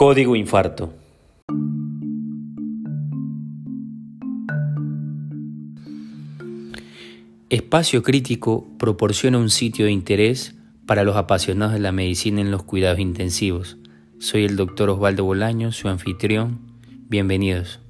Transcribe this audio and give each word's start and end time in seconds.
Código 0.00 0.34
infarto. 0.34 0.94
Espacio 7.50 8.02
Crítico 8.02 8.66
proporciona 8.78 9.36
un 9.36 9.50
sitio 9.50 9.84
de 9.84 9.92
interés 9.92 10.54
para 10.86 11.04
los 11.04 11.16
apasionados 11.16 11.74
de 11.74 11.80
la 11.80 11.92
medicina 11.92 12.40
en 12.40 12.50
los 12.50 12.62
cuidados 12.62 12.98
intensivos. 12.98 13.76
Soy 14.18 14.46
el 14.46 14.56
doctor 14.56 14.88
Osvaldo 14.88 15.24
Bolaño, 15.24 15.70
su 15.70 15.88
anfitrión. 15.88 16.60
Bienvenidos. 17.10 17.80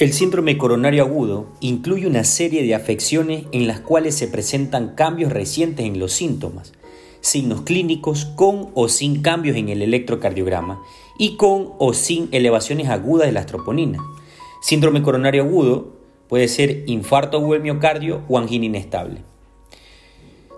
El 0.00 0.14
síndrome 0.14 0.56
coronario 0.56 1.02
agudo 1.02 1.48
incluye 1.60 2.06
una 2.06 2.24
serie 2.24 2.62
de 2.62 2.74
afecciones 2.74 3.44
en 3.52 3.66
las 3.66 3.80
cuales 3.80 4.14
se 4.14 4.28
presentan 4.28 4.94
cambios 4.94 5.30
recientes 5.30 5.84
en 5.84 5.98
los 5.98 6.14
síntomas, 6.14 6.72
signos 7.20 7.60
clínicos 7.60 8.24
con 8.24 8.70
o 8.72 8.88
sin 8.88 9.20
cambios 9.20 9.58
en 9.58 9.68
el 9.68 9.82
electrocardiograma 9.82 10.80
y 11.18 11.36
con 11.36 11.72
o 11.78 11.92
sin 11.92 12.30
elevaciones 12.32 12.88
agudas 12.88 13.26
de 13.26 13.32
la 13.32 13.44
troponina. 13.44 13.98
Síndrome 14.62 15.02
coronario 15.02 15.42
agudo 15.42 15.92
puede 16.30 16.48
ser 16.48 16.84
infarto 16.86 17.36
agudo 17.36 17.52
del 17.52 17.62
miocardio 17.62 18.22
o 18.26 18.38
angina 18.38 18.64
inestable. 18.64 19.22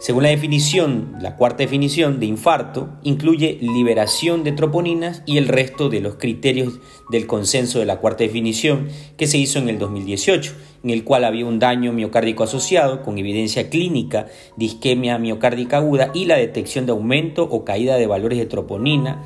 Según 0.02 0.24
la 0.24 0.30
definición, 0.30 1.14
la 1.20 1.36
cuarta 1.36 1.58
definición 1.58 2.18
de 2.18 2.26
infarto, 2.26 2.88
incluye 3.04 3.58
liberación 3.60 4.42
de 4.42 4.50
troponinas 4.50 5.22
y 5.26 5.38
el 5.38 5.46
resto 5.46 5.90
de 5.90 6.00
los 6.00 6.16
criterios 6.16 6.80
del 7.08 7.28
consenso 7.28 7.78
de 7.78 7.86
la 7.86 7.98
cuarta 7.98 8.24
definición 8.24 8.88
que 9.16 9.28
se 9.28 9.38
hizo 9.38 9.60
en 9.60 9.68
el 9.68 9.78
2018, 9.78 10.54
en 10.82 10.90
el 10.90 11.04
cual 11.04 11.22
había 11.22 11.46
un 11.46 11.60
daño 11.60 11.92
miocárdico 11.92 12.42
asociado 12.42 13.04
con 13.04 13.16
evidencia 13.16 13.70
clínica 13.70 14.26
de 14.56 14.64
isquemia 14.64 15.18
miocárdica 15.18 15.76
aguda 15.76 16.10
y 16.12 16.24
la 16.24 16.36
detección 16.36 16.84
de 16.84 16.90
aumento 16.90 17.44
o 17.44 17.64
caída 17.64 17.94
de 17.94 18.08
valores 18.08 18.40
de 18.40 18.46
troponina, 18.46 19.22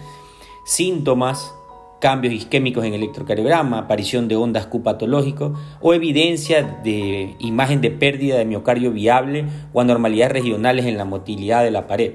síntomas, 0.67 1.55
cambios 2.01 2.35
isquémicos 2.35 2.85
en 2.85 2.95
electrocardiograma, 2.95 3.79
aparición 3.79 4.29
de 4.29 4.37
ondas 4.37 4.67
Q 4.67 4.83
patológicos 4.83 5.59
o 5.81 5.95
evidencia 5.95 6.81
de 6.83 7.35
imagen 7.39 7.81
de 7.81 7.91
pérdida 7.91 8.37
de 8.37 8.45
miocardio 8.45 8.93
viable 8.93 9.47
o 9.73 9.81
anormalidades 9.81 10.33
regionales 10.33 10.87
en 10.87 10.99
la 10.99 11.05
motilidad 11.05 11.65
de 11.65 11.71
la 11.71 11.87
pared. 11.87 12.13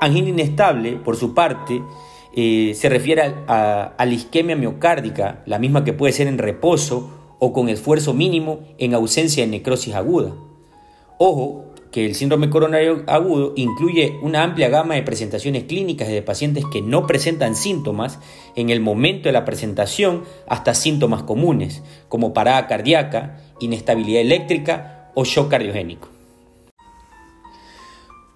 Angina 0.00 0.28
inestable, 0.28 0.92
por 0.92 1.16
su 1.16 1.34
parte, 1.34 1.82
eh, 2.34 2.72
se 2.74 2.88
refiere 2.88 3.34
a, 3.46 3.94
a 3.96 4.06
la 4.06 4.12
isquemia 4.12 4.56
miocárdica, 4.56 5.42
la 5.46 5.58
misma 5.58 5.84
que 5.84 5.92
puede 5.92 6.12
ser 6.12 6.26
en 6.28 6.38
reposo 6.38 7.10
o 7.38 7.52
con 7.52 7.68
esfuerzo 7.68 8.14
mínimo 8.14 8.60
en 8.78 8.94
ausencia 8.94 9.44
de 9.44 9.50
necrosis 9.50 9.94
aguda. 9.94 10.34
Ojo, 11.18 11.67
que 11.90 12.04
el 12.04 12.14
síndrome 12.14 12.50
coronario 12.50 13.02
agudo 13.06 13.52
incluye 13.56 14.18
una 14.22 14.42
amplia 14.42 14.68
gama 14.68 14.94
de 14.94 15.02
presentaciones 15.02 15.64
clínicas 15.64 16.08
de 16.08 16.22
pacientes 16.22 16.64
que 16.70 16.82
no 16.82 17.06
presentan 17.06 17.56
síntomas 17.56 18.18
en 18.56 18.70
el 18.70 18.80
momento 18.80 19.28
de 19.28 19.32
la 19.32 19.44
presentación 19.44 20.24
hasta 20.46 20.74
síntomas 20.74 21.22
comunes, 21.22 21.82
como 22.08 22.34
parada 22.34 22.66
cardíaca, 22.66 23.40
inestabilidad 23.60 24.20
eléctrica 24.20 25.10
o 25.14 25.24
shock 25.24 25.50
cardiogénico. 25.50 26.08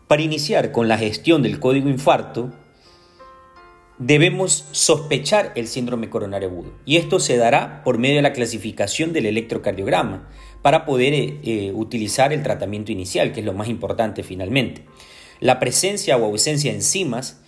Para 0.09 0.23
iniciar 0.23 0.73
con 0.73 0.89
la 0.89 0.99
gestión 0.99 1.43
del 1.43 1.59
código 1.59 1.89
infarto, 1.89 2.53
debemos 3.99 4.67
sospechar 4.73 5.53
el 5.55 5.69
síndrome 5.69 6.11
coronario 6.11 6.49
agudo 6.49 6.73
y 6.85 6.97
esto 6.97 7.21
se 7.21 7.37
dará 7.37 7.85
por 7.85 7.99
medio 7.99 8.17
de 8.17 8.23
la 8.23 8.33
clasificación 8.33 9.13
del 9.13 9.27
electrocardiograma 9.27 10.29
para 10.63 10.87
poder 10.87 11.13
eh, 11.13 11.41
eh, 11.43 11.73
utilizar 11.75 12.33
el 12.33 12.43
tratamiento 12.43 12.93
inicial, 12.93 13.33
que 13.33 13.41
es 13.41 13.47
lo 13.47 13.53
más 13.53 13.69
importante 13.69 14.23
finalmente. 14.23 14.85
La 15.41 15.59
presencia 15.59 16.17
o 16.17 16.25
ausencia 16.25 16.71
de 16.71 16.79
enzimas, 16.79 17.41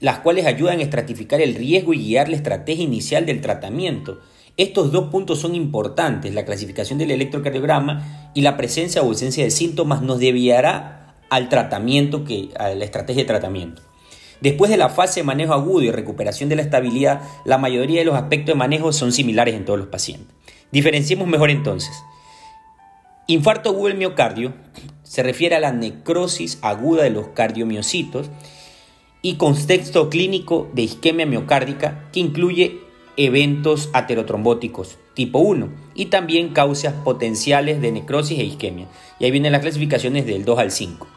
las 0.00 0.20
cuales 0.20 0.44
ayudan 0.44 0.78
a 0.78 0.82
estratificar 0.82 1.40
el 1.40 1.54
riesgo 1.54 1.94
y 1.94 1.98
guiar 1.98 2.28
la 2.28 2.36
estrategia 2.36 2.84
inicial 2.84 3.24
del 3.24 3.40
tratamiento. 3.40 4.20
Estos 4.58 4.92
dos 4.92 5.08
puntos 5.08 5.38
son 5.40 5.54
importantes, 5.54 6.34
la 6.34 6.44
clasificación 6.44 6.98
del 6.98 7.10
electrocardiograma 7.10 8.30
y 8.34 8.42
la 8.42 8.56
presencia 8.56 9.02
o 9.02 9.06
ausencia 9.06 9.44
de 9.44 9.50
síntomas 9.50 10.02
nos 10.02 10.18
desviará 10.18 11.16
al 11.30 11.48
tratamiento, 11.48 12.24
que, 12.24 12.50
a 12.58 12.68
la 12.68 12.84
estrategia 12.84 13.22
de 13.22 13.28
tratamiento. 13.28 13.82
Después 14.40 14.70
de 14.70 14.76
la 14.76 14.90
fase 14.90 15.20
de 15.20 15.24
manejo 15.24 15.54
agudo 15.54 15.82
y 15.82 15.90
recuperación 15.90 16.50
de 16.50 16.56
la 16.56 16.62
estabilidad, 16.62 17.22
la 17.44 17.56
mayoría 17.56 18.00
de 18.00 18.04
los 18.04 18.14
aspectos 18.14 18.48
de 18.48 18.58
manejo 18.58 18.92
son 18.92 19.12
similares 19.12 19.54
en 19.54 19.64
todos 19.64 19.78
los 19.78 19.88
pacientes. 19.88 20.34
Diferenciemos 20.70 21.26
mejor 21.26 21.50
entonces. 21.50 21.92
Infarto 23.28 23.70
agudo 23.70 23.88
del 23.88 23.96
miocardio 23.96 24.54
se 25.02 25.22
refiere 25.22 25.56
a 25.56 25.60
la 25.60 25.72
necrosis 25.72 26.58
aguda 26.62 27.02
de 27.02 27.10
los 27.10 27.28
cardiomiocitos 27.28 28.30
y 29.20 29.34
contexto 29.34 30.08
clínico 30.10 30.70
de 30.74 30.82
isquemia 30.82 31.26
miocárdica 31.26 32.08
que 32.12 32.20
incluye 32.20 32.78
eventos 33.16 33.90
aterotrombóticos 33.92 34.98
tipo 35.14 35.40
1 35.40 35.70
y 35.94 36.06
también 36.06 36.52
causas 36.52 36.92
potenciales 36.92 37.80
de 37.80 37.90
necrosis 37.90 38.38
e 38.38 38.44
isquemia. 38.44 38.86
Y 39.18 39.24
ahí 39.24 39.30
vienen 39.32 39.50
las 39.50 39.62
clasificaciones 39.62 40.26
del 40.26 40.44
2 40.44 40.58
al 40.58 40.70
5. 40.70 41.08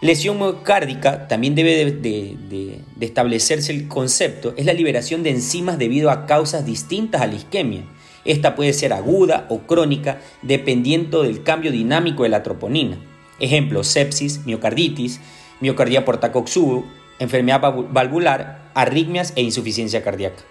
Lesión 0.00 0.38
miocárdica, 0.38 1.28
también 1.28 1.54
debe 1.54 1.92
de, 1.92 2.80
establecerse 3.00 3.72
el 3.72 3.88
concepto, 3.88 4.54
es 4.56 4.64
la 4.64 4.72
liberación 4.72 5.22
de 5.22 5.30
enzimas 5.30 5.78
debido 5.78 6.10
a 6.10 6.26
causas 6.26 6.64
distintas 6.64 7.20
a 7.20 7.26
la 7.26 7.34
isquemia. 7.34 7.84
Esta 8.28 8.54
puede 8.54 8.74
ser 8.74 8.92
aguda 8.92 9.46
o 9.48 9.60
crónica 9.60 10.20
dependiendo 10.42 11.22
del 11.22 11.42
cambio 11.42 11.72
dinámico 11.72 12.24
de 12.24 12.28
la 12.28 12.42
troponina. 12.42 12.98
Ejemplo, 13.40 13.82
sepsis, 13.82 14.44
miocarditis, 14.44 15.18
miocardía 15.60 16.04
por 16.04 16.18
tacoxudo, 16.18 16.84
enfermedad 17.18 17.62
valvular, 17.90 18.70
arritmias 18.74 19.32
e 19.34 19.40
insuficiencia 19.40 20.02
cardíaca. 20.02 20.42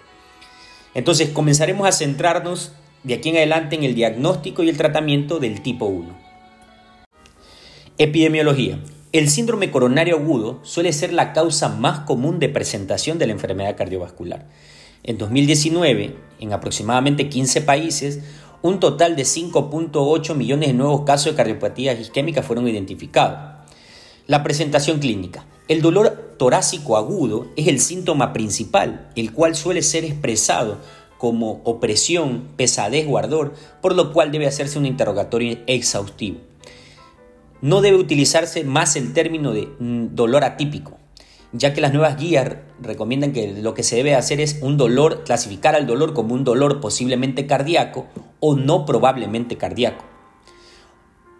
Entonces 0.94 1.28
comenzaremos 1.28 1.86
a 1.86 1.92
centrarnos 1.92 2.72
de 3.04 3.14
aquí 3.14 3.28
en 3.28 3.36
adelante 3.36 3.76
en 3.76 3.84
el 3.84 3.94
diagnóstico 3.94 4.64
y 4.64 4.70
el 4.70 4.76
tratamiento 4.76 5.38
del 5.38 5.62
tipo 5.62 5.86
1. 5.86 6.18
Epidemiología. 7.98 8.80
El 9.12 9.28
síndrome 9.28 9.70
coronario 9.70 10.16
agudo 10.16 10.58
suele 10.64 10.92
ser 10.92 11.12
la 11.12 11.32
causa 11.32 11.68
más 11.68 12.00
común 12.00 12.40
de 12.40 12.48
presentación 12.48 13.18
de 13.18 13.28
la 13.28 13.34
enfermedad 13.34 13.76
cardiovascular. 13.76 14.46
En 15.04 15.16
2019, 15.16 16.16
en 16.40 16.52
aproximadamente 16.52 17.28
15 17.28 17.62
países, 17.62 18.20
un 18.62 18.80
total 18.80 19.16
de 19.16 19.22
5.8 19.22 20.34
millones 20.34 20.68
de 20.68 20.74
nuevos 20.74 21.02
casos 21.02 21.32
de 21.32 21.36
cardiopatías 21.36 22.00
isquémicas 22.00 22.44
fueron 22.44 22.66
identificados. 22.66 23.58
La 24.26 24.42
presentación 24.42 24.98
clínica. 24.98 25.46
El 25.68 25.80
dolor 25.82 26.34
torácico 26.38 26.96
agudo 26.96 27.46
es 27.56 27.66
el 27.68 27.80
síntoma 27.80 28.32
principal, 28.32 29.10
el 29.16 29.32
cual 29.32 29.54
suele 29.54 29.82
ser 29.82 30.04
expresado 30.04 30.78
como 31.18 31.60
opresión, 31.64 32.48
pesadez 32.56 33.06
o 33.08 33.18
ardor, 33.18 33.54
por 33.82 33.94
lo 33.94 34.12
cual 34.12 34.30
debe 34.30 34.46
hacerse 34.46 34.78
un 34.78 34.86
interrogatorio 34.86 35.58
exhaustivo. 35.66 36.38
No 37.60 37.80
debe 37.80 37.96
utilizarse 37.96 38.64
más 38.64 38.96
el 38.96 39.12
término 39.12 39.52
de 39.52 39.68
mm, 39.78 40.14
dolor 40.14 40.44
atípico, 40.44 40.96
ya 41.52 41.72
que 41.72 41.80
las 41.80 41.92
nuevas 41.92 42.16
guías 42.16 42.56
recomiendan 42.80 43.32
que 43.32 43.54
lo 43.62 43.74
que 43.74 43.82
se 43.82 43.96
debe 43.96 44.14
hacer 44.14 44.40
es 44.40 44.58
un 44.62 44.76
dolor, 44.76 45.24
clasificar 45.24 45.74
al 45.74 45.86
dolor 45.86 46.14
como 46.14 46.34
un 46.34 46.44
dolor 46.44 46.80
posiblemente 46.80 47.46
cardíaco 47.46 48.06
o 48.40 48.56
no 48.56 48.84
probablemente 48.84 49.56
cardíaco. 49.56 50.04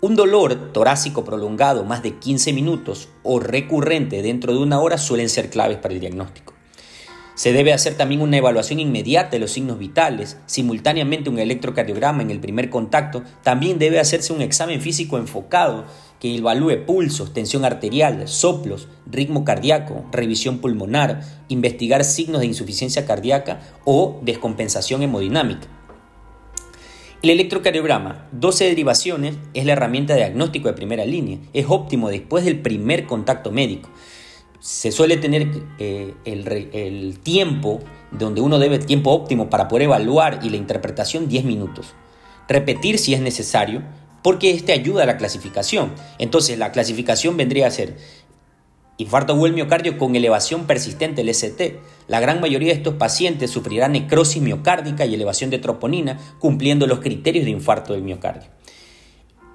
Un 0.00 0.14
dolor 0.14 0.72
torácico 0.72 1.24
prolongado 1.24 1.84
más 1.84 2.02
de 2.02 2.19
15 2.19 2.52
minutos 2.52 3.08
o 3.24 3.41
recurrente 3.41 4.22
dentro 4.22 4.52
de 4.52 4.60
una 4.60 4.80
hora 4.80 4.96
suelen 4.96 5.28
ser 5.28 5.50
claves 5.50 5.78
para 5.78 5.94
el 5.94 6.00
diagnóstico. 6.00 6.57
Se 7.38 7.53
debe 7.53 7.72
hacer 7.72 7.94
también 7.94 8.21
una 8.21 8.37
evaluación 8.37 8.81
inmediata 8.81 9.31
de 9.31 9.38
los 9.38 9.53
signos 9.53 9.78
vitales, 9.78 10.38
simultáneamente 10.47 11.31
un 11.31 11.38
electrocardiograma 11.38 12.21
en 12.21 12.32
el 12.32 12.41
primer 12.41 12.69
contacto, 12.69 13.22
también 13.44 13.78
debe 13.78 14.00
hacerse 14.00 14.32
un 14.32 14.43
examen 14.43 14.81
físico 14.81 15.19
enfocado 15.19 15.84
que 16.19 16.34
evalúe 16.34 16.84
pulsos, 16.84 17.32
tensión 17.32 17.65
arterial, 17.65 18.26
soplos, 18.26 18.88
ritmo 19.06 19.44
cardíaco, 19.44 20.05
revisión 20.11 20.58
pulmonar, 20.58 21.20
investigar 21.46 22.02
signos 22.02 22.40
de 22.40 22.46
insuficiencia 22.46 23.06
cardíaca 23.06 23.61
o 23.85 24.19
descompensación 24.23 25.05
hemodinámica. 25.05 25.69
El 27.23 27.31
electrocardiograma, 27.31 28.26
12 28.32 28.64
derivaciones, 28.64 29.37
es 29.55 29.64
la 29.64 29.75
herramienta 29.75 30.14
de 30.14 30.23
diagnóstico 30.23 30.67
de 30.67 30.75
primera 30.75 31.05
línea. 31.05 31.38
Es 31.52 31.67
óptimo 31.69 32.11
después 32.11 32.44
del 32.44 32.58
primer 32.58 33.06
contacto 33.06 33.52
médico. 33.52 33.90
Se 34.60 34.90
suele 34.90 35.16
tener 35.16 35.49
eh, 35.78 36.14
el, 36.25 37.19
tiempo 37.20 37.81
donde 38.10 38.40
uno 38.40 38.58
debe 38.58 38.78
tiempo 38.78 39.10
óptimo 39.10 39.49
para 39.49 39.69
poder 39.69 39.84
evaluar 39.84 40.40
y 40.43 40.50
la 40.50 40.56
interpretación 40.56 41.28
10 41.28 41.44
minutos. 41.44 41.94
Repetir 42.49 42.99
si 42.99 43.14
es 43.14 43.20
necesario, 43.20 43.82
porque 44.22 44.50
este 44.50 44.72
ayuda 44.72 45.05
a 45.05 45.06
la 45.06 45.16
clasificación. 45.16 45.93
Entonces, 46.19 46.58
la 46.58 46.72
clasificación 46.72 47.37
vendría 47.37 47.66
a 47.66 47.70
ser 47.70 47.96
infarto 48.96 49.32
agudo 49.32 49.44
del 49.44 49.55
miocardio 49.55 49.96
con 49.96 50.16
elevación 50.16 50.66
persistente 50.66 51.22
del 51.22 51.28
ST. 51.28 51.78
La 52.08 52.19
gran 52.19 52.40
mayoría 52.40 52.72
de 52.72 52.78
estos 52.78 52.94
pacientes 52.94 53.50
sufrirán 53.50 53.93
necrosis 53.93 54.43
miocárdica 54.43 55.06
y 55.06 55.14
elevación 55.14 55.50
de 55.50 55.58
troponina, 55.58 56.19
cumpliendo 56.40 56.87
los 56.87 56.99
criterios 56.99 57.44
de 57.44 57.52
infarto 57.52 57.93
del 57.93 58.02
miocardio. 58.02 58.57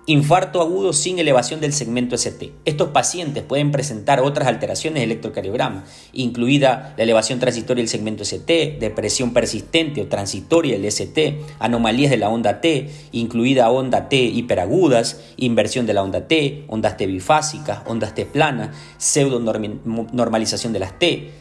Infarto 0.06 0.60
agudo 0.60 0.92
sin 0.92 1.18
elevación 1.18 1.62
del 1.62 1.72
segmento 1.72 2.18
ST. 2.18 2.52
Estos 2.66 2.90
pacientes 2.90 3.42
pueden 3.42 3.72
presentar 3.72 4.20
otras 4.20 4.50
alteraciones 4.50 5.00
del 5.00 5.12
electrocardiograma, 5.12 5.86
incluida 6.12 6.94
la 6.98 7.04
elevación 7.04 7.40
transitoria 7.40 7.82
del 7.82 7.88
segmento 7.88 8.24
ST, 8.24 8.80
depresión 8.82 9.32
persistente 9.32 10.02
o 10.02 10.08
transitoria 10.08 10.78
del 10.78 10.92
ST, 10.92 11.40
anomalías 11.60 12.12
de 12.12 12.18
la 12.18 12.28
onda 12.28 12.60
T, 12.60 12.90
incluida 13.14 13.70
onda 13.70 14.10
T 14.10 14.18
hiperagudas, 14.18 15.22
inversión 15.38 15.86
de 15.86 15.94
la 15.94 16.04
onda 16.04 16.28
T, 16.28 16.66
ondas 16.68 16.98
T 16.98 17.08
bifásicas, 17.08 17.84
ondas 17.86 18.14
T 18.14 18.26
planas, 18.26 18.76
pseudo 18.98 19.40
normalización 19.40 20.74
de 20.74 20.80
las 20.80 21.00
T, 21.00 21.32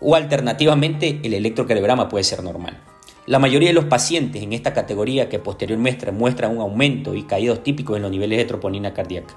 o 0.00 0.14
alternativamente 0.14 1.18
el 1.24 1.34
electrocardiograma 1.34 2.08
puede 2.08 2.22
ser 2.22 2.44
normal. 2.44 2.80
La 3.26 3.38
mayoría 3.38 3.70
de 3.70 3.74
los 3.74 3.86
pacientes 3.86 4.42
en 4.42 4.52
esta 4.52 4.74
categoría 4.74 5.30
que 5.30 5.38
posteriormente 5.38 6.12
muestran 6.12 6.54
un 6.54 6.60
aumento 6.60 7.14
y 7.14 7.22
caídos 7.22 7.62
típicos 7.62 7.96
en 7.96 8.02
los 8.02 8.10
niveles 8.10 8.36
de 8.36 8.44
troponina 8.44 8.92
cardíaca. 8.92 9.34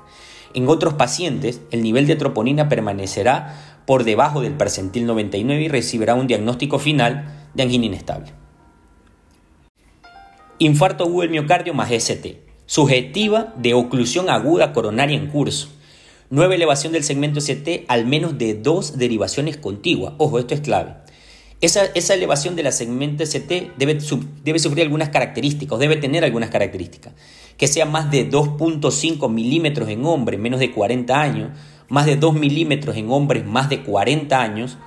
En 0.54 0.68
otros 0.68 0.96
pacientes, 0.96 1.62
el 1.72 1.84
nivel 1.84 2.06
de 2.06 2.18
troponina 2.18 2.68
permanecerá 2.68 3.78
por 3.86 4.04
debajo 4.04 4.42
del 4.42 4.54
percentil 4.54 5.06
99 5.06 5.62
y 5.62 5.68
recibirá 5.70 6.16
un 6.16 6.28
diagnóstico 6.28 6.80
final 6.80 7.48
de 7.54 7.64
angina 7.64 7.86
inestable. 7.86 8.34
Infarto 10.60 11.06
agudo 11.06 11.22
del 11.22 11.30
miocardio 11.30 11.74
más 11.74 11.90
ST. 11.90 12.42
Subjetiva 12.66 13.54
de 13.56 13.74
oclusión 13.74 14.30
aguda 14.30 14.74
coronaria 14.74 15.16
en 15.16 15.28
curso. 15.28 15.70
Nueva 16.30 16.56
elevación 16.56 16.92
del 16.92 17.06
segmento 17.06 17.40
ST 17.40 17.86
al 17.88 18.06
menos 18.06 18.38
de 18.38 18.56
dos 18.56 18.98
derivaciones 18.98 19.56
contiguas. 19.56 20.16
Ojo, 20.18 20.40
esto 20.40 20.54
es 20.54 20.60
clave. 20.60 21.07
Esa, 21.60 22.14
elevación 22.14 22.56
de 22.56 22.62
la 22.62 22.72
segmento 22.72 23.24
ST 23.24 23.72
debe, 23.78 23.98
debe 24.44 24.60
sufrir 24.60 24.84
algunas 24.84 25.10
características, 25.10 25.80
debe 25.80 25.96
tener 25.96 26.24
algunas 26.24 26.52
características. 26.52 27.14
Que 27.58 27.68
sea 27.68 27.86
más 27.86 28.12
de 28.12 28.30
2.5 28.30 29.28
milímetros 29.32 29.90
en 29.90 30.06
hombres 30.06 30.40
menos 30.40 30.60
de 30.60 30.72
40 30.72 31.20
años, 31.20 31.50
más 31.90 32.06
de 32.06 32.16
2 32.16 32.36
milímetros 32.36 32.96
en 32.96 33.10
hombres 33.10 33.44
más 33.44 33.70
de 33.70 33.82
40 33.82 34.40
años 34.40 34.78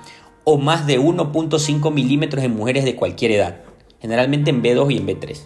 o 0.45 0.57
más 0.57 0.87
de 0.87 0.97
1.5 0.97 1.91
milímetros 1.91 2.43
en 2.43 2.55
mujeres 2.55 2.85
de 2.85 2.95
cualquier 2.95 3.31
edad, 3.31 3.61
generalmente 3.99 4.49
en 4.49 4.63
B2 4.63 4.93
y 4.93 4.97
en 4.97 5.07
B3. 5.07 5.39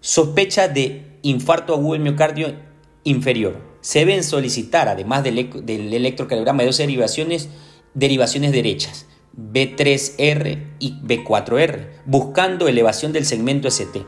Sospecha 0.00 0.66
de 0.66 1.18
infarto 1.22 1.74
agudo 1.74 1.92
del 1.92 2.02
miocardio 2.02 2.56
inferior. 3.04 3.60
Se 3.80 4.00
deben 4.00 4.24
solicitar, 4.24 4.88
además 4.88 5.22
del, 5.22 5.64
del 5.64 5.94
electrocardiograma 5.94 6.62
de 6.62 6.66
dos 6.66 6.78
derivaciones, 6.78 7.48
derivaciones 7.94 8.50
derechas 8.50 9.06
B3R 9.36 10.58
y 10.78 10.94
B4R, 11.02 11.88
buscando 12.06 12.68
elevación 12.68 13.12
del 13.12 13.24
segmento 13.24 13.68
ST. 13.68 14.04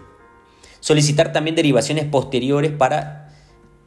Solicitar 0.80 1.32
también 1.32 1.56
derivaciones 1.56 2.04
posteriores 2.04 2.70
para 2.72 3.32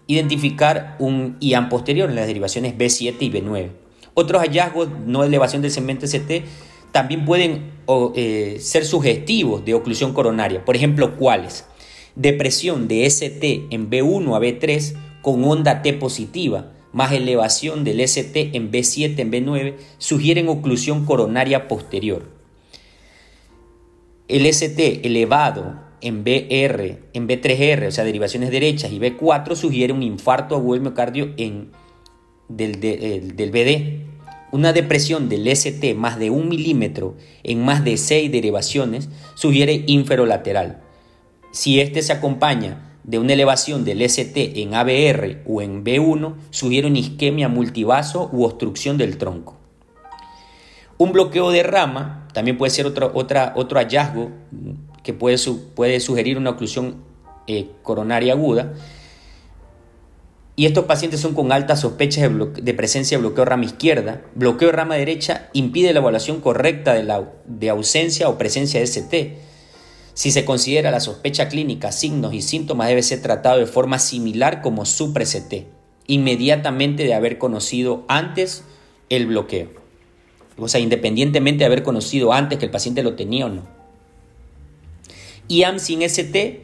identificar 0.07 0.95
un 0.99 1.37
IAM 1.39 1.69
posterior 1.69 2.09
en 2.09 2.15
las 2.15 2.27
derivaciones 2.27 2.75
B7 2.77 3.15
y 3.19 3.31
B9. 3.31 3.69
Otros 4.13 4.41
hallazgos 4.41 4.89
no 5.05 5.21
de 5.21 5.27
elevación 5.27 5.61
del 5.61 5.71
segmento 5.71 6.05
ST 6.05 6.43
también 6.91 7.25
pueden 7.25 7.71
eh, 8.15 8.57
ser 8.59 8.85
sugestivos 8.85 9.63
de 9.63 9.75
oclusión 9.75 10.13
coronaria. 10.13 10.65
Por 10.65 10.75
ejemplo, 10.75 11.15
¿cuáles? 11.17 11.65
Depresión 12.15 12.87
de 12.87 13.05
ST 13.05 13.67
en 13.69 13.89
B1 13.91 14.35
a 14.35 14.39
B3 14.39 14.95
con 15.21 15.43
onda 15.43 15.83
T 15.83 15.93
positiva, 15.93 16.71
más 16.97 17.11
elevación 17.11 17.83
del 17.83 18.01
ST 18.01 18.55
en 18.55 18.71
B7 18.71 19.19
en 19.19 19.31
B9 19.31 19.75
sugieren 19.99 20.49
oclusión 20.49 21.05
coronaria 21.05 21.67
posterior. 21.67 22.27
El 24.27 24.47
ST 24.47 25.05
elevado 25.05 25.75
en 26.01 26.23
BR, 26.23 26.97
en 27.13 27.27
B3R, 27.27 27.87
o 27.87 27.91
sea, 27.91 28.03
derivaciones 28.03 28.49
derechas, 28.49 28.91
y 28.91 28.99
B4 28.99 29.55
sugiere 29.55 29.93
un 29.93 30.01
infarto 30.01 30.55
agudo 30.55 30.91
del 30.91 31.35
en, 31.37 31.69
del, 32.49 32.79
del 32.81 33.51
BD. 33.51 34.07
Una 34.51 34.73
depresión 34.73 35.29
del 35.29 35.47
ST 35.47 35.93
más 35.93 36.17
de 36.17 36.31
un 36.31 36.49
milímetro 36.49 37.15
en 37.43 37.63
más 37.63 37.83
de 37.83 37.97
6 37.97 38.31
derivaciones 38.31 39.07
sugiere 39.35 39.83
inferolateral. 39.85 40.81
Si 41.51 41.79
este 41.79 42.01
se 42.01 42.13
acompaña 42.13 42.86
de 43.07 43.19
una 43.19 43.33
elevación 43.33 43.85
del 43.85 44.01
ST 44.01 44.61
en 44.61 44.75
ABR 44.75 45.41
o 45.47 45.61
en 45.61 45.83
B1 45.83 46.35
sugiere 46.51 46.87
una 46.87 46.99
isquemia 46.99 47.47
multivaso 47.47 48.29
u 48.33 48.43
obstrucción 48.43 48.97
del 48.97 49.17
tronco. 49.17 49.55
Un 50.97 51.13
bloqueo 51.13 51.49
de 51.51 51.63
rama 51.63 52.27
también 52.33 52.57
puede 52.57 52.69
ser 52.69 52.85
otro, 52.85 53.11
otro 53.13 53.79
hallazgo 53.79 54.31
que 55.03 55.13
puede, 55.13 55.37
puede, 55.73 56.01
sugerir 56.01 56.37
una 56.37 56.49
oclusión 56.49 56.97
eh, 57.47 57.69
coronaria 57.81 58.33
aguda. 58.33 58.73
Y 60.57 60.65
estos 60.65 60.83
pacientes 60.85 61.21
son 61.21 61.33
con 61.33 61.53
altas 61.53 61.81
sospechas 61.81 62.23
de, 62.23 62.61
de, 62.61 62.73
presencia 62.73 63.17
de 63.17 63.21
bloqueo 63.21 63.45
de 63.45 63.49
rama 63.49 63.65
izquierda. 63.65 64.23
Bloqueo 64.35 64.69
de 64.69 64.73
rama 64.73 64.95
derecha 64.95 65.49
impide 65.53 65.93
la 65.93 65.99
evaluación 65.99 66.41
correcta 66.41 66.93
de, 66.93 67.03
la, 67.03 67.31
de 67.45 67.69
ausencia 67.69 68.27
o 68.27 68.37
presencia 68.37 68.81
de 68.81 68.87
ST 68.87 69.46
si 70.17 70.31
se 70.31 70.45
considera 70.45 70.89
la 70.89 70.99
sospecha 70.99 71.47
clínica, 71.47 71.91
signos 71.91 72.33
y 72.33 72.41
síntomas 72.41 72.87
debe 72.87 73.03
ser 73.03 73.21
tratado 73.21 73.59
de 73.59 73.67
forma 73.67 73.99
similar 73.99 74.63
como 74.63 74.83
su 74.87 75.13
ct 75.13 75.67
inmediatamente 76.07 77.03
de 77.03 77.13
haber 77.13 77.37
conocido 77.37 78.03
antes 78.07 78.63
el 79.09 79.27
bloqueo. 79.27 79.69
O 80.57 80.67
sea, 80.67 80.79
independientemente 80.79 81.59
de 81.59 81.65
haber 81.67 81.83
conocido 81.83 82.33
antes 82.33 82.57
que 82.57 82.65
el 82.65 82.71
paciente 82.71 83.03
lo 83.03 83.13
tenía 83.13 83.45
o 83.45 83.49
no. 83.49 83.67
IAM 85.49 85.77
sin 85.77 86.01
ST 86.01 86.63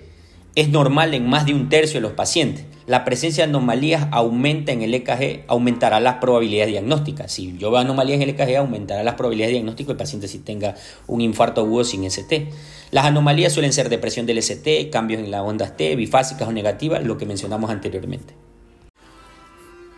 es 0.55 0.69
normal 0.69 1.13
en 1.13 1.29
más 1.29 1.45
de 1.45 1.53
un 1.53 1.69
tercio 1.69 1.99
de 1.99 2.07
los 2.07 2.13
pacientes. 2.13 2.65
La 2.85 3.05
presencia 3.05 3.45
de 3.45 3.49
anomalías 3.49 4.07
aumenta 4.11 4.73
en 4.73 4.81
el 4.81 4.93
EKG, 4.93 5.45
aumentará 5.47 6.01
las 6.01 6.15
probabilidades 6.15 6.71
diagnósticas. 6.71 7.31
Si 7.31 7.57
yo 7.57 7.71
veo 7.71 7.79
anomalías 7.79 8.17
en 8.17 8.23
el 8.23 8.29
EKG, 8.31 8.57
aumentará 8.57 9.03
las 9.03 9.15
probabilidades 9.15 9.53
diagnósticas 9.53 9.87
del 9.89 9.97
paciente 9.97 10.27
si 10.27 10.39
tenga 10.39 10.75
un 11.07 11.21
infarto 11.21 11.61
agudo 11.61 11.85
sin 11.85 12.03
ST. 12.03 12.49
Las 12.91 13.05
anomalías 13.05 13.53
suelen 13.53 13.71
ser 13.71 13.87
depresión 13.87 14.25
del 14.25 14.37
ST, 14.39 14.89
cambios 14.89 15.21
en 15.21 15.31
las 15.31 15.41
ondas 15.41 15.77
T, 15.77 15.95
bifásicas 15.95 16.47
o 16.47 16.51
negativas, 16.51 17.03
lo 17.05 17.17
que 17.17 17.25
mencionamos 17.25 17.69
anteriormente. 17.69 18.33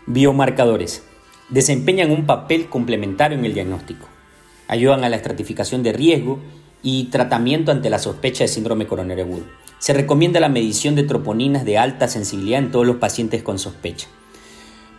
Biomarcadores. 0.05 1.03
Desempeñan 1.49 2.11
un 2.11 2.27
papel 2.27 2.69
complementario 2.69 3.37
en 3.37 3.45
el 3.45 3.55
diagnóstico. 3.55 4.07
Ayudan 4.67 5.03
a 5.03 5.09
la 5.09 5.15
estratificación 5.15 5.81
de 5.81 5.93
riesgo 5.93 6.39
y 6.85 7.05
tratamiento 7.05 7.71
ante 7.71 7.89
la 7.89 7.97
sospecha 7.97 8.43
de 8.43 8.47
síndrome 8.47 8.85
coronario 8.85 9.23
agudo. 9.23 9.43
Se 9.79 9.91
recomienda 9.91 10.39
la 10.39 10.49
medición 10.49 10.93
de 10.93 11.01
troponinas 11.01 11.65
de 11.65 11.79
alta 11.79 12.07
sensibilidad 12.07 12.59
en 12.59 12.69
todos 12.69 12.85
los 12.85 12.97
pacientes 12.97 13.41
con 13.41 13.57
sospecha. 13.57 14.07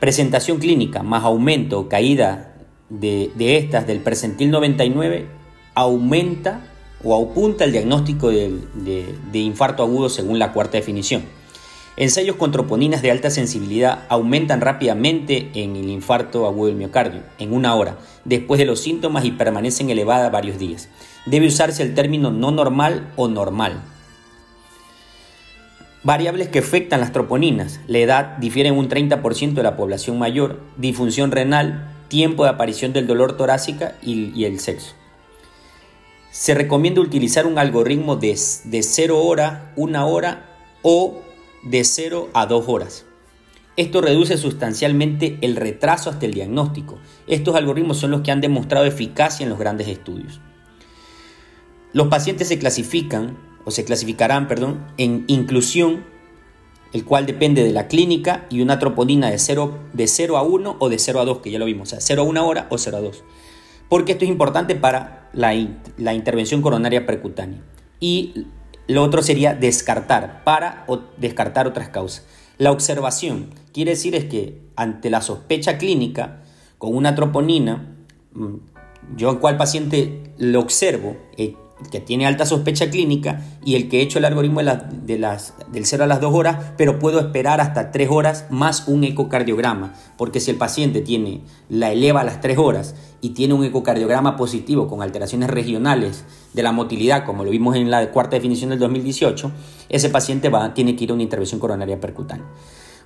Presentación 0.00 0.58
clínica 0.58 1.04
más 1.04 1.22
aumento 1.22 1.78
o 1.78 1.88
caída 1.88 2.56
de, 2.90 3.30
de 3.36 3.56
estas 3.56 3.86
del 3.86 4.00
percentil 4.00 4.50
99 4.50 5.28
aumenta 5.74 6.72
o 7.04 7.14
apunta 7.14 7.62
el 7.62 7.70
diagnóstico 7.70 8.30
de, 8.30 9.14
infarto 9.34 9.84
agudo 9.84 10.08
según 10.08 10.40
la 10.40 10.52
cuarta 10.52 10.78
definición. 10.78 11.22
Ensayos 11.96 12.34
con 12.34 12.50
troponinas 12.50 13.00
de 13.00 13.12
alta 13.12 13.30
sensibilidad 13.30 14.02
aumentan 14.08 14.60
rápidamente 14.60 15.50
en 15.54 15.76
el 15.76 15.88
infarto 15.88 16.46
agudo 16.46 16.66
del 16.66 16.76
miocardio, 16.76 17.22
en 17.38 17.52
una 17.54 17.76
hora, 17.76 17.96
después 18.24 18.58
de 18.58 18.66
los 18.66 18.80
síntomas 18.80 19.24
y 19.24 19.30
permanecen 19.30 19.88
elevadas 19.88 20.32
varios 20.32 20.58
días. 20.58 20.88
Debe 21.26 21.48
usarse 21.48 21.82
el 21.82 21.94
término 21.94 22.30
no 22.30 22.50
normal 22.50 23.12
o 23.16 23.28
normal. 23.28 23.82
Variables 26.02 26.48
que 26.48 26.60
afectan 26.60 27.00
las 27.00 27.12
troponinas. 27.12 27.80
La 27.88 27.98
edad 27.98 28.36
difiere 28.38 28.68
en 28.68 28.78
un 28.78 28.88
30% 28.88 29.54
de 29.54 29.62
la 29.62 29.76
población 29.76 30.18
mayor, 30.18 30.60
disfunción 30.76 31.32
renal, 31.32 31.92
tiempo 32.08 32.44
de 32.44 32.50
aparición 32.50 32.92
del 32.92 33.06
dolor 33.06 33.36
torácica 33.36 33.96
y 34.02 34.44
el 34.44 34.60
sexo 34.60 34.94
se 36.36 36.54
recomienda 36.54 37.00
utilizar 37.00 37.46
un 37.46 37.58
algoritmo 37.58 38.16
de, 38.16 38.38
de 38.64 38.82
0 38.82 39.24
hora, 39.24 39.72
1 39.74 40.06
hora 40.06 40.44
o 40.82 41.22
de 41.62 41.82
0 41.82 42.28
a 42.34 42.44
2 42.44 42.64
horas. 42.68 43.06
Esto 43.78 44.02
reduce 44.02 44.36
sustancialmente 44.36 45.38
el 45.40 45.56
retraso 45.56 46.10
hasta 46.10 46.26
el 46.26 46.34
diagnóstico. 46.34 46.98
Estos 47.26 47.56
algoritmos 47.56 47.96
son 47.96 48.10
los 48.10 48.20
que 48.20 48.32
han 48.32 48.42
demostrado 48.42 48.84
eficacia 48.84 49.44
en 49.44 49.50
los 49.50 49.58
grandes 49.58 49.88
estudios. 49.88 50.42
Los 51.96 52.08
pacientes 52.08 52.48
se 52.48 52.58
clasifican 52.58 53.38
o 53.64 53.70
se 53.70 53.86
clasificarán, 53.86 54.48
perdón, 54.48 54.86
en 54.98 55.24
inclusión, 55.28 56.04
el 56.92 57.06
cual 57.06 57.24
depende 57.24 57.64
de 57.64 57.72
la 57.72 57.88
clínica 57.88 58.46
y 58.50 58.60
una 58.60 58.78
troponina 58.78 59.30
de 59.30 59.38
0, 59.38 59.78
de 59.94 60.06
0 60.06 60.36
a 60.36 60.42
1 60.42 60.76
o 60.78 60.88
de 60.90 60.98
0 60.98 61.20
a 61.20 61.24
2, 61.24 61.38
que 61.38 61.50
ya 61.50 61.58
lo 61.58 61.64
vimos, 61.64 61.88
o 61.88 61.90
sea, 61.92 62.00
0 62.00 62.20
a 62.20 62.24
1 62.26 62.46
hora 62.46 62.66
o 62.68 62.76
0 62.76 62.96
a 62.98 63.00
2 63.00 63.24
porque 63.88 64.12
esto 64.12 64.24
es 64.24 64.30
importante 64.30 64.74
para 64.74 65.30
la, 65.32 65.54
intervención 65.54 66.62
coronaria 66.62 67.06
percutánea. 67.06 67.62
Y 68.00 68.46
lo 68.88 69.02
otro 69.02 69.22
sería 69.22 69.54
descartar, 69.54 70.44
para 70.44 70.84
o 70.88 71.00
descartar 71.16 71.66
otras 71.66 71.88
causas. 71.88 72.24
La 72.58 72.72
observación 72.72 73.50
quiere 73.72 73.92
decir 73.92 74.14
es 74.14 74.24
que 74.24 74.60
ante 74.76 75.10
la 75.10 75.22
sospecha 75.22 75.78
clínica, 75.78 76.42
con 76.78 76.94
una 76.94 77.14
troponina, 77.14 77.96
mm, 78.32 78.54
yo 79.16 79.30
en 79.30 79.36
cual 79.36 79.56
paciente 79.56 80.32
lo 80.38 80.60
observo, 80.60 81.16
eh, 81.36 81.54
que 81.90 82.00
tiene 82.00 82.26
alta 82.26 82.46
sospecha 82.46 82.90
clínica 82.90 83.42
y 83.64 83.74
el 83.74 83.88
que 83.88 83.98
he 83.98 84.02
hecho 84.02 84.18
el 84.18 84.24
algoritmo 84.24 84.60
de, 84.60 85.18
las, 85.18 85.54
del 85.70 85.84
0 85.84 86.04
a 86.04 86.06
las 86.06 86.20
2 86.20 86.34
horas, 86.34 86.72
pero 86.76 86.98
puedo 86.98 87.20
esperar 87.20 87.60
hasta 87.60 87.90
3 87.90 88.08
horas 88.10 88.46
más 88.50 88.88
un 88.88 89.04
ecocardiograma, 89.04 89.94
porque 90.16 90.40
si 90.40 90.50
el 90.50 90.56
paciente 90.56 91.02
tiene, 91.02 91.42
la 91.68 91.92
eleva 91.92 92.22
a 92.22 92.24
las 92.24 92.40
3 92.40 92.56
horas 92.58 92.94
y 93.20 93.30
tiene 93.30 93.54
un 93.54 93.64
ecocardiograma 93.64 94.36
positivo 94.36 94.88
con 94.88 95.02
alteraciones 95.02 95.50
regionales 95.50 96.24
de 96.54 96.62
la 96.62 96.72
motilidad, 96.72 97.24
como 97.24 97.44
lo 97.44 97.50
vimos 97.50 97.76
en 97.76 97.90
la 97.90 98.10
cuarta 98.10 98.36
definición 98.36 98.70
del 98.70 98.78
2018, 98.78 99.52
ese 99.88 100.08
paciente 100.08 100.48
va, 100.48 100.72
tiene 100.72 100.96
que 100.96 101.04
ir 101.04 101.10
a 101.10 101.14
una 101.14 101.22
intervención 101.22 101.60
coronaria 101.60 102.00
percutánea. 102.00 102.46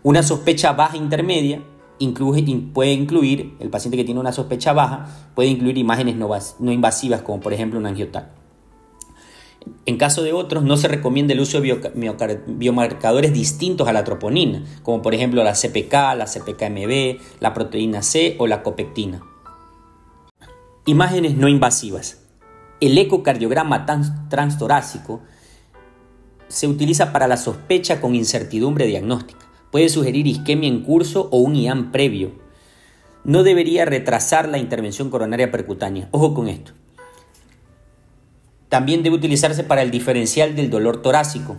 Una 0.03 0.23
sospecha 0.23 0.73
baja 0.73 0.97
intermedia 0.97 1.63
puede 2.73 2.93
incluir, 2.93 3.57
el 3.61 3.69
paciente 3.69 3.97
que 3.97 4.05
tiene 4.05 4.21
una 4.21 4.33
sospecha 4.33 4.73
baja, 4.73 5.07
puede 5.35 5.51
incluir 5.51 5.77
imágenes 5.77 6.17
no, 6.17 6.31
no 6.61 6.73
invasivas, 6.73 7.23
como 7.23 7.41
por 7.41 7.53
ejemplo 7.53 7.79
un 7.79 7.87
angiotac. 7.87 8.40
En 9.87 9.97
caso 9.97 10.23
de 10.23 10.33
otros, 10.33 10.63
no 10.65 10.77
se 10.77 10.89
recomienda 10.89 11.35
el 11.35 11.41
uso 11.41 11.61
de 11.61 12.41
biomarcadores 12.47 13.33
distintos 13.33 13.89
a 13.89 13.93
la 13.93 14.05
troponina, 14.05 14.65
como 14.83 15.03
por 15.03 15.15
ejemplo 15.15 15.43
la 15.45 15.55
CPK, 15.55 15.93
la 16.17 16.27
CPKMB, 16.27 17.21
la 17.41 17.55
proteína 17.55 18.03
C 18.03 18.37
o 18.39 18.47
la 18.47 18.63
copectina. 18.63 19.23
Imágenes 20.87 21.37
no 21.37 21.49
invasivas. 21.49 22.23
El 22.81 22.97
ecocardiograma 22.97 23.85
transtorácico 24.29 25.21
se 26.49 26.67
utiliza 26.67 27.13
para 27.13 27.29
la 27.29 27.37
sospecha 27.37 28.01
con 28.01 28.15
incertidumbre 28.15 28.87
diagnóstica. 28.87 29.47
Puede 29.71 29.89
sugerir 29.89 30.27
isquemia 30.27 30.69
en 30.69 30.83
curso 30.83 31.29
o 31.31 31.39
un 31.39 31.55
IAM 31.55 31.93
previo. 31.93 32.33
No 33.25 33.43
debería 33.43 33.85
retrasar 33.85 34.49
la 34.49 34.59
intervención 34.59 35.11
coronaria 35.11 35.51
percutánea. 35.51 36.09
Ojo 36.11 36.35
con 36.35 36.49
esto. 36.49 36.73
También 38.71 39.03
debe 39.03 39.17
utilizarse 39.17 39.65
para 39.65 39.83
el 39.83 39.91
diferencial 39.91 40.55
del 40.55 40.71
dolor 40.71 41.03
torácico 41.03 41.57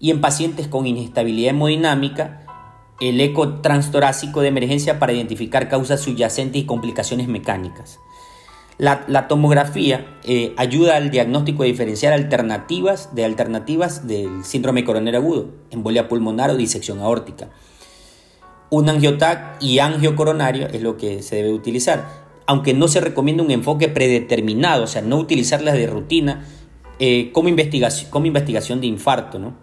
y 0.00 0.10
en 0.10 0.22
pacientes 0.22 0.66
con 0.66 0.86
inestabilidad 0.86 1.50
hemodinámica, 1.50 2.46
el 3.00 3.20
eco 3.20 3.60
transtorácico 3.60 4.40
de 4.40 4.48
emergencia 4.48 4.98
para 4.98 5.12
identificar 5.12 5.68
causas 5.68 6.00
subyacentes 6.00 6.62
y 6.62 6.64
complicaciones 6.64 7.28
mecánicas. 7.28 8.00
La, 8.78 9.28
tomografía 9.28 10.18
eh, 10.24 10.54
ayuda 10.56 10.96
al 10.96 11.10
diagnóstico 11.10 11.64
de 11.64 11.70
diferenciar 11.70 12.12
alternativas 12.12 13.14
de 13.14 13.24
alternativas 13.24 14.06
del 14.06 14.42
síndrome 14.44 14.84
coronario 14.84 15.20
agudo, 15.20 15.50
embolia 15.70 16.08
pulmonar 16.08 16.50
o 16.50 16.56
disección 16.56 17.00
aórtica. 17.00 17.50
Un 18.70 18.88
angiotac 18.88 19.60
y 19.60 19.80
angiocoronario 19.80 20.68
es 20.68 20.80
lo 20.80 20.96
que 20.96 21.22
se 21.22 21.36
debe 21.36 21.52
utilizar 21.52 22.27
aunque 22.48 22.72
no 22.72 22.88
se 22.88 23.02
recomienda 23.02 23.42
un 23.42 23.50
enfoque 23.50 23.88
predeterminado, 23.88 24.84
o 24.84 24.86
sea, 24.86 25.02
no 25.02 25.18
utilizarlas 25.18 25.74
de 25.74 25.86
rutina 25.86 26.46
eh, 26.98 27.30
como, 27.30 27.50
investigación, 27.50 28.10
como 28.10 28.24
investigación 28.24 28.80
de 28.80 28.86
infarto, 28.86 29.38
¿no? 29.38 29.54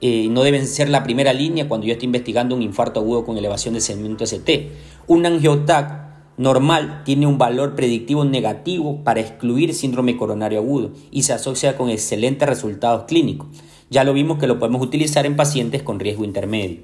Eh, 0.00 0.28
no 0.30 0.44
deben 0.44 0.68
ser 0.68 0.88
la 0.88 1.02
primera 1.02 1.32
línea 1.32 1.66
cuando 1.66 1.88
yo 1.88 1.92
estoy 1.92 2.06
investigando 2.06 2.54
un 2.54 2.62
infarto 2.62 3.00
agudo 3.00 3.24
con 3.24 3.36
elevación 3.36 3.74
de 3.74 3.80
segmento 3.80 4.22
ST. 4.22 4.70
Un 5.08 5.26
angiotac 5.26 6.36
normal 6.36 7.02
tiene 7.04 7.26
un 7.26 7.36
valor 7.36 7.74
predictivo 7.74 8.24
negativo 8.24 9.02
para 9.02 9.20
excluir 9.20 9.74
síndrome 9.74 10.16
coronario 10.16 10.60
agudo 10.60 10.92
y 11.10 11.24
se 11.24 11.32
asocia 11.32 11.76
con 11.76 11.90
excelentes 11.90 12.48
resultados 12.48 13.06
clínicos. 13.08 13.48
Ya 13.90 14.04
lo 14.04 14.12
vimos 14.12 14.38
que 14.38 14.46
lo 14.46 14.60
podemos 14.60 14.82
utilizar 14.82 15.26
en 15.26 15.34
pacientes 15.34 15.82
con 15.82 15.98
riesgo 15.98 16.24
intermedio, 16.24 16.82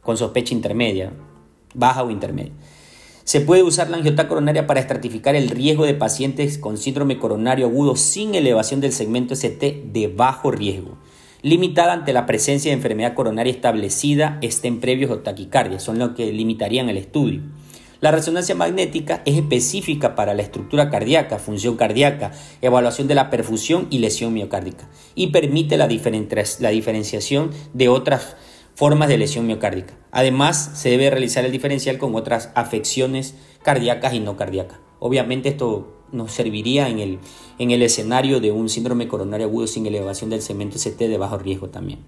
con 0.00 0.16
sospecha 0.16 0.54
intermedia, 0.54 1.12
baja 1.74 2.02
o 2.02 2.10
intermedia. 2.10 2.52
Se 3.24 3.40
puede 3.40 3.62
usar 3.62 3.88
la 3.88 3.96
angiota 3.96 4.28
coronaria 4.28 4.66
para 4.66 4.80
estratificar 4.80 5.34
el 5.34 5.48
riesgo 5.48 5.86
de 5.86 5.94
pacientes 5.94 6.58
con 6.58 6.76
síndrome 6.76 7.18
coronario 7.18 7.64
agudo 7.64 7.96
sin 7.96 8.34
elevación 8.34 8.82
del 8.82 8.92
segmento 8.92 9.32
ST 9.32 9.82
de 9.92 10.12
bajo 10.14 10.50
riesgo, 10.50 10.98
limitada 11.40 11.94
ante 11.94 12.12
la 12.12 12.26
presencia 12.26 12.70
de 12.70 12.76
enfermedad 12.76 13.14
coronaria 13.14 13.50
establecida, 13.50 14.38
estén 14.42 14.78
previos 14.78 15.10
o 15.10 15.20
taquicardia, 15.20 15.80
son 15.80 15.98
lo 15.98 16.14
que 16.14 16.30
limitarían 16.34 16.90
el 16.90 16.98
estudio. 16.98 17.40
La 18.02 18.10
resonancia 18.10 18.54
magnética 18.54 19.22
es 19.24 19.38
específica 19.38 20.14
para 20.14 20.34
la 20.34 20.42
estructura 20.42 20.90
cardíaca, 20.90 21.38
función 21.38 21.76
cardíaca, 21.76 22.32
evaluación 22.60 23.08
de 23.08 23.14
la 23.14 23.30
perfusión 23.30 23.86
y 23.88 24.00
lesión 24.00 24.34
miocárdica 24.34 24.86
y 25.14 25.28
permite 25.28 25.78
la, 25.78 25.88
la 25.88 26.68
diferenciación 26.68 27.52
de 27.72 27.88
otras 27.88 28.36
formas 28.74 29.08
de 29.08 29.18
lesión 29.18 29.46
miocárdica. 29.46 29.94
Además, 30.10 30.72
se 30.74 30.90
debe 30.90 31.10
realizar 31.10 31.44
el 31.44 31.52
diferencial 31.52 31.98
con 31.98 32.14
otras 32.14 32.50
afecciones 32.54 33.34
cardíacas 33.62 34.14
y 34.14 34.20
no 34.20 34.36
cardíacas. 34.36 34.78
Obviamente 34.98 35.48
esto 35.48 35.94
nos 36.12 36.32
serviría 36.32 36.88
en 36.88 36.98
el, 36.98 37.18
en 37.58 37.70
el 37.70 37.82
escenario 37.82 38.40
de 38.40 38.52
un 38.52 38.68
síndrome 38.68 39.08
coronario 39.08 39.46
agudo 39.46 39.66
sin 39.66 39.86
elevación 39.86 40.30
del 40.30 40.42
segmento 40.42 40.76
ST 40.76 41.08
de 41.08 41.18
bajo 41.18 41.38
riesgo 41.38 41.68
también. 41.68 42.00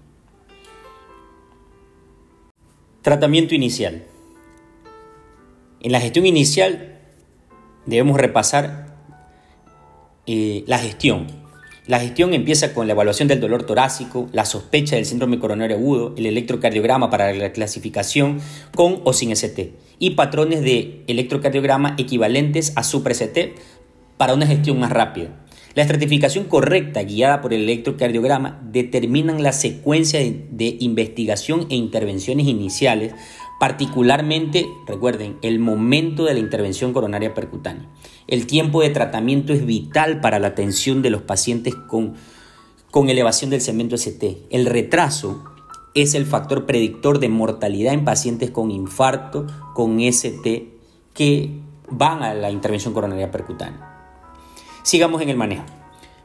Tratamiento 3.01 3.55
inicial. 3.55 4.05
En 5.79 5.91
la 5.91 6.01
gestión 6.01 6.25
inicial 6.25 6.99
debemos 7.85 8.17
repasar 8.19 8.97
eh, 10.25 10.63
la 10.67 10.77
gestión, 10.77 11.27
la 11.87 12.01
gestión 12.01 12.33
empieza 12.33 12.73
con 12.73 12.85
la 12.85 12.93
evaluación 12.93 13.29
del 13.29 13.39
dolor 13.39 13.63
torácico, 13.63 14.27
la 14.33 14.45
sospecha 14.45 14.97
del 14.97 15.05
síndrome 15.05 15.39
coronario 15.39 15.77
agudo, 15.77 16.13
el 16.17 16.25
electrocardiograma 16.25 17.09
para 17.09 17.33
la 17.33 17.53
clasificación 17.53 18.41
con 18.75 18.99
o 19.05 19.13
sin 19.13 19.31
ST 19.31 19.73
y 19.97 20.11
patrones 20.11 20.61
de 20.61 21.03
electrocardiograma 21.07 21.95
equivalentes 21.97 22.73
a 22.75 22.83
supra-ST 22.83 23.55
para 24.17 24.33
una 24.33 24.45
gestión 24.45 24.79
más 24.79 24.91
rápida. 24.91 25.29
La 25.75 25.83
estratificación 25.83 26.45
correcta 26.45 27.03
guiada 27.03 27.39
por 27.39 27.53
el 27.53 27.61
electrocardiograma 27.61 28.59
determinan 28.63 29.43
la 29.43 29.53
secuencia 29.53 30.19
de 30.19 30.77
investigación 30.79 31.67
e 31.69 31.75
intervenciones 31.75 32.47
iniciales 32.47 33.13
particularmente, 33.59 34.67
recuerden, 34.85 35.37
el 35.41 35.59
momento 35.59 36.25
de 36.25 36.33
la 36.33 36.39
intervención 36.39 36.93
coronaria 36.93 37.33
percutánea. 37.33 37.89
El 38.27 38.45
tiempo 38.45 38.81
de 38.81 38.89
tratamiento 38.89 39.53
es 39.53 39.65
vital 39.65 40.21
para 40.21 40.39
la 40.39 40.47
atención 40.47 41.01
de 41.01 41.09
los 41.09 41.23
pacientes 41.23 41.75
con, 41.75 42.15
con 42.91 43.09
elevación 43.09 43.49
del 43.49 43.61
segmento 43.61 43.95
ST. 43.95 44.47
El 44.49 44.65
retraso 44.65 45.43
es 45.95 46.13
el 46.13 46.25
factor 46.25 46.65
predictor 46.65 47.19
de 47.19 47.29
mortalidad 47.29 47.93
en 47.93 48.05
pacientes 48.05 48.51
con 48.51 48.69
infarto, 48.69 49.47
con 49.73 49.99
ST, 49.99 50.73
que 51.13 51.59
van 51.89 52.21
a 52.21 52.33
la 52.33 52.51
intervención 52.51 52.93
coronaria 52.93 53.31
percutánea. 53.31 53.87
Sigamos 54.83 55.21
en 55.21 55.29
el 55.29 55.37
manejo. 55.37 55.65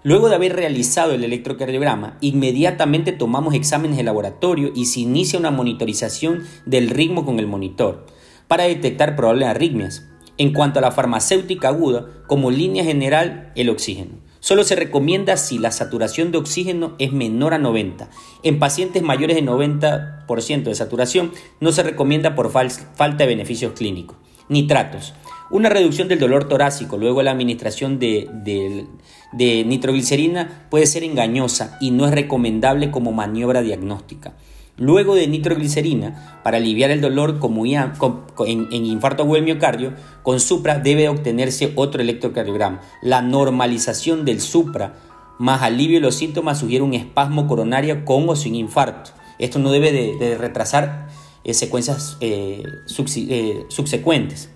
Luego 0.04 0.28
de 0.28 0.34
haber 0.34 0.56
realizado 0.56 1.12
el 1.12 1.22
electrocardiograma, 1.22 2.18
inmediatamente 2.20 3.12
tomamos 3.12 3.54
exámenes 3.54 3.96
de 3.96 4.02
laboratorio 4.02 4.72
y 4.74 4.86
se 4.86 5.00
inicia 5.00 5.38
una 5.38 5.52
monitorización 5.52 6.42
del 6.66 6.90
ritmo 6.90 7.24
con 7.24 7.38
el 7.38 7.46
monitor 7.46 8.06
para 8.48 8.64
detectar 8.64 9.14
probables 9.14 9.46
arritmias. 9.46 10.08
En 10.38 10.52
cuanto 10.52 10.80
a 10.80 10.82
la 10.82 10.90
farmacéutica 10.90 11.68
aguda, 11.68 12.08
como 12.26 12.50
línea 12.50 12.82
general, 12.82 13.52
el 13.54 13.70
oxígeno. 13.70 14.16
Solo 14.40 14.64
se 14.64 14.74
recomienda 14.74 15.36
si 15.36 15.58
la 15.58 15.70
saturación 15.70 16.32
de 16.32 16.38
oxígeno 16.38 16.96
es 16.98 17.12
menor 17.12 17.54
a 17.54 17.58
90. 17.58 18.10
En 18.42 18.58
pacientes 18.58 19.04
mayores 19.04 19.36
de 19.36 19.44
90% 19.44 20.64
de 20.64 20.74
saturación 20.74 21.30
no 21.60 21.70
se 21.70 21.84
recomienda 21.84 22.34
por 22.34 22.50
falta 22.50 23.14
de 23.18 23.26
beneficios 23.26 23.74
clínicos. 23.74 24.16
Nitratos. 24.48 25.14
Una 25.52 25.68
reducción 25.68 26.08
del 26.08 26.18
dolor 26.18 26.48
torácico 26.48 26.96
luego 26.96 27.18
de 27.18 27.24
la 27.24 27.32
administración 27.32 27.98
de, 27.98 28.86
nitroglicerina 29.34 30.66
puede 30.70 30.86
ser 30.86 31.04
engañosa 31.04 31.76
y 31.78 31.90
no 31.90 32.06
es 32.06 32.12
recomendable 32.12 32.90
como 32.90 33.12
maniobra 33.12 33.60
diagnóstica. 33.60 34.32
Luego 34.78 35.14
de 35.14 35.28
nitroglicerina, 35.28 36.40
para 36.42 36.56
aliviar 36.56 36.90
el 36.90 37.02
dolor 37.02 37.38
como 37.38 37.66
en, 37.66 38.72
infarto 38.72 39.24
agudo 39.24 39.34
del 39.34 39.44
miocardio, 39.44 39.92
con 40.22 40.40
supra 40.40 40.78
debe 40.78 41.10
obtenerse 41.10 41.74
otro 41.76 42.00
electrocardiograma. 42.00 42.80
La 43.02 43.20
normalización 43.20 44.24
del 44.24 44.40
supra 44.40 44.94
más 45.38 45.60
alivio 45.60 45.98
de 45.98 46.06
los 46.06 46.14
síntomas 46.14 46.60
sugiere 46.60 46.82
un 46.82 46.94
espasmo 46.94 47.46
coronario 47.46 48.06
con 48.06 48.26
o 48.26 48.36
sin 48.36 48.54
infarto. 48.54 49.10
Esto 49.38 49.58
no 49.58 49.70
debe 49.70 49.92
de, 49.92 50.38
retrasar 50.38 51.08
eh, 51.44 51.52
secuencias 51.52 52.16
eh, 52.22 52.62
eh, 53.28 53.64
subsecuentes. 53.68 54.48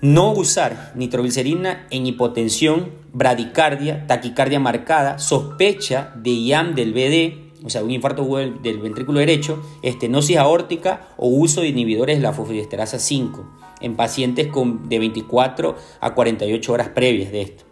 No 0.00 0.30
usar 0.30 0.92
nitroglicerina 0.94 1.88
en 1.90 2.06
hipotensión, 2.06 2.92
bradicardia, 3.12 4.06
taquicardia 4.06 4.60
marcada, 4.60 5.18
sospecha 5.18 6.12
de 6.14 6.30
IAM 6.30 6.76
del 6.76 6.92
BD, 6.92 7.66
o 7.66 7.68
sea, 7.68 7.82
un 7.82 7.90
infarto 7.90 8.24
del 8.62 8.78
ventrículo 8.78 9.18
derecho, 9.18 9.60
estenosis 9.82 10.36
aórtica 10.36 11.08
o 11.16 11.26
uso 11.26 11.62
de 11.62 11.68
inhibidores 11.68 12.18
de 12.18 12.22
la 12.22 12.32
fosfodiesterasa 12.32 13.00
5 13.00 13.44
en 13.80 13.96
pacientes 13.96 14.46
con 14.46 14.88
de 14.88 15.00
24 15.00 15.74
a 16.00 16.14
48 16.14 16.72
horas 16.72 16.90
previas 16.90 17.32
de 17.32 17.42
esto. 17.42 17.64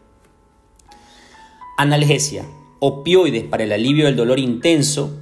Analgesia. 1.78 2.44
Opioides 2.80 3.44
para 3.44 3.62
el 3.62 3.72
alivio 3.72 4.06
del 4.06 4.16
dolor 4.16 4.40
intenso. 4.40 5.16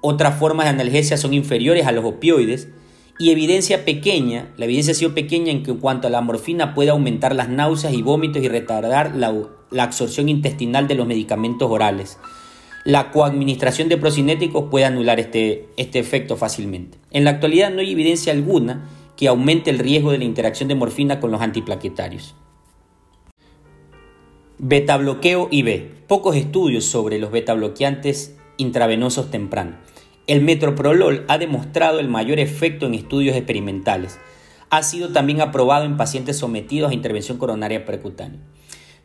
Otras 0.00 0.38
formas 0.38 0.66
de 0.66 0.70
analgesia 0.70 1.16
son 1.16 1.34
inferiores 1.34 1.86
a 1.86 1.92
los 1.92 2.04
opioides 2.04 2.68
y 3.18 3.30
evidencia 3.30 3.84
pequeña, 3.84 4.52
la 4.56 4.64
evidencia 4.64 4.92
ha 4.92 4.96
sido 4.96 5.14
pequeña 5.14 5.52
en 5.52 5.62
que 5.62 5.70
en 5.70 5.78
cuanto 5.78 6.08
a 6.08 6.10
la 6.10 6.20
morfina 6.20 6.74
puede 6.74 6.90
aumentar 6.90 7.34
las 7.34 7.48
náuseas 7.48 7.94
y 7.94 8.02
vómitos 8.02 8.42
y 8.42 8.48
retardar 8.48 9.14
la, 9.14 9.32
absorción 9.82 10.28
intestinal 10.28 10.88
de 10.88 10.96
los 10.96 11.06
medicamentos 11.06 11.70
orales. 11.70 12.18
La 12.84 13.12
coadministración 13.12 13.88
de 13.88 13.96
procinéticos 13.96 14.64
puede 14.70 14.84
anular 14.84 15.20
este, 15.20 15.68
este 15.76 16.00
efecto 16.00 16.36
fácilmente. 16.36 16.98
En 17.12 17.24
la 17.24 17.30
actualidad 17.30 17.70
no 17.70 17.80
hay 17.80 17.92
evidencia 17.92 18.32
alguna 18.32 18.88
que 19.16 19.28
aumente 19.28 19.70
el 19.70 19.78
riesgo 19.78 20.10
de 20.10 20.18
la 20.18 20.24
interacción 20.24 20.68
de 20.68 20.74
morfina 20.74 21.20
con 21.20 21.30
los 21.30 21.40
antiplaquetarios. 21.40 22.34
Betabloqueo 24.58 25.48
IV. 25.50 25.90
Pocos 26.08 26.36
estudios 26.36 26.84
sobre 26.84 27.18
los 27.18 27.30
betabloqueantes 27.30 28.36
intravenosos 28.56 29.30
tempranos. 29.30 29.76
El 30.26 30.40
metoprolol 30.40 31.26
ha 31.28 31.36
demostrado 31.36 32.00
el 32.00 32.08
mayor 32.08 32.40
efecto 32.40 32.86
en 32.86 32.94
estudios 32.94 33.36
experimentales. 33.36 34.18
Ha 34.70 34.82
sido 34.82 35.10
también 35.10 35.42
aprobado 35.42 35.84
en 35.84 35.98
pacientes 35.98 36.38
sometidos 36.38 36.90
a 36.90 36.94
intervención 36.94 37.36
coronaria 37.36 37.84
percutánea. 37.84 38.40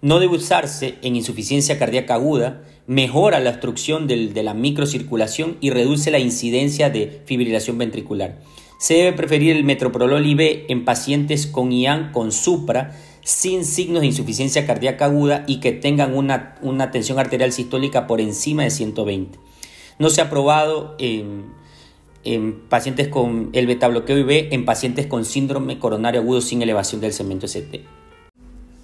No 0.01 0.21
debe 0.21 0.37
usarse 0.37 0.95
en 1.01 1.17
insuficiencia 1.17 1.77
cardíaca 1.77 2.13
aguda, 2.13 2.63
mejora 2.87 3.41
la 3.41 3.49
obstrucción 3.49 4.07
de 4.07 4.43
la 4.43 4.53
microcirculación 4.53 5.57
y 5.59 5.71
reduce 5.71 6.09
la 6.09 6.19
incidencia 6.19 6.89
de 6.89 7.21
fibrilación 7.25 7.77
ventricular. 7.77 8.39
Se 8.79 8.93
debe 8.93 9.11
preferir 9.11 9.57
el 9.57 9.65
metoprolol 9.65 10.25
IV 10.25 10.67
en 10.69 10.85
pacientes 10.85 11.47
con 11.47 11.73
IAN 11.73 12.13
con 12.13 12.31
supra 12.31 12.95
sin 13.25 13.65
signos 13.65 13.99
de 13.99 14.07
insuficiencia 14.07 14.65
cardíaca 14.65 15.03
aguda 15.03 15.43
y 15.47 15.59
que 15.59 15.73
tengan 15.73 16.15
una, 16.15 16.55
una 16.61 16.91
tensión 16.91 17.19
arterial 17.19 17.51
sistólica 17.51 18.07
por 18.07 18.21
encima 18.21 18.63
de 18.63 18.69
120. 18.69 19.48
No 19.99 20.09
se 20.09 20.21
ha 20.21 20.29
probado 20.29 20.95
en, 20.97 21.53
pacientes 22.69 23.09
con 23.09 23.49
el 23.51 23.67
betabloqueo 23.67 24.17
IV 24.17 24.47
en 24.51 24.63
pacientes 24.63 25.07
con 25.07 25.25
síndrome 25.25 25.77
coronario 25.77 26.21
agudo 26.21 26.39
sin 26.39 26.61
elevación 26.61 27.01
del 27.01 27.11
segmento 27.11 27.45
ST. 27.45 27.83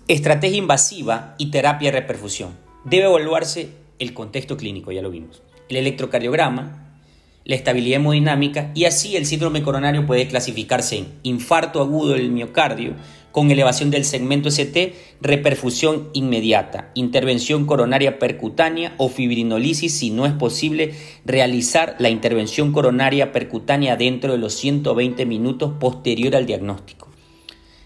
Estrategia 0.09 0.57
invasiva 0.57 1.35
y 1.37 1.51
terapia 1.51 1.91
de 1.91 2.01
reperfusión. 2.01 2.51
Debe 2.83 3.05
evaluarse 3.05 3.69
el 3.97 4.13
contexto 4.13 4.57
clínico, 4.57 4.91
ya 4.91 5.01
lo 5.01 5.09
vimos. 5.09 5.41
El 5.69 5.77
electrocardiograma, 5.77 6.97
la 7.45 7.55
estabilidad 7.55 8.01
hemodinámica 8.01 8.71
y 8.75 8.83
así 8.83 9.15
el 9.15 9.25
síndrome 9.25 9.63
coronario 9.63 10.05
puede 10.05 10.27
clasificarse 10.27 10.97
en 10.97 11.13
infarto 11.23 11.81
agudo 11.81 12.13
del 12.13 12.29
miocardio 12.29 12.93
con 13.35 13.51
elevación 13.51 13.91
del 13.91 14.05
segmento 14.05 14.47
ST, 14.47 14.93
reperfusión 15.19 16.07
inmediata, 16.13 16.91
intervención 16.93 17.65
coronaria 17.65 18.17
percutánea 18.17 18.93
o 18.95 19.09
fibrinolisis 19.09 19.93
si 19.93 20.09
no 20.09 20.25
es 20.25 20.31
posible 20.31 20.93
realizar 21.25 21.97
la 21.99 22.09
intervención 22.09 22.71
coronaria 22.71 23.33
percutánea 23.33 23.97
dentro 23.97 24.31
de 24.31 24.37
los 24.37 24.53
120 24.53 25.25
minutos 25.25 25.73
posterior 25.81 26.33
al 26.33 26.45
diagnóstico. 26.45 27.09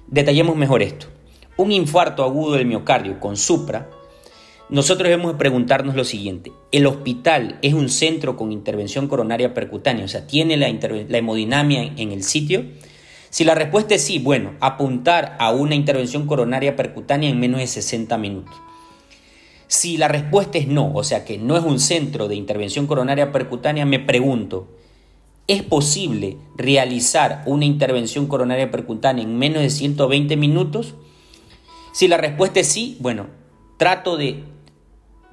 Detallemos 0.06 0.56
mejor 0.56 0.84
esto. 0.84 1.08
Un 1.58 1.72
infarto 1.72 2.24
agudo 2.24 2.54
del 2.54 2.68
miocardio 2.68 3.20
con 3.20 3.36
supra 3.36 3.90
nosotros 4.70 5.10
debemos 5.10 5.34
preguntarnos 5.34 5.96
lo 5.96 6.04
siguiente, 6.04 6.52
¿el 6.72 6.86
hospital 6.86 7.58
es 7.64 7.74
un 7.74 7.90
centro 7.90 8.38
con 8.38 8.52
intervención 8.52 9.08
coronaria 9.08 9.56
percutánea? 9.56 10.06
O 10.06 10.08
sea, 10.08 10.28
¿tiene 10.28 10.58
la, 10.58 10.68
la 10.70 11.18
hemodinamia 11.18 11.92
en 11.98 12.12
el 12.12 12.22
sitio? 12.22 12.66
Si 13.30 13.44
la 13.44 13.56
respuesta 13.56 13.96
es 13.96 14.04
sí, 14.04 14.20
bueno, 14.20 14.54
apuntar 14.60 15.36
a 15.40 15.52
una 15.52 15.76
intervención 15.76 16.26
coronaria 16.26 16.76
percutánea 16.76 17.30
en 17.30 17.40
menos 17.40 17.60
de 17.60 17.68
60 17.68 18.18
minutos. 18.18 18.56
Si 19.68 19.98
la 19.98 20.08
respuesta 20.08 20.58
es 20.58 20.68
no, 20.68 20.92
o 20.94 21.04
sea 21.04 21.26
que 21.26 21.38
no 21.38 21.56
es 21.56 21.64
un 21.64 21.80
centro 21.80 22.28
de 22.28 22.36
intervención 22.36 22.88
coronaria 22.88 23.32
percutánea, 23.32 23.86
me 23.86 24.00
pregunto, 24.00 24.68
¿es 25.46 25.62
posible 25.62 26.38
realizar 26.56 27.44
una 27.46 27.66
intervención 27.66 28.26
coronaria 28.26 28.72
percutánea 28.72 29.24
en 29.24 29.38
menos 29.38 29.62
de 29.62 29.70
120 29.70 30.36
minutos? 30.38 30.96
Si 31.92 32.08
la 32.08 32.18
respuesta 32.18 32.62
es 32.62 32.68
sí, 32.68 32.98
bueno, 33.00 33.28
trato 33.78 34.18
de 34.18 34.44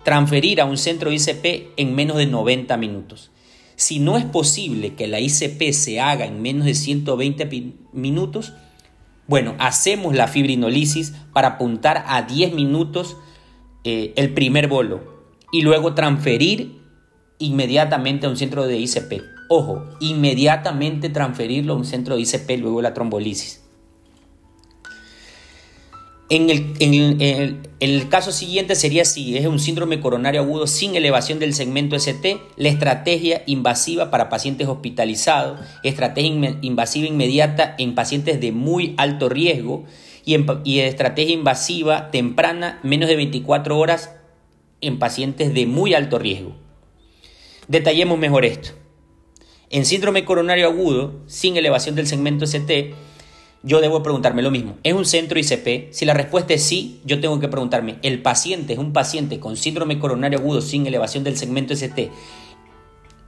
transferir 0.04 0.60
a 0.60 0.66
un 0.66 0.76
centro 0.76 1.10
ICP 1.10 1.72
en 1.78 1.94
menos 1.94 2.18
de 2.18 2.26
90 2.26 2.76
minutos. 2.76 3.30
Si 3.76 3.98
no 3.98 4.16
es 4.16 4.24
posible 4.24 4.94
que 4.94 5.06
la 5.06 5.20
ICP 5.20 5.72
se 5.72 6.00
haga 6.00 6.24
en 6.24 6.40
menos 6.40 6.64
de 6.64 6.74
120 6.74 7.74
minutos, 7.92 8.54
bueno, 9.28 9.54
hacemos 9.58 10.14
la 10.14 10.28
fibrinolisis 10.28 11.12
para 11.32 11.48
apuntar 11.48 12.04
a 12.06 12.22
10 12.22 12.54
minutos 12.54 13.16
eh, 13.84 14.14
el 14.16 14.32
primer 14.32 14.68
bolo 14.68 15.16
y 15.52 15.62
luego 15.62 15.94
transferir 15.94 16.80
inmediatamente 17.38 18.26
a 18.26 18.30
un 18.30 18.36
centro 18.36 18.66
de 18.66 18.78
ICP. 18.78 19.22
Ojo, 19.48 19.84
inmediatamente 20.00 21.10
transferirlo 21.10 21.74
a 21.74 21.76
un 21.76 21.84
centro 21.84 22.16
de 22.16 22.22
ICP 22.22 22.58
luego 22.58 22.80
la 22.80 22.94
trombolisis. 22.94 23.65
En 26.28 26.50
el, 26.50 28.08
caso 28.08 28.32
siguiente 28.32 28.74
sería 28.74 29.04
si 29.04 29.36
es 29.36 29.46
un 29.46 29.60
síndrome 29.60 30.00
coronario 30.00 30.40
agudo 30.40 30.66
sin 30.66 30.96
elevación 30.96 31.38
del 31.38 31.54
segmento 31.54 31.94
ST, 31.94 32.40
la 32.56 32.68
estrategia 32.68 33.44
invasiva 33.46 34.10
para 34.10 34.28
pacientes 34.28 34.66
hospitalizados, 34.66 35.60
estrategia 35.84 36.58
invasiva 36.62 37.06
inmediata 37.06 37.76
en 37.78 37.94
pacientes 37.94 38.40
de 38.40 38.50
muy 38.50 38.94
alto 38.96 39.28
riesgo 39.28 39.84
y, 40.24 40.36
y 40.64 40.80
estrategia 40.80 41.32
invasiva 41.32 42.10
temprana 42.10 42.80
menos 42.82 43.08
de 43.08 43.14
24 43.14 43.78
horas 43.78 44.16
en 44.80 44.98
pacientes 44.98 45.54
de 45.54 45.66
muy 45.66 45.94
alto 45.94 46.18
riesgo. 46.18 46.56
Detallemos 47.68 48.18
mejor 48.18 48.44
esto. 48.44 48.70
En 49.70 49.84
síndrome 49.84 50.24
coronario 50.24 50.66
agudo 50.66 51.22
sin 51.26 51.56
elevación 51.56 51.94
del 51.94 52.08
segmento 52.08 52.46
ST, 52.46 52.94
yo 53.66 53.80
debo 53.80 54.00
preguntarme 54.00 54.42
lo 54.42 54.52
mismo. 54.52 54.78
¿Es 54.84 54.94
un 54.94 55.04
centro 55.04 55.40
ICP? 55.40 55.92
Si 55.92 56.04
la 56.04 56.14
respuesta 56.14 56.54
es 56.54 56.62
sí, 56.62 57.00
yo 57.04 57.20
tengo 57.20 57.40
que 57.40 57.48
preguntarme, 57.48 57.96
¿el 58.02 58.22
paciente 58.22 58.74
es 58.74 58.78
un 58.78 58.92
paciente 58.92 59.40
con 59.40 59.56
síndrome 59.56 59.98
coronario 59.98 60.38
agudo 60.38 60.60
sin 60.60 60.86
elevación 60.86 61.24
del 61.24 61.36
segmento 61.36 61.74
ST 61.74 62.10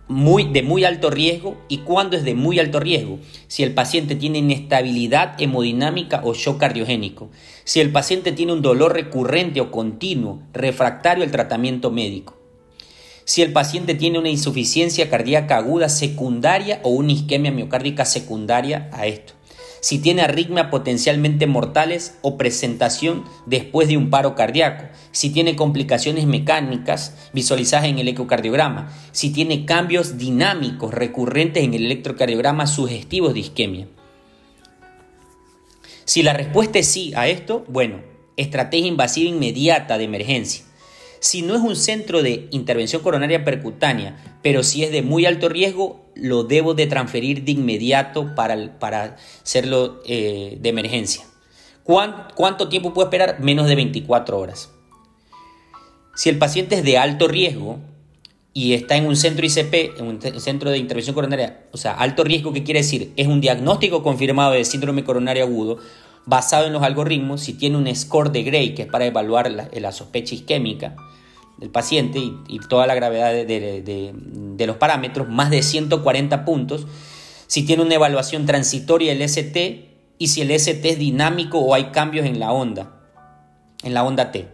muy, 0.06 0.44
de 0.44 0.62
muy 0.62 0.84
alto 0.84 1.10
riesgo 1.10 1.58
y 1.68 1.78
cuándo 1.78 2.16
es 2.16 2.22
de 2.22 2.36
muy 2.36 2.60
alto 2.60 2.78
riesgo? 2.78 3.18
Si 3.48 3.64
el 3.64 3.74
paciente 3.74 4.14
tiene 4.14 4.38
inestabilidad 4.38 5.34
hemodinámica 5.42 6.20
o 6.22 6.34
shock 6.34 6.58
cardiogénico. 6.58 7.30
Si 7.64 7.80
el 7.80 7.90
paciente 7.90 8.30
tiene 8.30 8.52
un 8.52 8.62
dolor 8.62 8.92
recurrente 8.92 9.60
o 9.60 9.72
continuo, 9.72 10.44
refractario 10.52 11.24
al 11.24 11.32
tratamiento 11.32 11.90
médico 11.90 12.36
si 13.24 13.42
el 13.42 13.52
paciente 13.52 13.94
tiene 13.94 14.18
una 14.18 14.30
insuficiencia 14.30 15.10
cardíaca 15.10 15.58
aguda 15.58 15.90
secundaria 15.90 16.80
o 16.82 16.88
una 16.88 17.12
isquemia 17.12 17.52
miocárdica 17.52 18.06
secundaria 18.06 18.88
a 18.90 19.06
esto 19.06 19.34
si 19.80 19.98
tiene 19.98 20.22
arritmia 20.22 20.70
potencialmente 20.70 21.46
mortales 21.46 22.18
o 22.22 22.36
presentación 22.36 23.24
después 23.46 23.88
de 23.88 23.96
un 23.96 24.10
paro 24.10 24.34
cardíaco, 24.34 24.84
si 25.12 25.30
tiene 25.30 25.56
complicaciones 25.56 26.26
mecánicas 26.26 27.30
visualizadas 27.32 27.86
en 27.86 27.98
el 27.98 28.08
ecocardiograma, 28.08 28.92
si 29.12 29.30
tiene 29.30 29.64
cambios 29.64 30.18
dinámicos 30.18 30.92
recurrentes 30.92 31.64
en 31.64 31.74
el 31.74 31.86
electrocardiograma 31.86 32.66
sugestivos 32.66 33.34
de 33.34 33.40
isquemia. 33.40 33.88
Si 36.04 36.22
la 36.22 36.32
respuesta 36.32 36.78
es 36.78 36.86
sí 36.86 37.12
a 37.16 37.28
esto, 37.28 37.64
bueno, 37.68 38.00
estrategia 38.38 38.86
invasiva 38.86 39.28
inmediata 39.28 39.98
de 39.98 40.04
emergencia. 40.04 40.64
Si 41.20 41.42
no 41.42 41.54
es 41.54 41.60
un 41.60 41.76
centro 41.76 42.22
de 42.22 42.48
intervención 42.50 43.02
coronaria 43.02 43.44
percutánea, 43.44 44.16
pero 44.42 44.62
si 44.62 44.84
es 44.84 44.92
de 44.92 45.02
muy 45.02 45.26
alto 45.26 45.48
riesgo, 45.48 46.07
lo 46.18 46.44
debo 46.44 46.74
de 46.74 46.86
transferir 46.86 47.44
de 47.44 47.52
inmediato 47.52 48.34
para, 48.34 48.78
para 48.78 49.16
hacerlo 49.42 50.02
eh, 50.04 50.58
de 50.60 50.68
emergencia. 50.68 51.24
¿Cuánto 51.84 52.68
tiempo 52.68 52.92
puedo 52.92 53.06
esperar? 53.06 53.40
Menos 53.40 53.66
de 53.66 53.74
24 53.74 54.38
horas. 54.38 54.70
Si 56.14 56.28
el 56.28 56.36
paciente 56.36 56.74
es 56.74 56.84
de 56.84 56.98
alto 56.98 57.28
riesgo 57.28 57.78
y 58.52 58.74
está 58.74 58.96
en 58.96 59.06
un 59.06 59.16
centro 59.16 59.46
ICP, 59.46 59.98
en 59.98 60.06
un 60.06 60.20
centro 60.40 60.70
de 60.70 60.78
intervención 60.78 61.14
coronaria, 61.14 61.66
o 61.72 61.76
sea, 61.76 61.92
alto 61.94 62.24
riesgo, 62.24 62.52
¿qué 62.52 62.64
quiere 62.64 62.80
decir? 62.80 63.12
Es 63.16 63.26
un 63.26 63.40
diagnóstico 63.40 64.02
confirmado 64.02 64.52
de 64.52 64.64
síndrome 64.64 65.04
coronario 65.04 65.44
agudo 65.44 65.78
basado 66.26 66.66
en 66.66 66.74
los 66.74 66.82
algoritmos, 66.82 67.40
si 67.40 67.54
tiene 67.54 67.78
un 67.78 67.94
score 67.94 68.30
de 68.32 68.42
Gray, 68.42 68.74
que 68.74 68.82
es 68.82 68.88
para 68.88 69.06
evaluar 69.06 69.50
la, 69.50 69.92
sospecha 69.92 70.34
isquémica 70.34 70.94
del 71.58 71.70
paciente 71.70 72.18
y, 72.18 72.60
toda 72.68 72.86
la 72.86 72.94
gravedad 72.94 73.32
de, 73.32 74.66
los 74.66 74.76
parámetros, 74.76 75.28
más 75.28 75.50
de 75.50 75.62
140 75.62 76.44
puntos, 76.44 76.86
si 77.46 77.64
tiene 77.64 77.82
una 77.82 77.94
evaluación 77.94 78.46
transitoria 78.46 79.12
del 79.12 79.22
ST 79.22 79.88
y 80.18 80.28
si 80.28 80.42
el 80.42 80.50
ST 80.50 80.88
es 80.88 80.98
dinámico 80.98 81.58
o 81.58 81.74
hay 81.74 81.86
cambios 81.86 82.26
en 82.26 82.38
la 82.38 82.52
onda, 82.52 83.00
en 83.82 83.94
la 83.94 84.04
onda 84.04 84.30
T. 84.32 84.48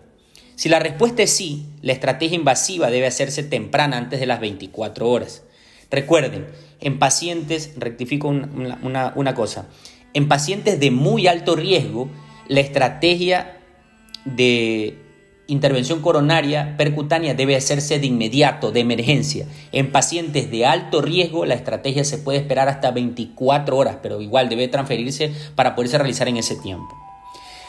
Si 0.55 0.69
la 0.69 0.79
respuesta 0.79 1.23
es 1.23 1.31
sí, 1.31 1.67
la 1.83 1.93
estrategia 1.93 2.37
invasiva 2.37 2.91
debe 2.91 3.07
hacerse 3.07 3.43
temprana 3.43 3.97
antes 3.97 4.21
de 4.21 4.27
las 4.27 4.41
24 4.41 5.09
horas. 5.09 5.43
Recuerden, 5.91 6.47
en 6.81 6.99
pacientes, 6.99 7.73
rectifico 7.77 8.29
una 8.29 9.35
cosa, 9.35 9.67
en 10.15 10.29
pacientes 10.29 10.79
de 10.79 10.91
muy 10.91 11.27
alto 11.27 11.57
riesgo, 11.57 12.09
la 12.49 12.61
estrategia 12.61 13.59
de 14.25 15.04
intervención 15.47 16.01
coronaria 16.01 16.77
percutánea 16.77 17.35
debe 17.35 17.57
hacerse 17.57 17.99
de 17.99 18.07
inmediato, 18.07 18.73
de 18.73 18.81
emergencia. 18.81 19.47
En 19.73 19.93
pacientes 19.93 20.51
de 20.51 20.67
alto 20.67 21.03
riesgo, 21.03 21.45
la 21.45 21.55
estrategia 21.55 22.05
se 22.05 22.19
puede 22.19 22.39
esperar 22.39 22.69
hasta 22.69 22.91
24 22.91 23.77
horas, 23.77 23.99
pero 24.03 24.21
igual 24.21 24.49
debe 24.49 24.69
transferirse 24.69 25.33
para 25.55 25.75
poderse 25.75 25.99
realizar 25.99 26.29
en 26.29 26.39
ese 26.39 26.57
tiempo. 26.57 26.95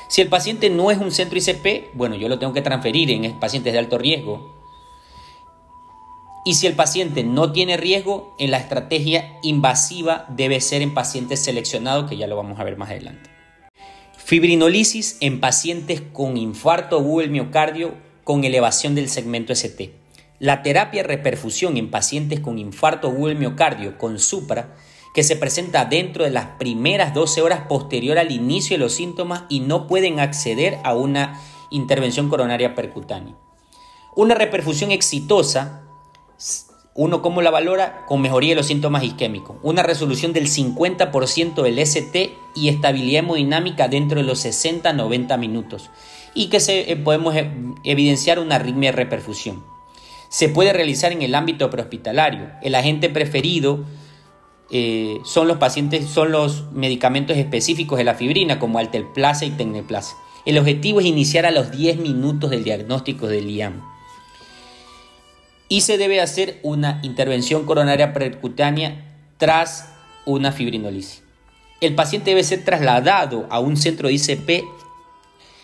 Si 0.08 0.22
el 0.22 0.30
paciente 0.30 0.70
no 0.70 0.92
es 0.92 0.98
un 1.00 1.12
centro 1.12 1.38
ICP, 1.38 1.94
bueno, 1.94 2.16
yo 2.16 2.30
lo 2.30 2.40
tengo 2.40 2.54
que 2.54 2.62
transferir 2.62 3.10
en 3.12 3.40
pacientes 3.40 3.74
de 3.74 3.80
alto 3.80 3.98
riesgo. 3.98 4.54
Y 6.46 6.54
si 6.54 6.68
el 6.68 6.74
paciente 6.74 7.24
no 7.24 7.52
tiene 7.52 7.76
riesgo, 7.76 8.36
en 8.38 8.52
la 8.52 8.60
estrategia 8.60 9.40
invasiva 9.42 10.26
debe 10.30 10.62
ser 10.62 10.84
en 10.84 10.94
pacientes 10.94 11.44
seleccionados, 11.44 12.08
que 12.08 12.18
ya 12.18 12.28
lo 12.28 12.36
vamos 12.36 12.60
a 12.60 12.64
ver 12.64 12.78
más 12.78 12.92
adelante. 12.92 13.35
Fibrinolisis 14.26 15.18
en 15.20 15.40
pacientes 15.40 16.02
con 16.02 16.36
infarto 16.36 16.98
agudo 16.98 17.22
del 17.22 17.30
miocardio 17.30 17.94
con 18.24 18.44
elevación 18.44 18.96
del 18.96 19.08
segmento 19.08 19.54
ST. 19.54 19.94
La 20.40 20.64
terapia 20.64 21.04
reperfusión 21.04 21.78
en 21.78 21.92
pacientes 21.92 22.40
con 22.40 22.58
infarto 22.58 23.10
agudo 23.10 23.28
del 23.28 23.38
miocardio 23.38 24.00
con 24.00 24.18
supra 24.18 24.78
que 25.14 25.22
se 25.22 25.36
presenta 25.36 25.86
dentro 25.86 26.24
de 26.24 26.32
las 26.32 26.58
primeras 26.58 27.14
12 27.14 27.44
horas 27.44 27.68
posterior 27.70 28.18
al 28.18 28.32
inicio 28.32 28.74
de 28.74 28.80
los 28.80 28.96
síntomas 28.96 29.44
y 29.48 29.60
no 29.60 29.86
pueden 29.86 30.20
acceder 30.20 30.80
a 30.84 30.96
una 30.96 31.40
intervención 31.70 32.28
coronaria 32.28 32.74
percutánea. 32.74 33.36
Una 34.16 34.34
reperfusión 34.34 34.90
exitosa, 34.90 35.84
uno 36.98 37.22
cómo 37.22 37.42
la 37.42 37.52
valora 37.52 38.06
con 38.08 38.22
mejoría 38.22 38.52
de 38.52 38.56
los 38.56 38.68
síntomas 38.68 39.04
isquémicos, 39.04 39.58
una 39.62 39.84
resolución 39.84 40.32
del 40.32 40.48
50% 40.48 41.62
del 41.62 41.80
ST 41.80 42.34
y 42.56 42.70
estabilidad 42.70 43.20
hemodinámica 43.20 43.90
dentro 43.90 44.22
de 44.22 44.26
los 44.26 44.46
60-90 44.46 45.38
minutos 45.38 45.90
y 46.34 46.48
que 46.48 46.62
se, 46.62 46.90
eh, 46.90 46.96
podemos 46.96 47.36
eh, 47.36 47.52
evidenciar 47.84 48.40
una 48.40 48.56
arritmia 48.56 48.92
de 48.92 48.98
reperfusión. 48.98 49.62
Se 50.30 50.48
puede 50.48 50.72
realizar 50.72 51.12
en 51.12 51.22
el 51.22 51.36
ámbito 51.36 51.70
prehospitalario. 51.70 52.50
El 52.62 52.76
agente 52.76 53.10
preferido 53.10 53.84
eh, 54.72 55.20
son 55.26 55.50
los 55.50 55.58
pacientes, 55.58 56.06
son 56.10 56.32
los 56.32 56.72
medicamentos 56.72 57.36
específicos 57.36 57.98
de 57.98 58.06
la 58.06 58.16
fibrina, 58.16 58.58
como 58.58 58.80
Altelplaza 58.80 59.46
y 59.46 59.52
Tecneplaza. 59.52 60.16
El 60.46 60.58
objetivo 60.58 61.02
es 61.02 61.06
iniciar 61.06 61.46
a 61.46 61.52
los 61.52 61.72
10 61.72 61.98
minutos 61.98 62.52
del 62.52 62.64
diagnóstico 62.64 63.28
del 63.28 63.50
IAM. 63.50 63.95
Y 65.68 65.82
se 65.82 65.98
debe 65.98 66.22
hacer 66.22 66.60
una 66.64 67.00
intervención 67.04 67.66
coronaria 67.66 68.14
percutánea 68.14 69.18
tras 69.38 69.90
una 70.26 70.52
fibrinolisis. 70.52 71.24
El 71.82 71.96
paciente 71.96 72.32
debe 72.32 72.44
ser 72.44 72.64
trasladado 72.64 73.48
a 73.50 73.60
un 73.60 73.78
centro 73.78 74.08
de 74.08 74.14
ICP, 74.14 74.64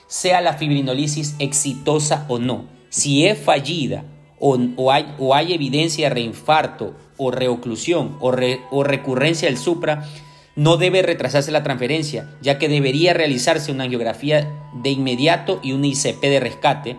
sea 0.08 0.42
la 0.42 0.54
fibrinolisis 0.54 1.36
exitosa 1.40 2.26
o 2.28 2.38
no. 2.38 2.66
Si 2.90 3.26
es 3.26 3.40
fallida 3.40 4.04
o, 4.40 4.92
hay, 4.92 5.16
o 5.20 5.34
hay 5.36 5.54
evidencia 5.54 6.10
de 6.10 6.16
reinfarto 6.16 6.96
o 7.18 7.32
reoclusión 7.32 8.18
o, 8.20 8.34
o 8.72 8.84
recurrencia 8.84 9.48
del 9.48 9.58
supra, 9.58 10.10
no 10.56 10.78
debe 10.78 11.02
retrasarse 11.02 11.52
la 11.52 11.64
transferencia, 11.64 12.30
ya 12.42 12.60
que 12.60 12.68
debería 12.68 13.14
realizarse 13.14 13.72
una 13.72 13.86
angiografía 13.86 14.52
de 14.74 14.90
inmediato 14.90 15.60
y 15.64 15.72
una 15.72 15.88
ICP 15.88 16.22
de 16.22 16.40
rescate, 16.40 16.98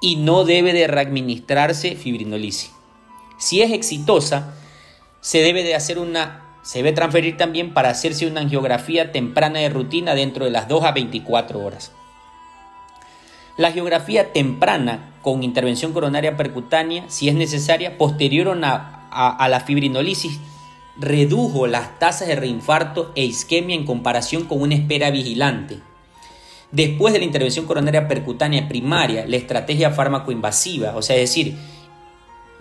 y 0.00 0.16
no 0.16 0.44
debe 0.44 0.72
de 0.72 0.86
readministrarse 0.86 1.94
fibrinolisis. 1.96 2.72
Si 3.38 3.62
es 3.62 3.72
exitosa, 3.72 4.54
se 5.20 5.38
debe 5.38 5.62
de 5.62 5.74
hacer 5.74 5.98
una 5.98 6.46
se 6.62 6.78
debe 6.78 6.92
transferir 6.92 7.36
también 7.36 7.72
para 7.72 7.88
hacerse 7.88 8.26
una 8.26 8.42
angiografía 8.42 9.12
temprana 9.12 9.60
de 9.60 9.70
rutina 9.70 10.14
dentro 10.14 10.44
de 10.44 10.50
las 10.50 10.68
2 10.68 10.84
a 10.84 10.92
24 10.92 11.58
horas. 11.58 11.92
La 13.56 13.72
geografía 13.72 14.32
temprana 14.32 15.14
con 15.22 15.42
intervención 15.42 15.92
coronaria 15.92 16.36
percutánea, 16.36 17.04
si 17.08 17.28
es 17.28 17.34
necesaria, 17.34 17.98
posterior 17.98 18.48
a, 18.62 19.48
la 19.48 19.60
fibrinolisis, 19.60 20.38
redujo 20.98 21.66
las 21.66 21.98
tasas 21.98 22.28
de 22.28 22.36
reinfarto 22.36 23.12
e 23.14 23.24
isquemia 23.24 23.74
en 23.74 23.84
comparación 23.86 24.44
con 24.44 24.62
una 24.62 24.74
espera 24.74 25.10
vigilante. 25.10 25.80
Después 26.72 27.12
de 27.12 27.18
la 27.18 27.24
intervención 27.24 27.66
coronaria 27.66 28.06
percutánea 28.06 28.68
primaria, 28.68 29.26
la 29.26 29.36
estrategia 29.36 29.90
fármaco-invasiva, 29.90 30.96
o 30.96 31.02
sea, 31.02 31.16
es 31.16 31.22
decir, 31.22 31.56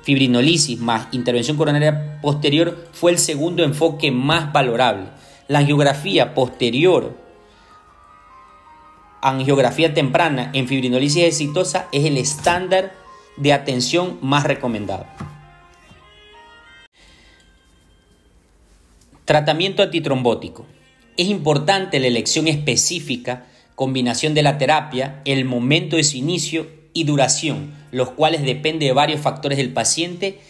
fibrinolisis 0.01 0.79
más 0.79 1.07
intervención 1.11 1.57
coronaria 1.57 2.19
posterior, 2.21 2.87
fue 2.91 3.11
el 3.11 3.19
segundo 3.19 3.63
enfoque 3.63 4.11
más 4.11 4.51
valorable. 4.51 5.05
La 5.47 5.59
angiografía 5.59 6.33
posterior 6.33 7.29
angiografía 9.21 9.93
temprana 9.93 10.49
en 10.53 10.67
fibrinolisis 10.67 11.23
exitosa 11.23 11.87
es 11.91 12.05
el 12.05 12.17
estándar 12.17 12.93
de 13.37 13.53
atención 13.53 14.17
más 14.21 14.43
recomendado. 14.43 15.05
Tratamiento 19.25 19.83
antitrombótico. 19.83 20.65
Es 21.17 21.27
importante 21.27 21.99
la 21.99 22.07
elección 22.07 22.47
específica, 22.47 23.45
combinación 23.79 24.33
de 24.33 24.43
la 24.43 24.57
terapia, 24.57 25.21
el 25.23 25.45
momento 25.45 25.95
de 25.95 26.03
su 26.03 26.17
inicio 26.17 26.67
y 26.91 27.05
duración, 27.05 27.73
los 27.93 28.09
cuales 28.09 28.41
dependen 28.41 28.89
de 28.89 28.91
varios 28.91 29.21
factores 29.21 29.57
del 29.57 29.71
paciente 29.71 30.41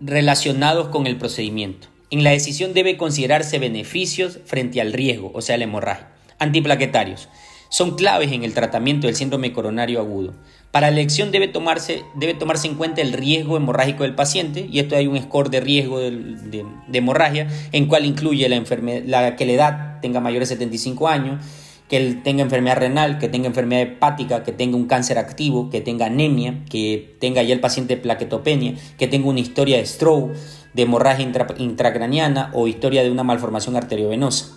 relacionados 0.00 0.88
con 0.88 1.06
el 1.06 1.18
procedimiento. 1.18 1.88
En 2.08 2.24
la 2.24 2.30
decisión 2.30 2.72
debe 2.72 2.96
considerarse 2.96 3.58
beneficios 3.58 4.38
frente 4.46 4.80
al 4.80 4.94
riesgo, 4.94 5.30
o 5.34 5.42
sea, 5.42 5.58
la 5.58 5.64
hemorragia. 5.64 6.08
Antiplaquetarios 6.38 7.28
son 7.68 7.96
claves 7.96 8.32
en 8.32 8.44
el 8.44 8.54
tratamiento 8.54 9.08
del 9.08 9.16
síndrome 9.16 9.52
coronario 9.52 10.00
agudo. 10.00 10.32
Para 10.70 10.90
la 10.90 10.96
elección 11.00 11.30
debe 11.30 11.48
tomarse, 11.48 12.02
debe 12.14 12.32
tomarse 12.32 12.66
en 12.66 12.76
cuenta 12.76 13.02
el 13.02 13.12
riesgo 13.12 13.58
hemorrágico 13.58 14.04
del 14.04 14.14
paciente, 14.14 14.66
y 14.72 14.78
esto 14.78 14.96
hay 14.96 15.06
un 15.06 15.20
score 15.20 15.50
de 15.50 15.60
riesgo 15.60 16.00
de, 16.00 16.64
hemorragia, 16.94 17.46
en 17.72 17.84
cual 17.84 18.06
incluye 18.06 18.48
la, 18.48 18.56
enfermedad, 18.56 19.02
la 19.04 19.36
que 19.36 19.44
la 19.44 19.52
edad 19.52 20.00
tenga 20.00 20.20
mayor 20.20 20.40
de 20.40 20.46
75 20.46 21.08
años, 21.08 21.44
que 21.88 21.96
él 21.96 22.22
tenga 22.22 22.42
enfermedad 22.42 22.76
renal, 22.76 23.18
que 23.18 23.28
tenga 23.28 23.46
enfermedad 23.46 23.82
hepática, 23.82 24.44
que 24.44 24.52
tenga 24.52 24.76
un 24.76 24.86
cáncer 24.86 25.18
activo, 25.18 25.70
que 25.70 25.80
tenga 25.80 26.06
anemia, 26.06 26.64
que 26.68 27.16
tenga 27.18 27.42
ya 27.42 27.54
el 27.54 27.60
paciente 27.60 27.96
plaquetopenia, 27.96 28.74
que 28.98 29.08
tenga 29.08 29.28
una 29.28 29.40
historia 29.40 29.78
de 29.78 29.86
stroke, 29.86 30.34
de 30.74 30.82
hemorragia 30.82 31.30
intracraniana 31.58 32.50
o 32.52 32.68
historia 32.68 33.02
de 33.02 33.10
una 33.10 33.24
malformación 33.24 33.76
arteriovenosa, 33.76 34.54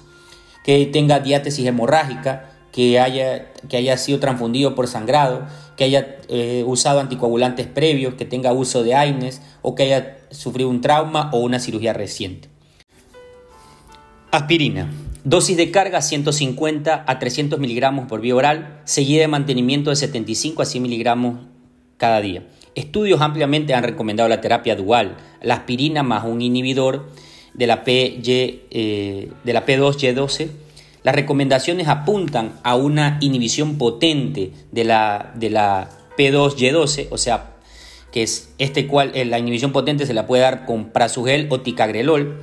que 0.66 0.86
tenga 0.88 1.22
diátesis 1.22 1.66
hemorrágica, 1.66 2.52
que 2.72 3.00
haya, 3.00 3.52
que 3.70 3.78
haya 3.78 3.98
sido 3.98 4.20
transfundido 4.20 4.76
por 4.76 4.88
sangrado, 4.88 5.48
que 5.78 5.86
haya 5.86 6.18
eh, 6.28 6.64
usado 6.66 7.00
anticoagulantes 7.00 7.68
previos, 7.68 8.16
que 8.16 8.26
tenga 8.26 8.54
uso 8.54 8.84
de 8.84 8.94
AINES 8.94 9.42
o 9.62 9.76
que 9.76 9.84
haya 9.84 10.18
sufrido 10.32 10.70
un 10.70 10.82
trauma 10.82 11.30
o 11.34 11.40
una 11.40 11.60
cirugía 11.60 11.94
reciente. 11.94 12.50
Aspirina. 14.32 14.90
Dosis 15.24 15.58
de 15.58 15.72
carga 15.72 16.02
150 16.02 17.06
a 17.08 17.20
300 17.20 17.60
miligramos 17.60 18.08
por 18.08 18.22
vía 18.22 18.36
oral, 18.36 18.82
seguida 18.86 19.22
de 19.22 19.28
mantenimiento 19.28 19.90
de 19.90 19.96
75 19.96 20.62
a 20.62 20.66
100 20.66 20.84
miligramos 20.84 21.40
cada 21.98 22.22
día. 22.22 22.44
Estudios 22.74 23.22
ampliamente 23.22 23.74
han 23.74 23.84
recomendado 23.84 24.30
la 24.30 24.42
terapia 24.42 24.76
dual, 24.76 25.18
la 25.42 25.56
aspirina 25.56 26.04
más 26.04 26.26
un 26.26 26.42
inhibidor 26.42 27.10
de 27.54 27.68
la, 27.68 27.84
eh, 27.86 29.30
de 29.44 29.54
la 29.54 29.66
P2Y12 29.66 30.50
las 31.04 31.16
recomendaciones 31.16 31.88
apuntan 31.88 32.54
a 32.64 32.76
una 32.76 33.18
inhibición 33.22 33.78
potente 33.78 34.52
de 34.72 34.84
la, 34.84 35.32
de 35.36 35.50
la 35.50 35.90
P2Y12, 36.16 37.08
o 37.10 37.18
sea, 37.18 37.54
que 38.12 38.22
es 38.22 38.54
este 38.60 38.86
cual 38.86 39.12
eh, 39.16 39.26
la 39.26 39.40
inhibición 39.40 39.72
potente 39.72 40.06
se 40.06 40.14
la 40.14 40.28
puede 40.28 40.44
dar 40.44 40.66
con 40.66 40.90
prasugel 40.90 41.48
o 41.50 41.62
ticagrelol 41.62 42.42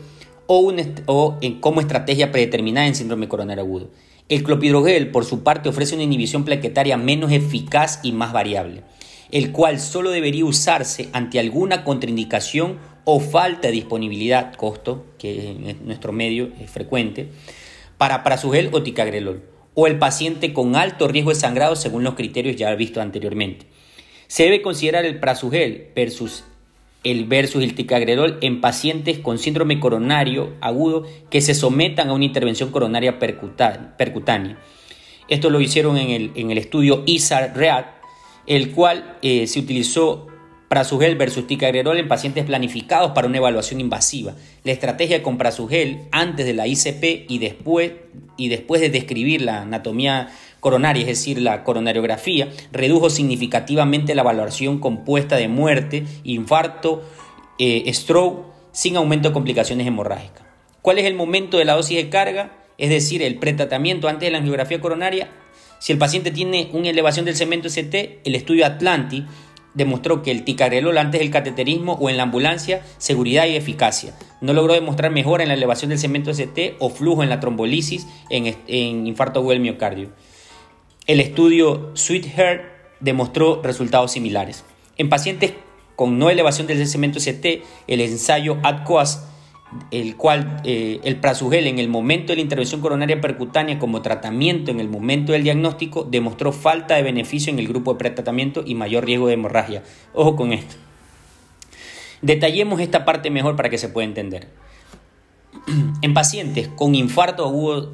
o, 0.49 1.39
en, 1.41 1.61
como 1.61 1.81
estrategia 1.81 2.33
predeterminada 2.33 2.87
en 2.87 2.95
síndrome 2.95 3.29
coronario 3.29 3.63
agudo. 3.63 3.91
El 4.29 4.43
clopidogrel, 4.43 5.11
por 5.11 5.25
su 5.25 5.43
parte, 5.43 5.69
ofrece 5.69 5.95
una 5.95 6.05
inhibición 6.05 6.45
plaquetaria 6.45 6.97
menos 6.97 7.31
eficaz 7.31 8.01
y 8.03 8.13
más 8.13 8.33
variable, 8.33 8.83
el 9.31 9.53
cual 9.53 9.79
solo 9.79 10.11
debería 10.11 10.45
usarse 10.45 11.09
ante 11.13 11.39
alguna 11.39 11.85
contraindicación 11.85 12.79
o 13.05 13.21
falta 13.21 13.69
de 13.69 13.73
disponibilidad, 13.73 14.55
costo, 14.55 15.07
que 15.19 15.51
en 15.51 15.87
nuestro 15.87 16.13
medio 16.13 16.51
es 16.61 16.71
frecuente, 16.71 17.29
para 17.97 18.25
prasugel 18.25 18.71
o 18.73 18.83
ticagrelol, 18.83 19.43
o 19.75 19.87
el 19.87 19.99
paciente 19.99 20.53
con 20.53 20.77
alto 20.77 21.09
riesgo 21.09 21.31
de 21.31 21.37
sangrado 21.37 21.77
según 21.77 22.05
los 22.05 22.15
criterios 22.15 22.57
ya 22.57 22.75
vistos 22.75 23.03
anteriormente. 23.03 23.67
Se 24.27 24.45
debe 24.45 24.61
considerar 24.61 25.05
el 25.05 25.21
prasugel 25.21 25.89
versus 25.95 26.45
el 27.05 27.25
versus 27.25 27.63
el 27.63 27.75
ticagrelol 27.75 28.39
en 28.41 28.61
pacientes 28.61 29.19
con 29.19 29.39
síndrome 29.39 29.81
coronario 29.81 30.55
agudo 30.61 31.05
que 31.31 31.41
se 31.41 31.55
sometan 31.55 32.09
a 32.09 32.13
una 32.13 32.25
intervención 32.25 32.71
coronaria 32.71 33.19
percutánea. 33.19 34.59
Esto 35.29 35.51
lo 35.51 35.61
hicieron 35.61 35.99
en 35.99 36.11
el, 36.11 36.33
en 36.35 36.51
el 36.51 36.59
estudio 36.59 37.05
ISAR-READ, 37.07 37.85
el 38.47 38.73
cual 38.73 39.19
eh, 39.23 39.47
se 39.47 39.61
utilizó 39.61 40.27
Prasugel 40.69 41.17
versus 41.17 41.47
ticagrelol 41.47 41.99
en 41.99 42.09
pacientes 42.09 42.45
planificados 42.45 43.13
para 43.13 43.27
una 43.27 43.39
evaluación 43.39 43.81
invasiva. 43.81 44.35
La 44.65 44.73
estrategia 44.73 45.23
con 45.23 45.39
Prasugel 45.39 46.03
antes 46.13 46.45
de 46.45 46.53
la 46.53 46.67
ICP 46.67 47.31
y 47.31 47.39
después, 47.39 47.93
y 48.37 48.49
después 48.49 48.81
de 48.83 48.91
describir 48.91 49.43
la 49.43 49.63
anatomía 49.63 50.29
coronaria, 50.61 51.03
es 51.03 51.09
decir, 51.09 51.41
la 51.41 51.65
coronariografía, 51.65 52.49
redujo 52.73 53.11
significativamente 53.11 54.15
la 54.15 54.23
valoración 54.23 54.79
compuesta 54.79 55.37
de 55.37 55.49
muerte, 55.49 56.05
infarto, 56.25 57.03
eh, 57.59 57.93
stroke, 57.93 58.47
sin 58.73 58.97
aumento 58.97 59.29
de 59.29 59.35
complicaciones 59.35 59.87
hemorrágicas. 59.87 60.45
¿Cuál 60.83 60.99
es 60.99 61.05
el 61.05 61.15
momento 61.15 61.59
de 61.59 61.65
la 61.65 61.75
dosis 61.75 61.97
de 61.97 62.09
carga? 62.09 62.53
Es 62.79 62.91
decir, 62.91 63.23
el 63.23 63.39
pretratamiento 63.39 64.09
antes 64.09 64.27
de 64.27 64.31
la 64.31 64.39
angiografía 64.39 64.81
coronaria 64.81 65.29
Si 65.81 65.93
el 65.93 65.99
paciente 65.99 66.31
tiene 66.31 66.71
una 66.73 66.91
elevación 66.91 67.25
del 67.25 67.37
segmento 67.37 67.69
ST, 67.69 68.21
el 68.25 68.35
estudio 68.35 68.67
Atlanti 68.67 69.25
demostró 69.75 70.23
que 70.23 70.33
el 70.33 70.43
ticagrelol 70.43 70.99
antes 70.99 71.21
del 71.21 71.31
cateterismo 71.31 71.93
o 71.95 72.11
en 72.11 72.17
la 72.17 72.25
ambulancia, 72.25 72.83
seguridad 72.99 73.47
y 73.47 73.55
eficacia. 73.55 74.13
No 74.41 74.53
logró 74.53 74.75
demostrar 74.75 75.13
mejora 75.13 75.45
en 75.45 75.49
la 75.49 75.55
elevación 75.55 75.91
del 75.91 76.01
segmento 76.01 76.33
ST 76.33 76.77
o 76.81 76.91
flujo 76.91 77.23
en 77.23 77.29
la 77.29 77.39
trombolisis 77.39 78.07
en, 78.29 78.57
en 78.67 79.07
infarto 79.07 79.39
agudo 79.39 79.53
del 79.53 79.61
miocardio. 79.61 80.11
El 81.09 81.21
estudio 81.21 81.91
Sweetheart 81.95 82.65
demostró 83.01 83.63
resultados 83.63 84.13
similares. 84.13 84.67
En 84.99 85.09
pacientes 85.09 85.55
con 85.97 86.19
no 86.19 86.29
elevación 86.29 86.67
del 86.67 86.87
segmento 86.87 87.19
ST, 87.19 87.63
el 87.87 88.01
ensayo 88.03 88.59
ADCOAS 88.63 89.27
el 89.91 90.17
cual 90.17 90.61
eh, 90.65 91.01
el 91.05 91.17
prasugel 91.17 91.67
en 91.67 91.79
el 91.79 91.89
momento 91.89 92.33
de 92.33 92.37
la 92.37 92.43
intervención 92.43 92.83
coronaria 92.83 93.23
percutánea 93.23 93.79
como 93.79 94.03
tratamiento 94.03 94.71
en 94.71 94.81
el 94.81 94.89
momento 94.91 95.33
del 95.33 95.45
diagnóstico 95.45 96.05
demostró 96.05 96.53
falta 96.53 96.97
de 96.97 97.03
beneficio 97.03 97.51
en 97.51 97.59
el 97.59 97.69
grupo 97.69 97.95
de 97.95 97.99
pretratamiento 97.99 98.63
y 98.67 98.75
mayor 98.75 99.07
riesgo 99.07 99.29
de 99.29 99.35
hemorragia. 99.35 99.83
Ojo 100.13 100.37
con 100.37 100.53
esto. 100.53 100.77
Detallemos 102.21 102.81
esta 102.81 103.07
parte 103.07 103.31
mejor 103.31 103.57
para 103.57 103.71
que 103.71 103.79
se 103.79 103.89
pueda 103.89 104.07
entender. 104.07 104.49
En 106.03 106.15
pacientes 106.15 106.69
con 106.69 106.95
infarto 106.95 107.45
agudo, 107.45 107.93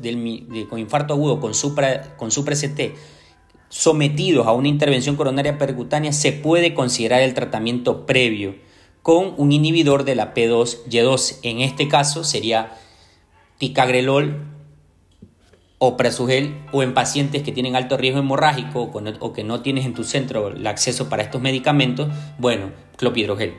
con, 0.68 0.78
infarto 0.78 1.14
agudo 1.14 1.40
con, 1.40 1.54
supra, 1.54 2.16
con 2.16 2.30
supra-ST 2.30 2.94
sometidos 3.68 4.46
a 4.46 4.52
una 4.52 4.68
intervención 4.68 5.16
coronaria 5.16 5.58
percutánea 5.58 6.12
se 6.12 6.32
puede 6.32 6.74
considerar 6.74 7.22
el 7.22 7.34
tratamiento 7.34 8.06
previo 8.06 8.54
con 9.02 9.34
un 9.36 9.52
inhibidor 9.52 10.04
de 10.04 10.14
la 10.14 10.32
P2Y2. 10.32 11.38
En 11.42 11.60
este 11.60 11.88
caso 11.88 12.22
sería 12.22 12.78
ticagrelol 13.58 14.46
o 15.78 15.96
presugel 15.96 16.54
o 16.72 16.82
en 16.82 16.94
pacientes 16.94 17.42
que 17.42 17.52
tienen 17.52 17.74
alto 17.74 17.96
riesgo 17.96 18.20
hemorrágico 18.20 18.90
o 19.18 19.32
que 19.32 19.44
no 19.44 19.60
tienes 19.60 19.84
en 19.84 19.94
tu 19.94 20.04
centro 20.04 20.48
el 20.48 20.66
acceso 20.66 21.08
para 21.08 21.24
estos 21.24 21.42
medicamentos, 21.42 22.08
bueno, 22.38 22.70
clopidogrel. 22.96 23.54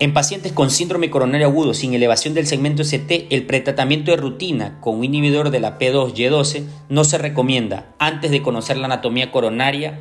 En 0.00 0.12
pacientes 0.12 0.52
con 0.52 0.72
síndrome 0.72 1.08
coronario 1.08 1.46
agudo 1.46 1.72
sin 1.72 1.94
elevación 1.94 2.34
del 2.34 2.48
segmento 2.48 2.82
ST, 2.82 3.28
el 3.30 3.46
pretratamiento 3.46 4.10
de 4.10 4.16
rutina 4.16 4.80
con 4.80 4.96
un 4.96 5.04
inhibidor 5.04 5.50
de 5.50 5.60
la 5.60 5.78
P2Y12 5.78 6.64
no 6.88 7.04
se 7.04 7.16
recomienda 7.16 7.94
antes 8.00 8.32
de 8.32 8.42
conocer 8.42 8.76
la 8.76 8.86
anatomía 8.86 9.30
coronaria 9.30 10.00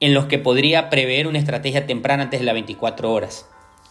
en 0.00 0.12
los 0.12 0.26
que 0.26 0.38
podría 0.38 0.90
prever 0.90 1.28
una 1.28 1.38
estrategia 1.38 1.86
temprana 1.86 2.24
antes 2.24 2.40
de 2.40 2.46
las 2.46 2.54
24 2.54 3.12
horas. 3.12 3.46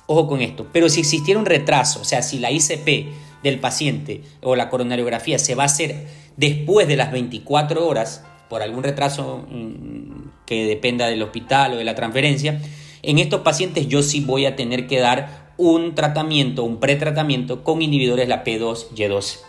Ojo 0.05 0.27
con 0.27 0.41
esto, 0.41 0.67
pero 0.73 0.89
si 0.89 0.99
existiera 0.99 1.39
un 1.39 1.45
retraso, 1.45 2.01
o 2.01 2.03
sea, 2.03 2.21
si 2.23 2.39
la 2.39 2.51
ICP 2.51 3.13
del 3.41 3.59
paciente 3.59 4.23
o 4.41 4.57
la 4.57 4.67
coronariografía 4.67 5.39
se 5.39 5.55
va 5.55 5.63
a 5.63 5.67
hacer 5.67 6.07
después 6.35 6.89
de 6.89 6.97
las 6.97 7.13
24 7.13 7.87
horas, 7.87 8.25
por 8.49 8.61
algún 8.61 8.83
retraso 8.83 9.45
mm, 9.49 10.45
que 10.45 10.65
dependa 10.65 11.07
del 11.07 11.21
hospital 11.21 11.73
o 11.73 11.77
de 11.77 11.85
la 11.85 11.95
transferencia, 11.95 12.59
en 13.03 13.19
estos 13.19 13.41
pacientes 13.41 13.87
yo 13.87 14.03
sí 14.03 14.21
voy 14.21 14.45
a 14.45 14.55
tener 14.55 14.87
que 14.87 14.99
dar 14.99 15.51
un 15.57 15.95
tratamiento, 15.95 16.63
un 16.63 16.79
pretratamiento 16.79 17.63
con 17.63 17.81
inhibidores 17.81 18.27
de 18.27 18.29
la 18.29 18.43
P2Y12. 18.43 19.39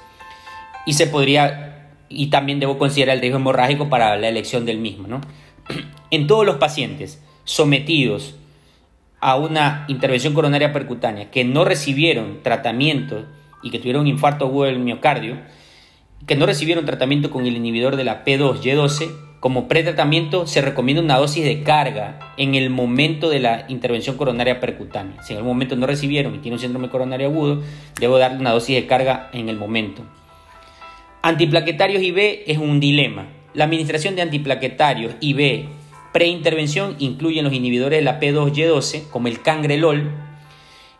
Y 0.86 0.94
se 0.94 1.06
podría, 1.06 1.90
y 2.08 2.26
también 2.26 2.60
debo 2.60 2.78
considerar 2.78 3.14
el 3.14 3.20
riesgo 3.20 3.38
hemorrágico 3.38 3.88
para 3.88 4.16
la 4.16 4.28
elección 4.28 4.66
del 4.66 4.78
mismo, 4.78 5.06
¿no? 5.06 5.20
en 6.10 6.26
todos 6.26 6.44
los 6.44 6.56
pacientes 6.56 7.22
sometidos 7.44 8.34
a 9.20 9.36
una 9.36 9.84
intervención 9.88 10.34
coronaria 10.34 10.72
percutánea 10.72 11.30
que 11.30 11.44
no 11.44 11.64
recibieron 11.64 12.42
tratamiento 12.42 13.24
y 13.62 13.70
que 13.70 13.78
tuvieron 13.78 14.02
un 14.02 14.08
infarto 14.08 14.46
agudo 14.46 14.64
del 14.64 14.80
miocardio, 14.80 15.38
que 16.26 16.36
no 16.36 16.44
recibieron 16.46 16.84
tratamiento 16.84 17.30
con 17.30 17.46
el 17.46 17.56
inhibidor 17.56 17.96
de 17.96 18.04
la 18.04 18.24
P2Y12, 18.24 19.31
como 19.42 19.66
pretratamiento 19.66 20.46
se 20.46 20.60
recomienda 20.62 21.02
una 21.02 21.16
dosis 21.16 21.44
de 21.44 21.64
carga 21.64 22.32
en 22.36 22.54
el 22.54 22.70
momento 22.70 23.28
de 23.28 23.40
la 23.40 23.64
intervención 23.66 24.16
coronaria 24.16 24.60
percutánea. 24.60 25.20
Si 25.24 25.32
en 25.32 25.38
algún 25.38 25.54
momento 25.54 25.74
no 25.74 25.88
recibieron 25.88 26.36
y 26.36 26.38
tienen 26.38 26.58
un 26.58 26.60
síndrome 26.60 26.90
coronario 26.90 27.26
agudo, 27.26 27.60
debo 27.98 28.18
darle 28.18 28.38
una 28.38 28.52
dosis 28.52 28.76
de 28.76 28.86
carga 28.86 29.30
en 29.32 29.48
el 29.48 29.56
momento. 29.56 30.04
Antiplaquetarios 31.22 32.04
IB 32.04 32.44
es 32.46 32.58
un 32.58 32.78
dilema. 32.78 33.26
La 33.52 33.64
administración 33.64 34.14
de 34.14 34.22
antiplaquetarios 34.22 35.16
IB 35.18 35.66
preintervención 36.12 36.94
incluyen 37.00 37.42
los 37.42 37.52
inhibidores 37.52 37.98
de 37.98 38.04
la 38.04 38.20
P2Y12 38.20 39.08
como 39.10 39.26
el 39.26 39.42
cangrelol, 39.42 40.12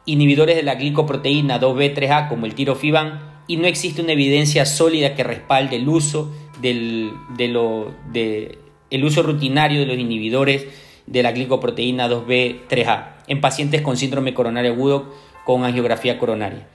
inhibidores 0.05 0.57
de 0.57 0.65
la 0.65 0.75
glicoproteína 0.75 1.61
2B3A 1.61 2.29
como 2.29 2.47
el 2.47 2.57
tirofiban 2.57 3.21
y 3.47 3.57
no 3.57 3.69
existe 3.69 4.03
una 4.03 4.15
evidencia 4.15 4.67
sólida 4.67 5.15
que 5.15 5.23
respalde 5.23 5.77
el 5.77 5.89
uso, 5.89 6.33
del, 6.63 7.13
de 7.37 8.59
el 8.91 9.05
uso 9.05 9.23
rutinario 9.23 9.81
de 9.81 9.87
los 9.87 9.99
inhibidores 9.99 10.67
de 11.07 11.23
la 11.23 11.33
glicoproteína 11.33 12.09
2B3A 12.09 13.17
en 13.27 13.41
pacientes 13.41 13.83
con 13.83 13.97
síndrome 13.97 14.35
coronario 14.35 14.73
agudo 14.73 15.13
con 15.45 15.65
angiografía 15.65 16.19
coronaria. 16.19 16.67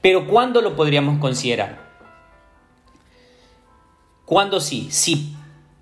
Pero 0.00 0.26
¿cuándo 0.26 0.62
lo 0.62 0.76
podríamos 0.76 1.18
considerar? 1.18 1.90
¿Cuándo 4.24 4.60
sí? 4.60 4.88
Si 4.90 5.34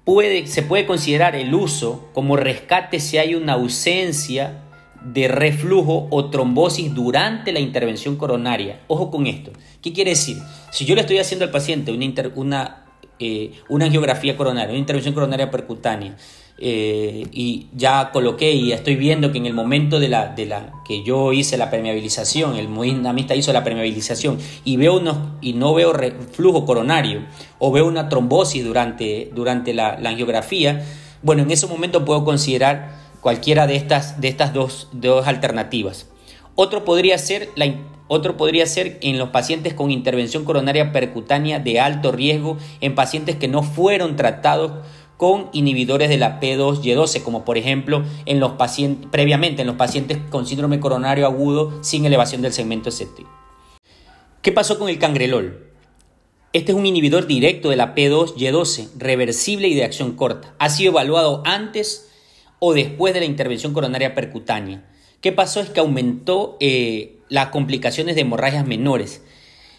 puede, 0.05 0.47
se 0.47 0.63
puede 0.63 0.87
considerar 0.87 1.37
el 1.37 1.55
uso 1.55 2.09
como 2.15 2.37
rescate 2.37 2.99
si 2.99 3.19
hay 3.19 3.35
una 3.35 3.53
ausencia 3.53 4.65
de 5.05 5.29
reflujo 5.29 6.09
o 6.11 6.31
trombosis 6.31 6.95
durante 6.95 7.53
la 7.53 7.61
intervención 7.61 8.17
coronaria. 8.17 8.81
Ojo 8.89 9.11
con 9.11 9.27
esto. 9.27 9.53
¿Qué 9.83 9.93
quiere 9.93 10.11
decir? 10.11 10.39
Si 10.73 10.85
yo 10.85 10.95
le 10.95 11.03
estoy 11.03 11.19
haciendo 11.19 11.45
al 11.45 11.51
paciente 11.51 11.93
una, 11.93 12.33
una, 12.35 12.85
eh, 13.19 13.53
una 13.69 13.87
angiografía 13.87 14.37
coronaria, 14.37 14.71
una 14.71 14.79
intervención 14.79 15.15
coronaria 15.15 15.51
percutánea, 15.51 16.17
eh, 16.61 17.25
y 17.31 17.69
ya 17.73 18.11
coloqué 18.11 18.51
y 18.51 18.73
estoy 18.73 18.97
viendo 18.97 19.31
que 19.31 19.39
en 19.39 19.47
el 19.47 19.55
momento 19.55 20.01
de 20.01 20.09
la, 20.09 20.27
de 20.27 20.45
la 20.45 20.73
que 20.85 21.05
yo 21.05 21.33
hice 21.33 21.57
la 21.57 21.71
permeabilización, 21.71 22.57
el 22.57 22.67
dinamista 22.67 23.37
hizo 23.37 23.53
la 23.53 23.63
permeabilización 23.63 24.39
y 24.65 24.77
veo 24.77 24.97
unos, 24.97 25.19
y 25.41 25.53
no 25.53 25.73
veo 25.73 25.93
flujo 26.33 26.67
coronario 26.67 27.23
o 27.61 27.71
veo 27.71 27.87
una 27.87 28.09
trombosis 28.09 28.65
durante, 28.65 29.31
durante 29.33 29.73
la, 29.73 30.01
angiografía, 30.05 30.85
bueno, 31.23 31.43
en 31.43 31.53
ese 31.53 31.69
momento 31.69 32.05
puedo 32.05 32.25
considerar 32.25 32.97
cualquiera 33.21 33.69
de 33.69 33.77
estas, 33.77 34.21
de 34.21 34.27
estas 34.27 34.53
dos, 34.53 34.89
dos 34.91 35.29
alternativas. 35.29 36.09
Otro 36.57 36.85
podría, 36.85 37.19
ser 37.19 37.51
la, 37.55 37.67
otro 38.09 38.37
podría 38.37 38.67
ser 38.67 38.99
en 39.03 39.19
los 39.19 39.29
pacientes 39.29 39.75
con 39.75 39.91
intervención 39.91 40.45
coronaria 40.45 40.93
percutánea 40.93 41.61
de 41.61 41.79
alto 41.79 42.11
riesgo, 42.11 42.57
en 42.81 42.95
pacientes 42.95 43.37
que 43.37 43.49
no 43.49 43.63
fueron 43.63 44.17
tratados 44.17 44.73
con 45.19 45.49
inhibidores 45.53 46.09
de 46.09 46.17
la 46.17 46.41
P2Y12, 46.41 47.23
como 47.23 47.45
por 47.45 47.59
ejemplo 47.59 48.05
en 48.25 48.41
los 48.41 48.53
pacientes, 48.53 49.09
previamente 49.11 49.63
en 49.63 49.67
los 49.67 49.77
pacientes 49.77 50.19
con 50.31 50.47
síndrome 50.47 50.81
coronario 50.81 51.27
agudo 51.27 51.83
sin 51.83 52.07
elevación 52.07 52.41
del 52.41 52.53
segmento 52.53 52.89
ST. 52.89 53.25
¿Qué 54.41 54.53
pasó 54.53 54.79
con 54.79 54.89
el 54.89 54.99
cangrelol? 54.99 55.67
Este 56.53 56.73
es 56.73 56.79
un 56.79 56.87
inhibidor 56.87 57.27
directo 57.27 57.69
de 57.69 57.77
la 57.77 57.95
P2Y12, 57.95 58.91
reversible 58.97 59.69
y 59.69 59.75
de 59.75 59.85
acción 59.85 60.13
corta. 60.17 60.55
Ha 60.59 60.71
sido 60.71 60.93
evaluado 60.93 61.43
antes 61.45 62.09
o 62.59 62.73
después 62.73 63.13
de 63.13 63.21
la 63.21 63.27
intervención 63.27 63.75
coronaria 63.75 64.15
percutánea. 64.15 64.85
¿Qué 65.21 65.33
pasó? 65.33 65.61
Es 65.61 65.71
que 65.71 65.81
aumentó 65.81 66.57
eh, 66.61 67.17
las 67.29 67.49
complicaciones 67.49 68.15
de 68.15 68.21
hemorragias 68.21 68.67
menores. 68.67 69.23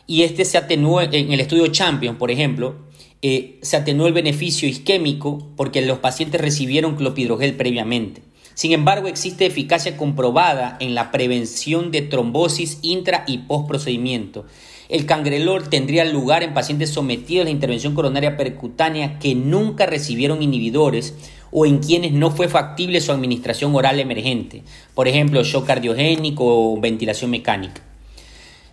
Y 0.05 0.23
este 0.23 0.43
se 0.43 0.57
atenuó 0.57 1.01
en 1.01 1.31
el 1.31 1.39
estudio 1.39 1.67
Champion, 1.67 2.17
por 2.17 2.31
ejemplo, 2.31 2.75
eh, 3.21 3.59
se 3.61 3.77
atenuó 3.77 4.07
el 4.07 4.13
beneficio 4.13 4.67
isquémico 4.67 5.47
porque 5.55 5.81
los 5.81 5.99
pacientes 5.99 6.41
recibieron 6.41 6.95
clopidogrel 6.95 7.55
previamente. 7.55 8.21
Sin 8.53 8.73
embargo, 8.73 9.07
existe 9.07 9.45
eficacia 9.45 9.95
comprobada 9.95 10.75
en 10.81 10.93
la 10.93 11.11
prevención 11.11 11.91
de 11.91 12.01
trombosis 12.01 12.79
intra 12.81 13.23
y 13.25 13.37
post 13.39 13.67
procedimiento. 13.67 14.45
El 14.89 15.05
cangrelol 15.05 15.69
tendría 15.69 16.03
lugar 16.03 16.43
en 16.43 16.53
pacientes 16.53 16.89
sometidos 16.89 17.43
a 17.43 17.45
la 17.45 17.51
intervención 17.51 17.93
coronaria 17.93 18.35
percutánea 18.35 19.19
que 19.19 19.35
nunca 19.35 19.85
recibieron 19.85 20.41
inhibidores 20.41 21.13
o 21.51 21.65
en 21.65 21.79
quienes 21.79 22.11
no 22.11 22.31
fue 22.31 22.47
factible 22.47 23.01
su 23.01 23.11
administración 23.11 23.75
oral 23.75 23.99
emergente, 23.99 24.63
por 24.93 25.07
ejemplo, 25.07 25.43
shock 25.43 25.65
cardiogénico 25.67 26.73
o 26.73 26.79
ventilación 26.79 27.31
mecánica. 27.31 27.81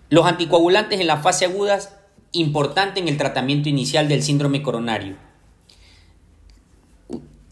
Los 0.09 0.27
anticoagulantes 0.27 1.01
en 1.01 1.07
la 1.07 1.17
fase 1.17 1.47
aguda 1.47 1.79
importante 2.33 3.01
en 3.01 3.09
el 3.09 3.17
tratamiento 3.17 3.69
inicial 3.69 4.09
del 4.09 4.23
síndrome 4.23 4.63
coronario. 4.63 5.17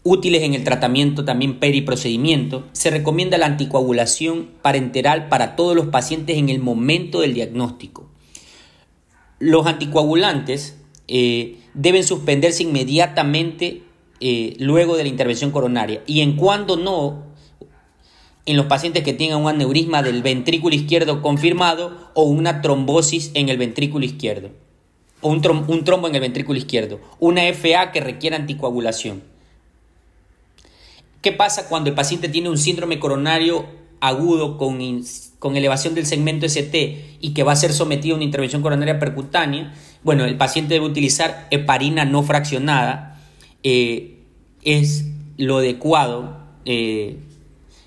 Útiles 0.03 0.43
en 0.43 0.53
el 0.53 0.63
tratamiento 0.63 1.25
también 1.25 1.59
periprocedimiento, 1.59 2.67
se 2.73 2.91
recomienda 2.91 3.39
la 3.39 3.47
anticoagulación 3.47 4.51
parenteral 4.61 5.29
para 5.29 5.55
todos 5.55 5.75
los 5.75 5.87
pacientes 5.87 6.37
en 6.37 6.49
el 6.49 6.59
momento 6.59 7.21
del 7.21 7.33
diagnóstico. 7.33 8.07
Los 9.39 9.65
anticoagulantes 9.65 10.77
eh, 11.07 11.57
deben 11.73 12.03
suspenderse 12.03 12.63
inmediatamente 12.63 13.81
eh, 14.19 14.55
luego 14.59 14.95
de 14.95 15.03
la 15.03 15.09
intervención 15.09 15.51
coronaria 15.51 16.01
y 16.07 16.21
en 16.21 16.35
cuando 16.35 16.77
no, 16.77 17.23
en 18.45 18.57
los 18.57 18.67
pacientes 18.67 19.03
que 19.03 19.13
tengan 19.13 19.41
un 19.41 19.49
aneurisma 19.49 20.03
del 20.03 20.21
ventrículo 20.21 20.75
izquierdo 20.75 21.21
confirmado 21.21 22.11
o 22.13 22.23
una 22.23 22.61
trombosis 22.61 23.31
en 23.33 23.49
el 23.49 23.57
ventrículo 23.57 24.05
izquierdo. 24.05 24.51
o 25.21 25.29
un, 25.29 25.41
trombo 25.83 26.07
en 26.07 26.15
el 26.15 26.21
ventrículo 26.21 26.57
izquierdo, 26.57 26.99
una 27.19 27.41
FA 27.53 27.91
que 27.91 27.99
requiere 27.99 28.35
anticoagulación. 28.35 29.23
¿Qué 31.21 31.31
pasa 31.31 31.67
cuando 31.67 31.89
el 31.89 31.95
paciente 31.95 32.29
tiene 32.29 32.49
un 32.49 32.59
síndrome 32.59 32.99
coronario 32.99 33.65
agudo 33.99 34.59
con, 34.59 34.79
con, 35.39 35.55
elevación 35.55 35.95
del 35.95 36.05
segmento 36.05 36.45
ST 36.45 37.17
y 37.19 37.33
que 37.33 37.41
va 37.41 37.53
a 37.53 37.55
ser 37.55 37.73
sometido 37.73 38.13
a 38.13 38.17
una 38.17 38.25
intervención 38.25 38.61
coronaria 38.61 38.99
percutánea? 38.99 39.73
Bueno, 40.03 40.25
el 40.25 40.37
paciente 40.37 40.75
debe 40.75 40.85
utilizar 40.85 41.47
heparina 41.49 42.05
no 42.05 42.21
fraccionada. 42.21 43.14
Eh, 43.67 44.19
es 44.61 45.05
lo 45.37 45.57
adecuado 45.57 46.37
eh, 46.65 47.17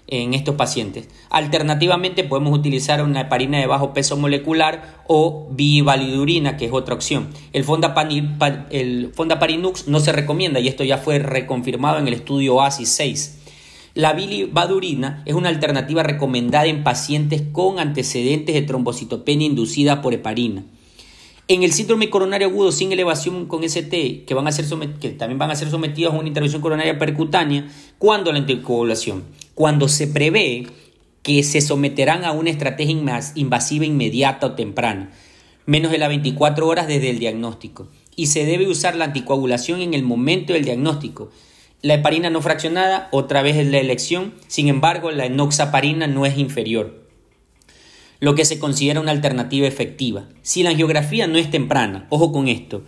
en 0.08 0.34
estos 0.34 0.56
pacientes. 0.56 1.08
Alternativamente 1.30 2.24
podemos 2.24 2.52
utilizar 2.58 3.00
una 3.00 3.20
heparina 3.20 3.58
de 3.58 3.68
bajo 3.68 3.94
peso 3.94 4.16
molecular 4.16 5.04
o 5.06 5.46
bivalidurina, 5.52 6.56
que 6.56 6.64
es 6.64 6.72
otra 6.72 6.96
opción. 6.96 7.28
El, 7.52 7.64
el 8.70 9.12
fondaparinux 9.14 9.86
no 9.86 10.00
se 10.00 10.10
recomienda 10.10 10.58
y 10.58 10.66
esto 10.66 10.82
ya 10.82 10.98
fue 10.98 11.20
reconfirmado 11.20 12.00
en 12.00 12.08
el 12.08 12.14
estudio 12.14 12.56
OASIS 12.56 12.88
6. 12.88 13.38
La 13.94 14.14
bilivadurina 14.14 15.22
es 15.26 15.34
una 15.34 15.48
alternativa 15.48 16.02
recomendada 16.02 16.66
en 16.66 16.82
pacientes 16.82 17.44
con 17.52 17.78
antecedentes 17.78 18.52
de 18.52 18.62
trombocitopenia 18.62 19.46
inducida 19.46 20.02
por 20.02 20.12
heparina. 20.12 20.64
En 21.50 21.62
el 21.62 21.72
síndrome 21.72 22.10
coronario 22.10 22.48
agudo 22.48 22.72
sin 22.72 22.92
elevación 22.92 23.46
con 23.46 23.64
ST, 23.64 24.24
que, 24.26 24.34
van 24.34 24.46
a 24.46 24.52
ser 24.52 24.66
que 25.00 25.08
también 25.08 25.38
van 25.38 25.50
a 25.50 25.56
ser 25.56 25.70
sometidos 25.70 26.12
a 26.12 26.18
una 26.18 26.28
intervención 26.28 26.60
coronaria 26.60 26.98
percutánea, 26.98 27.66
¿cuándo 27.96 28.30
la 28.32 28.40
anticoagulación? 28.40 29.24
Cuando 29.54 29.88
se 29.88 30.08
prevé 30.08 30.66
que 31.22 31.42
se 31.42 31.62
someterán 31.62 32.26
a 32.26 32.32
una 32.32 32.50
estrategia 32.50 33.22
invasiva 33.34 33.86
inmediata 33.86 34.48
o 34.48 34.52
temprana, 34.52 35.10
menos 35.64 35.90
de 35.90 35.96
las 35.96 36.10
24 36.10 36.68
horas 36.68 36.86
desde 36.86 37.08
el 37.08 37.18
diagnóstico. 37.18 37.88
Y 38.14 38.26
se 38.26 38.44
debe 38.44 38.68
usar 38.68 38.94
la 38.94 39.06
anticoagulación 39.06 39.80
en 39.80 39.94
el 39.94 40.02
momento 40.02 40.52
del 40.52 40.66
diagnóstico. 40.66 41.30
La 41.80 41.94
heparina 41.94 42.28
no 42.28 42.42
fraccionada, 42.42 43.08
otra 43.10 43.40
vez 43.40 43.56
es 43.56 43.68
la 43.68 43.78
elección, 43.78 44.34
sin 44.48 44.68
embargo, 44.68 45.12
la 45.12 45.24
enoxaparina 45.24 46.08
no 46.08 46.26
es 46.26 46.36
inferior 46.36 47.07
lo 48.20 48.34
que 48.34 48.44
se 48.44 48.58
considera 48.58 49.00
una 49.00 49.12
alternativa 49.12 49.66
efectiva. 49.66 50.28
Si 50.42 50.62
la 50.62 50.70
angiografía 50.70 51.26
no 51.26 51.38
es 51.38 51.50
temprana, 51.50 52.06
ojo 52.10 52.32
con 52.32 52.48
esto, 52.48 52.82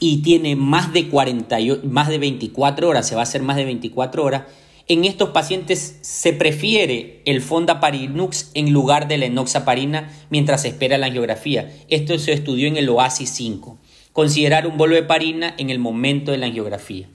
y 0.00 0.22
tiene 0.22 0.56
más 0.56 0.92
de, 0.92 1.08
40, 1.08 1.56
más 1.84 2.08
de 2.08 2.18
24 2.18 2.88
horas, 2.88 3.06
se 3.06 3.14
va 3.14 3.20
a 3.20 3.24
hacer 3.24 3.42
más 3.42 3.56
de 3.56 3.64
24 3.64 4.24
horas, 4.24 4.42
en 4.88 5.04
estos 5.04 5.30
pacientes 5.30 5.98
se 6.00 6.32
prefiere 6.32 7.22
el 7.24 7.40
fondaparinux 7.40 8.50
en 8.54 8.72
lugar 8.72 9.06
de 9.06 9.16
la 9.16 9.26
enoxaparina 9.26 10.10
mientras 10.28 10.62
se 10.62 10.68
espera 10.68 10.98
la 10.98 11.06
angiografía. 11.06 11.72
Esto 11.88 12.18
se 12.18 12.32
estudió 12.32 12.66
en 12.66 12.76
el 12.76 12.88
OASIS 12.88 13.30
5. 13.30 13.78
Considerar 14.12 14.66
un 14.66 14.76
bolo 14.76 14.96
de 14.96 15.04
parina 15.04 15.54
en 15.56 15.70
el 15.70 15.78
momento 15.78 16.32
de 16.32 16.38
la 16.38 16.46
angiografía. 16.46 17.08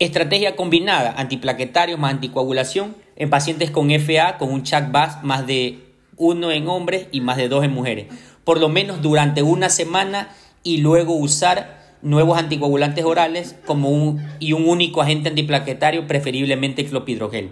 Estrategia 0.00 0.56
combinada, 0.56 1.14
antiplaquetarios 1.16 2.00
más 2.00 2.12
anticoagulación 2.12 2.96
en 3.14 3.30
pacientes 3.30 3.70
con 3.70 3.90
FA 3.92 4.36
con 4.36 4.52
un 4.52 4.64
CHAC-BAS 4.64 5.22
más 5.22 5.46
de 5.46 5.85
uno 6.16 6.50
en 6.50 6.68
hombres 6.68 7.08
y 7.12 7.20
más 7.20 7.36
de 7.36 7.48
dos 7.48 7.64
en 7.64 7.72
mujeres, 7.72 8.06
por 8.44 8.60
lo 8.60 8.68
menos 8.68 9.02
durante 9.02 9.42
una 9.42 9.68
semana 9.68 10.30
y 10.62 10.78
luego 10.78 11.14
usar 11.14 11.96
nuevos 12.02 12.38
anticoagulantes 12.38 13.04
orales 13.04 13.56
como 13.66 13.90
un, 13.90 14.22
y 14.38 14.52
un 14.52 14.68
único 14.68 15.02
agente 15.02 15.28
antiplaquetario, 15.28 16.06
preferiblemente 16.06 16.84
clopidrogel. 16.84 17.50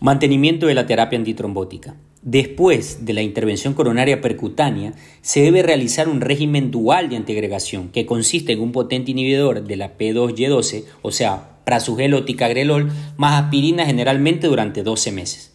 Mantenimiento 0.00 0.66
de 0.66 0.74
la 0.74 0.86
terapia 0.86 1.18
antitrombótica. 1.18 1.96
Después 2.22 3.04
de 3.04 3.14
la 3.14 3.22
intervención 3.22 3.74
coronaria 3.74 4.20
percutánea, 4.20 4.94
se 5.22 5.42
debe 5.42 5.62
realizar 5.62 6.08
un 6.08 6.20
régimen 6.20 6.70
dual 6.70 7.08
de 7.08 7.16
antiagregación 7.16 7.88
que 7.88 8.06
consiste 8.06 8.52
en 8.52 8.60
un 8.60 8.70
potente 8.70 9.10
inhibidor 9.10 9.64
de 9.64 9.76
la 9.76 9.98
P2Y12, 9.98 10.84
o 11.02 11.10
sea, 11.10 11.58
prasugel 11.64 12.14
o 12.14 12.24
ticagrelol, 12.24 12.92
más 13.16 13.42
aspirina 13.42 13.86
generalmente 13.86 14.46
durante 14.46 14.84
12 14.84 15.10
meses. 15.10 15.51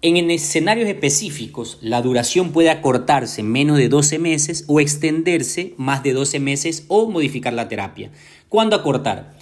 En 0.00 0.30
escenarios 0.30 0.88
específicos, 0.88 1.76
la 1.80 2.00
duración 2.02 2.52
puede 2.52 2.70
acortarse 2.70 3.42
menos 3.42 3.78
de 3.78 3.88
12 3.88 4.20
meses 4.20 4.64
o 4.68 4.78
extenderse 4.78 5.74
más 5.76 6.04
de 6.04 6.12
12 6.12 6.38
meses 6.38 6.84
o 6.86 7.10
modificar 7.10 7.52
la 7.52 7.66
terapia. 7.66 8.12
¿Cuándo 8.48 8.76
acortar? 8.76 9.36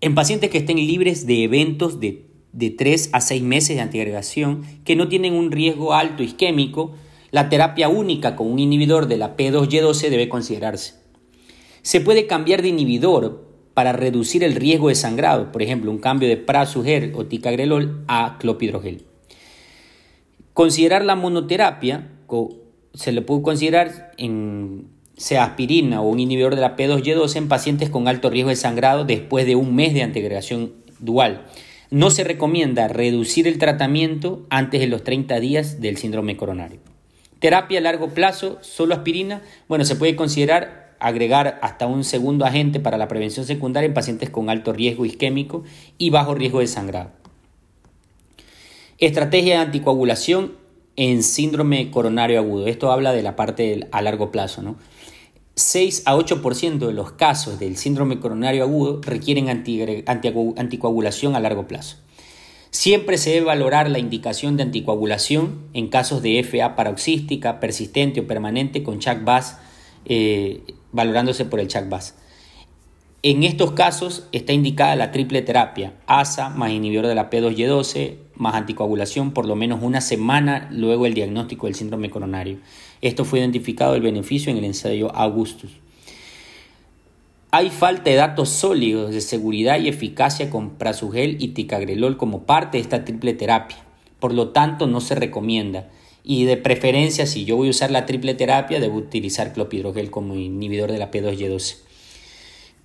En 0.00 0.14
pacientes 0.14 0.50
que 0.50 0.58
estén 0.58 0.76
libres 0.76 1.26
de 1.26 1.42
eventos 1.42 1.98
de, 1.98 2.24
de 2.52 2.70
3 2.70 3.10
a 3.14 3.20
6 3.20 3.42
meses 3.42 3.74
de 3.74 3.82
antiagregación, 3.82 4.62
que 4.84 4.94
no 4.94 5.08
tienen 5.08 5.32
un 5.32 5.50
riesgo 5.50 5.92
alto 5.92 6.22
isquémico, 6.22 6.94
la 7.32 7.48
terapia 7.48 7.88
única 7.88 8.36
con 8.36 8.48
un 8.48 8.60
inhibidor 8.60 9.08
de 9.08 9.16
la 9.16 9.36
P2Y12 9.36 10.08
debe 10.08 10.28
considerarse. 10.28 10.94
Se 11.82 12.00
puede 12.00 12.28
cambiar 12.28 12.62
de 12.62 12.68
inhibidor 12.68 13.44
para 13.74 13.92
reducir 13.92 14.44
el 14.44 14.54
riesgo 14.54 14.88
de 14.88 14.94
sangrado, 14.94 15.50
por 15.50 15.62
ejemplo, 15.62 15.90
un 15.90 15.98
cambio 15.98 16.28
de 16.28 16.36
prasuger 16.36 17.12
o 17.16 17.26
ticagrelol 17.26 18.04
a 18.06 18.38
clopidrogel. 18.38 19.05
Considerar 20.56 21.04
la 21.04 21.16
monoterapia, 21.16 22.08
se 22.94 23.12
le 23.12 23.20
puede 23.20 23.42
considerar 23.42 24.14
en 24.16 24.86
sea 25.14 25.44
aspirina 25.44 26.00
o 26.00 26.08
un 26.08 26.18
inhibidor 26.18 26.54
de 26.54 26.62
la 26.62 26.78
P2Y12 26.78 27.36
en 27.36 27.48
pacientes 27.48 27.90
con 27.90 28.08
alto 28.08 28.30
riesgo 28.30 28.48
de 28.48 28.56
sangrado 28.56 29.04
después 29.04 29.44
de 29.44 29.54
un 29.54 29.74
mes 29.74 29.92
de 29.92 30.02
antiagregación 30.02 30.72
dual. 30.98 31.44
No 31.90 32.08
se 32.08 32.24
recomienda 32.24 32.88
reducir 32.88 33.46
el 33.46 33.58
tratamiento 33.58 34.46
antes 34.48 34.80
de 34.80 34.86
los 34.86 35.04
30 35.04 35.40
días 35.40 35.82
del 35.82 35.98
síndrome 35.98 36.38
coronario. 36.38 36.80
Terapia 37.38 37.80
a 37.80 37.82
largo 37.82 38.14
plazo, 38.14 38.56
solo 38.62 38.94
aspirina. 38.94 39.42
Bueno, 39.68 39.84
se 39.84 39.96
puede 39.96 40.16
considerar 40.16 40.96
agregar 41.00 41.58
hasta 41.60 41.86
un 41.86 42.02
segundo 42.02 42.46
agente 42.46 42.80
para 42.80 42.96
la 42.96 43.08
prevención 43.08 43.44
secundaria 43.44 43.88
en 43.88 43.92
pacientes 43.92 44.30
con 44.30 44.48
alto 44.48 44.72
riesgo 44.72 45.04
isquémico 45.04 45.64
y 45.98 46.08
bajo 46.08 46.34
riesgo 46.34 46.60
de 46.60 46.66
sangrado. 46.66 47.10
Estrategia 48.98 49.56
de 49.56 49.60
anticoagulación 49.60 50.54
en 50.96 51.22
síndrome 51.22 51.90
coronario 51.90 52.38
agudo. 52.38 52.66
Esto 52.66 52.90
habla 52.90 53.12
de 53.12 53.22
la 53.22 53.36
parte 53.36 53.86
a 53.92 54.00
largo 54.00 54.30
plazo. 54.30 54.62
¿no? 54.62 54.76
6 55.54 56.04
a 56.06 56.16
8% 56.16 56.78
de 56.78 56.92
los 56.94 57.12
casos 57.12 57.58
del 57.58 57.76
síndrome 57.76 58.20
coronario 58.20 58.62
agudo 58.62 59.02
requieren 59.02 59.50
anticoagulación 59.50 61.36
a 61.36 61.40
largo 61.40 61.68
plazo. 61.68 61.98
Siempre 62.70 63.18
se 63.18 63.30
debe 63.30 63.46
valorar 63.46 63.90
la 63.90 63.98
indicación 63.98 64.56
de 64.56 64.62
anticoagulación 64.62 65.60
en 65.74 65.88
casos 65.88 66.22
de 66.22 66.42
FA 66.42 66.74
paroxística, 66.74 67.60
persistente 67.60 68.20
o 68.20 68.26
permanente 68.26 68.82
con 68.82 68.98
CHAC-BAS, 68.98 69.58
eh, 70.06 70.62
valorándose 70.92 71.44
por 71.44 71.60
el 71.60 71.68
CHAC-BAS. 71.68 72.14
En 73.22 73.44
estos 73.44 73.72
casos 73.72 74.26
está 74.32 74.54
indicada 74.54 74.96
la 74.96 75.10
triple 75.10 75.42
terapia, 75.42 75.94
ASA 76.06 76.48
más 76.48 76.70
inhibidor 76.70 77.06
de 77.06 77.14
la 77.14 77.28
P2Y12 77.28 78.25
más 78.36 78.54
anticoagulación 78.54 79.32
por 79.32 79.46
lo 79.46 79.56
menos 79.56 79.80
una 79.82 80.00
semana 80.00 80.68
luego 80.70 81.04
del 81.04 81.14
diagnóstico 81.14 81.66
del 81.66 81.74
síndrome 81.74 82.10
coronario. 82.10 82.58
Esto 83.00 83.24
fue 83.24 83.40
identificado 83.40 83.94
el 83.94 84.02
beneficio 84.02 84.50
en 84.50 84.58
el 84.58 84.64
ensayo 84.64 85.14
Augustus. 85.14 85.70
Hay 87.50 87.70
falta 87.70 88.10
de 88.10 88.16
datos 88.16 88.50
sólidos 88.50 89.12
de 89.12 89.20
seguridad 89.20 89.78
y 89.80 89.88
eficacia 89.88 90.50
con 90.50 90.70
prasugel 90.70 91.36
y 91.40 91.48
ticagrelol 91.48 92.16
como 92.16 92.42
parte 92.42 92.76
de 92.76 92.82
esta 92.82 93.04
triple 93.04 93.34
terapia. 93.34 93.78
Por 94.20 94.34
lo 94.34 94.48
tanto, 94.48 94.86
no 94.86 95.00
se 95.00 95.14
recomienda. 95.14 95.88
Y 96.24 96.44
de 96.44 96.56
preferencia, 96.56 97.24
si 97.24 97.44
yo 97.44 97.56
voy 97.56 97.68
a 97.68 97.70
usar 97.70 97.90
la 97.90 98.04
triple 98.04 98.34
terapia, 98.34 98.80
debo 98.80 98.96
utilizar 98.96 99.52
clopidrogel 99.52 100.10
como 100.10 100.34
inhibidor 100.34 100.90
de 100.90 100.98
la 100.98 101.10
P2Y12. 101.10 101.85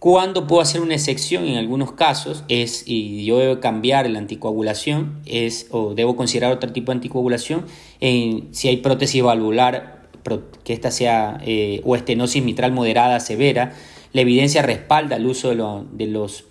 Cuando 0.02 0.48
puedo 0.48 0.64
hacer 0.64 0.82
una 0.82 0.96
excepción 0.96 1.46
en 1.46 1.58
algunos 1.58 1.92
casos 1.92 2.44
es, 2.48 2.86
y 2.88 3.24
yo 3.24 3.38
debo 3.38 3.60
cambiar 3.60 4.10
la 4.10 4.18
anticoagulación, 4.18 5.22
es, 5.28 5.68
o 5.70 5.94
debo 5.94 6.16
considerar 6.16 6.52
otro 6.52 6.74
tipo 6.74 6.92
de 6.92 6.96
anticoagulación, 6.96 7.68
si 8.00 8.68
hay 8.68 8.78
prótesis 8.78 9.22
valvular, 9.22 10.10
que 10.64 10.74
esta 10.74 10.90
sea, 10.90 11.40
eh, 11.46 11.82
o 11.86 11.96
estenosis 11.96 12.44
mitral 12.44 12.72
moderada, 12.72 13.20
severa, 13.20 13.74
la 14.12 14.22
evidencia 14.22 14.64
respalda 14.64 15.18
el 15.18 15.28
uso 15.28 15.50
de, 15.50 16.08
los, 16.08 16.46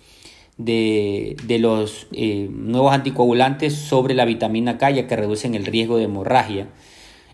de, 0.55 1.57
los 1.59 2.07
eh, 2.13 2.47
nuevos 2.49 2.93
anticoagulantes 2.93 3.75
sobre 3.75 4.13
la 4.13 4.23
vitamina 4.23 4.77
K, 4.77 4.91
ya 4.91 5.07
que 5.07 5.17
reducen 5.17 5.55
el 5.55 5.65
riesgo 5.65 5.97
de 5.97 6.05
hemorragia. 6.05 6.69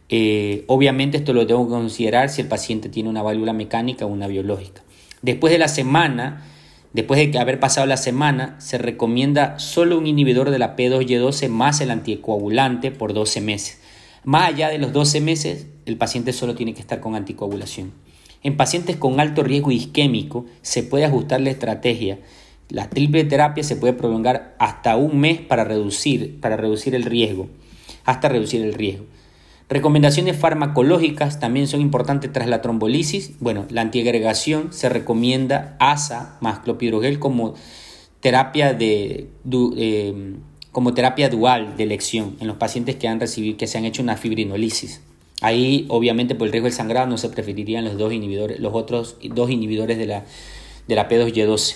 Eh, 0.09 0.63
obviamente 0.65 1.17
esto 1.17 1.33
lo 1.33 1.45
tengo 1.45 1.67
que 1.67 1.73
considerar 1.73 2.29
si 2.29 2.41
el 2.41 2.47
paciente 2.47 2.89
tiene 2.89 3.07
una 3.07 3.21
válvula 3.21 3.53
mecánica 3.53 4.07
o 4.07 4.09
una 4.09 4.25
biológica. 4.25 4.81
Después 5.21 5.51
de 5.51 5.57
la 5.57 5.67
semana, 5.67 6.45
después 6.93 7.31
de 7.31 7.39
haber 7.39 7.59
pasado 7.59 7.87
la 7.87 7.97
semana, 7.97 8.55
se 8.59 8.77
recomienda 8.77 9.57
solo 9.59 9.97
un 9.97 10.07
inhibidor 10.07 10.51
de 10.51 10.59
la 10.59 10.75
P2Y12 10.75 11.49
más 11.49 11.81
el 11.81 11.91
anticoagulante 11.91 12.91
por 12.91 13.13
12 13.13 13.41
meses. 13.41 13.79
Más 14.23 14.49
allá 14.49 14.69
de 14.69 14.77
los 14.77 14.93
12 14.93 15.21
meses, 15.21 15.67
el 15.85 15.97
paciente 15.97 16.33
solo 16.33 16.53
tiene 16.53 16.73
que 16.73 16.81
estar 16.81 16.99
con 16.99 17.15
anticoagulación. 17.15 17.93
En 18.43 18.57
pacientes 18.57 18.97
con 18.97 19.19
alto 19.19 19.43
riesgo 19.43 19.71
isquémico 19.71 20.45
se 20.61 20.83
puede 20.83 21.05
ajustar 21.05 21.41
la 21.41 21.49
estrategia. 21.49 22.19
La 22.69 22.89
triple 22.89 23.23
terapia 23.23 23.63
se 23.63 23.75
puede 23.75 23.93
prolongar 23.93 24.55
hasta 24.59 24.97
un 24.97 25.19
mes 25.19 25.39
para 25.39 25.63
reducir, 25.63 26.39
para 26.39 26.57
reducir 26.57 26.93
el 26.93 27.03
riesgo, 27.03 27.47
hasta 28.03 28.29
reducir 28.29 28.61
el 28.61 28.73
riesgo. 28.73 29.05
Recomendaciones 29.69 30.37
farmacológicas 30.37 31.41
también 31.41 31.67
son 31.67 31.81
importantes 31.81 32.31
tras 32.31 32.47
la 32.47 32.61
trombolisis. 32.61 33.33
Bueno, 33.41 33.65
la 33.69 33.81
antiagregación 33.81 34.71
se 34.71 34.87
recomienda 34.87 35.75
ASA 35.79 36.37
más 36.39 36.59
clopidogrel 36.59 37.19
como 37.19 37.53
terapia 38.21 38.73
de, 38.73 39.27
eh, 39.75 40.35
como 40.71 40.93
terapia 40.93 41.27
dual 41.27 41.75
de 41.75 41.83
elección 41.83 42.37
en 42.39 42.47
los 42.47 42.55
pacientes 42.55 42.95
que 42.95 43.09
han 43.09 43.19
recibido 43.19 43.57
que 43.57 43.67
se 43.67 43.77
han 43.77 43.83
hecho 43.83 44.01
una 44.01 44.15
fibrinolisis. 44.15 45.01
Ahí, 45.41 45.85
obviamente, 45.89 46.33
por 46.33 46.47
el 46.47 46.53
riesgo 46.53 46.67
del 46.67 46.73
sangrado 46.73 47.07
no 47.07 47.17
se 47.17 47.27
preferirían 47.27 47.83
los 47.83 47.97
dos 47.97 48.13
inhibidores, 48.13 48.61
los 48.61 48.73
otros 48.73 49.17
dos 49.21 49.51
inhibidores 49.51 49.97
de 49.97 50.05
la, 50.05 50.23
de 50.87 50.95
la 50.95 51.09
P2Y12. 51.09 51.75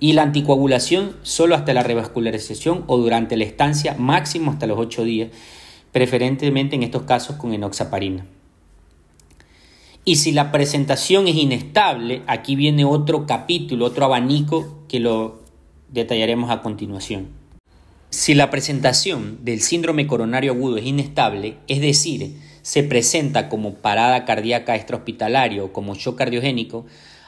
Y 0.00 0.12
la 0.12 0.22
anticoagulación 0.22 1.16
solo 1.22 1.54
hasta 1.54 1.72
la 1.72 1.82
revascularización 1.82 2.84
o 2.88 2.98
durante 2.98 3.38
la 3.38 3.44
estancia, 3.44 3.96
máximo 3.98 4.50
hasta 4.50 4.66
los 4.66 4.78
8 4.78 5.04
días 5.04 5.28
preferentemente 5.92 6.74
en 6.74 6.82
estos 6.82 7.02
casos 7.02 7.36
con 7.36 7.52
enoxaparina. 7.52 8.26
Y 10.04 10.16
si 10.16 10.32
la 10.32 10.50
presentación 10.50 11.28
es 11.28 11.36
inestable, 11.36 12.22
aquí 12.26 12.56
viene 12.56 12.84
otro 12.84 13.26
capítulo, 13.26 13.86
otro 13.86 14.06
abanico 14.06 14.84
que 14.88 14.98
lo 14.98 15.42
detallaremos 15.90 16.50
a 16.50 16.60
continuación. 16.60 17.28
Si 18.10 18.34
la 18.34 18.50
presentación 18.50 19.38
del 19.44 19.60
síndrome 19.60 20.06
coronario 20.06 20.52
agudo 20.52 20.76
es 20.76 20.84
inestable, 20.84 21.56
es 21.68 21.80
decir, 21.80 22.36
se 22.62 22.82
presenta 22.82 23.48
como 23.48 23.74
parada 23.74 24.24
cardíaca 24.24 24.74
extrahospitalaria 24.74 25.62
o 25.62 25.72
como 25.72 25.94
shock 25.94 26.18
cardiogénico, 26.18 26.84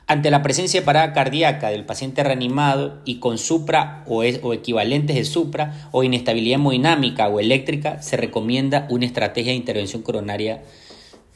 ante 0.06 0.30
la 0.30 0.42
presencia 0.42 0.80
de 0.80 0.86
parada 0.86 1.12
cardíaca 1.12 1.70
del 1.70 1.84
paciente 1.84 2.22
reanimado 2.22 3.00
y 3.04 3.16
con 3.16 3.38
supra 3.38 4.04
o, 4.06 4.22
equivalentes 4.22 5.16
de 5.16 5.24
supra 5.24 5.88
o 5.92 6.04
inestabilidad 6.04 6.56
hemodinámica 6.56 7.28
o 7.28 7.40
eléctrica, 7.40 8.02
se 8.02 8.16
recomienda 8.16 8.86
una 8.90 9.06
estrategia 9.06 9.52
de 9.52 9.58
intervención 9.58 10.02
coronaria 10.02 10.62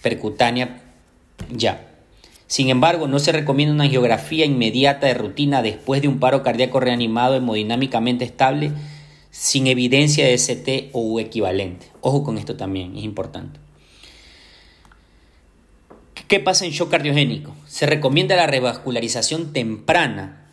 percutánea 0.03 0.83
ya. 1.51 1.87
Sin 2.47 2.69
embargo, 2.69 3.09
no 3.09 3.19
se 3.19 3.33
recomienda 3.33 3.75
una 3.75 3.85
angiografía 3.85 4.45
inmediata 4.45 5.07
de 5.07 5.15
rutina 5.15 5.63
después 5.63 6.03
de 6.03 6.09
un 6.09 6.19
paro 6.19 6.43
cardíaco 6.43 6.81
reanimado 6.81 7.37
hemodinámicamente 7.37 8.25
estable 8.25 8.73
sin 9.31 9.67
evidencia 9.67 10.27
de 10.27 10.35
ST 10.35 10.91
o 10.93 11.21
equivalente. 11.21 11.87
Ojo 12.01 12.23
con 12.23 12.39
esto 12.39 12.57
también, 12.57 12.97
es 12.97 13.05
importante. 13.05 13.61
¿Qué 16.29 16.41
pasa 16.41 16.67
en 16.67 16.73
shock 16.73 16.91
cardiogénico? 16.91 17.57
Se 17.67 17.87
recomienda 17.87 18.37
la 18.37 18.47
revascularización 18.47 19.55
temprana 19.55 20.53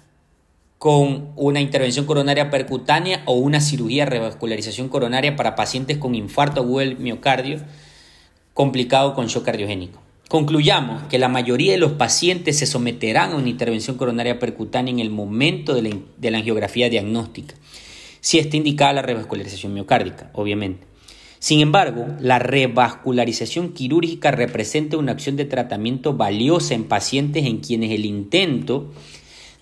con 0.78 1.34
una 1.36 1.60
intervención 1.60 2.06
coronaria 2.06 2.50
percutánea 2.50 3.24
o 3.26 3.34
una 3.34 3.60
cirugía 3.60 4.06
de 4.06 4.12
revascularización 4.12 4.88
coronaria 4.88 5.36
para 5.36 5.56
pacientes 5.56 5.98
con 5.98 6.16
infarto 6.16 6.62
agudo 6.62 6.80
del 6.80 6.98
miocardio 6.98 7.60
complicado 8.54 9.14
con 9.16 9.28
shock 9.28 9.44
cardiogénico. 9.44 10.02
Concluyamos 10.30 11.04
que 11.10 11.20
la 11.20 11.28
mayoría 11.28 11.74
de 11.74 11.78
los 11.78 11.92
pacientes 11.92 12.58
se 12.58 12.68
someterán 12.68 13.34
a 13.34 13.36
una 13.36 13.50
intervención 13.50 13.98
coronaria 13.98 14.40
percutánea 14.40 14.94
en 14.94 15.02
el 15.02 15.10
momento 15.10 15.74
de 15.74 15.82
la, 15.82 15.98
de 16.16 16.32
la 16.32 16.38
angiografía 16.38 16.90
diagnóstica, 16.90 17.54
si 18.22 18.40
está 18.40 18.56
indicada 18.56 18.94
la 18.94 19.02
revascularización 19.02 19.74
miocárdica, 19.74 20.30
obviamente. 20.32 20.95
Sin 21.46 21.60
embargo, 21.60 22.08
la 22.20 22.40
revascularización 22.40 23.74
quirúrgica 23.74 24.32
representa 24.32 24.98
una 24.98 25.12
acción 25.12 25.36
de 25.36 25.46
tratamiento 25.46 26.16
valiosa 26.16 26.74
en 26.74 26.86
pacientes 26.86 27.46
en 27.46 27.60
quienes 27.60 27.92
el 27.92 28.06
intento 28.06 28.92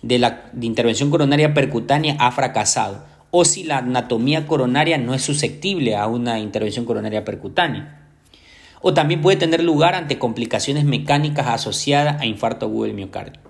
de 0.02 0.18
la 0.18 0.50
intervención 0.62 1.10
coronaria 1.10 1.54
percutánea 1.54 2.16
ha 2.20 2.32
fracasado 2.32 3.04
o 3.32 3.44
si 3.44 3.66
la 3.66 3.80
anatomía 3.80 4.48
coronaria 4.48 4.98
no 4.98 5.14
es 5.14 5.24
susceptible 5.24 5.98
a 5.98 6.08
una 6.08 6.40
intervención 6.40 6.86
coronaria 6.86 7.26
percutánea. 7.26 8.08
O 8.82 8.94
también 8.94 9.20
puede 9.20 9.36
tener 9.36 9.62
lugar 9.62 9.94
ante 9.94 10.18
complicaciones 10.18 10.86
mecánicas 10.86 11.48
asociadas 11.48 12.22
a 12.22 12.26
infarto 12.26 12.68
agudo 12.68 12.86
del 12.86 12.94
miocardio. 12.94 13.42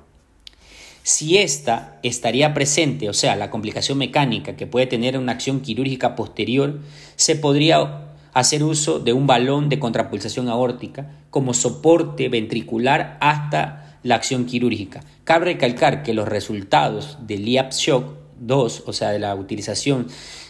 Si 1.04 1.38
esta 1.38 2.00
estaría 2.02 2.56
presente, 2.56 3.10
o 3.10 3.14
sea, 3.14 3.36
la 3.36 3.52
complicación 3.52 4.00
mecánica 4.00 4.56
que 4.56 4.66
puede 4.66 4.88
tener 4.88 5.20
una 5.20 5.34
acción 5.34 5.60
quirúrgica 5.60 6.16
posterior, 6.16 6.80
se 7.16 7.36
podría 7.36 8.03
hacer 8.34 8.64
uso 8.64 9.00
de 9.00 9.14
un 9.14 9.28
balón 9.28 9.70
de 9.70 9.80
contrapulsación 9.80 10.50
aórtica 10.50 11.12
como 11.30 11.54
soporte 11.54 12.30
ventricular 12.30 13.18
hasta 13.22 14.00
la 14.04 14.16
acción 14.16 14.46
quirúrgica. 14.46 15.02
Cabe 15.24 15.46
recalcar 15.46 16.04
que 16.04 16.14
los 16.14 16.28
resultados 16.28 17.18
del 17.26 17.48
IAPS 17.48 17.78
Shock 17.78 18.06
2, 18.40 18.84
o 18.86 18.94
sea, 18.94 19.12
de 19.12 19.20
la 19.20 19.36
utilización 19.36 20.08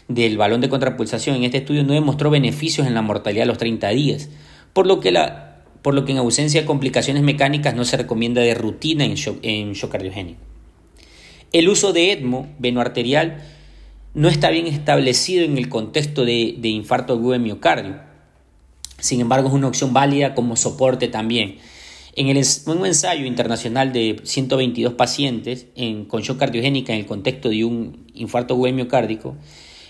del 0.08 0.38
balón 0.38 0.62
de 0.62 0.70
contrapulsación 0.70 1.36
en 1.38 1.44
este 1.44 1.60
estudio 1.60 1.84
no 1.84 1.94
demostró 1.94 2.30
beneficios 2.30 2.88
en 2.88 2.94
la 2.94 3.02
mortalidad 3.02 3.44
a 3.44 3.48
los 3.48 3.58
30 3.58 3.90
días, 3.90 4.30
por 4.74 4.88
lo 4.88 5.00
que, 5.00 5.12
la, 5.12 5.64
por 5.82 5.94
lo 5.94 6.04
que 6.06 6.12
en 6.12 6.18
ausencia 6.18 6.62
de 6.62 6.68
complicaciones 6.68 7.24
mecánicas 7.24 7.76
no 7.76 7.86
se 7.86 7.98
recomienda 7.98 8.42
de 8.42 8.56
rutina 8.56 9.06
en 9.06 9.16
shock, 9.16 9.38
en 9.44 9.74
shock 9.74 9.92
cardiogénico. 9.92 10.40
El 11.52 11.70
uso 11.70 11.94
de 11.94 12.12
ECMO 12.12 12.48
venoarterial 12.58 13.44
no 14.14 14.30
está 14.30 14.50
bien 14.52 14.68
establecido 14.68 15.44
en 15.44 15.58
el 15.58 15.70
contexto 15.70 16.24
de, 16.26 16.60
infarto 16.64 17.14
agudo 17.14 17.32
de 17.32 17.40
miocardio. 17.40 18.00
Sin 19.00 19.20
embargo, 19.20 19.48
es 19.48 19.54
una 19.54 19.68
opción 19.68 19.92
válida 19.92 20.36
como 20.36 20.56
soporte 20.56 21.08
también. 21.08 21.58
En 22.16 22.28
el, 22.28 22.46
un 22.68 22.86
ensayo 22.86 23.26
internacional 23.26 23.92
de 23.92 24.22
122 24.24 24.94
pacientes 24.94 25.66
en, 25.76 26.06
con 26.06 26.22
shock 26.22 26.38
cardiogénica 26.38 26.94
en 26.94 27.00
el 27.00 27.06
contexto 27.08 27.50
de 27.50 27.66
un 27.66 28.06
infarto 28.14 28.54
agudo 28.54 28.72
miocárdico, 28.72 29.36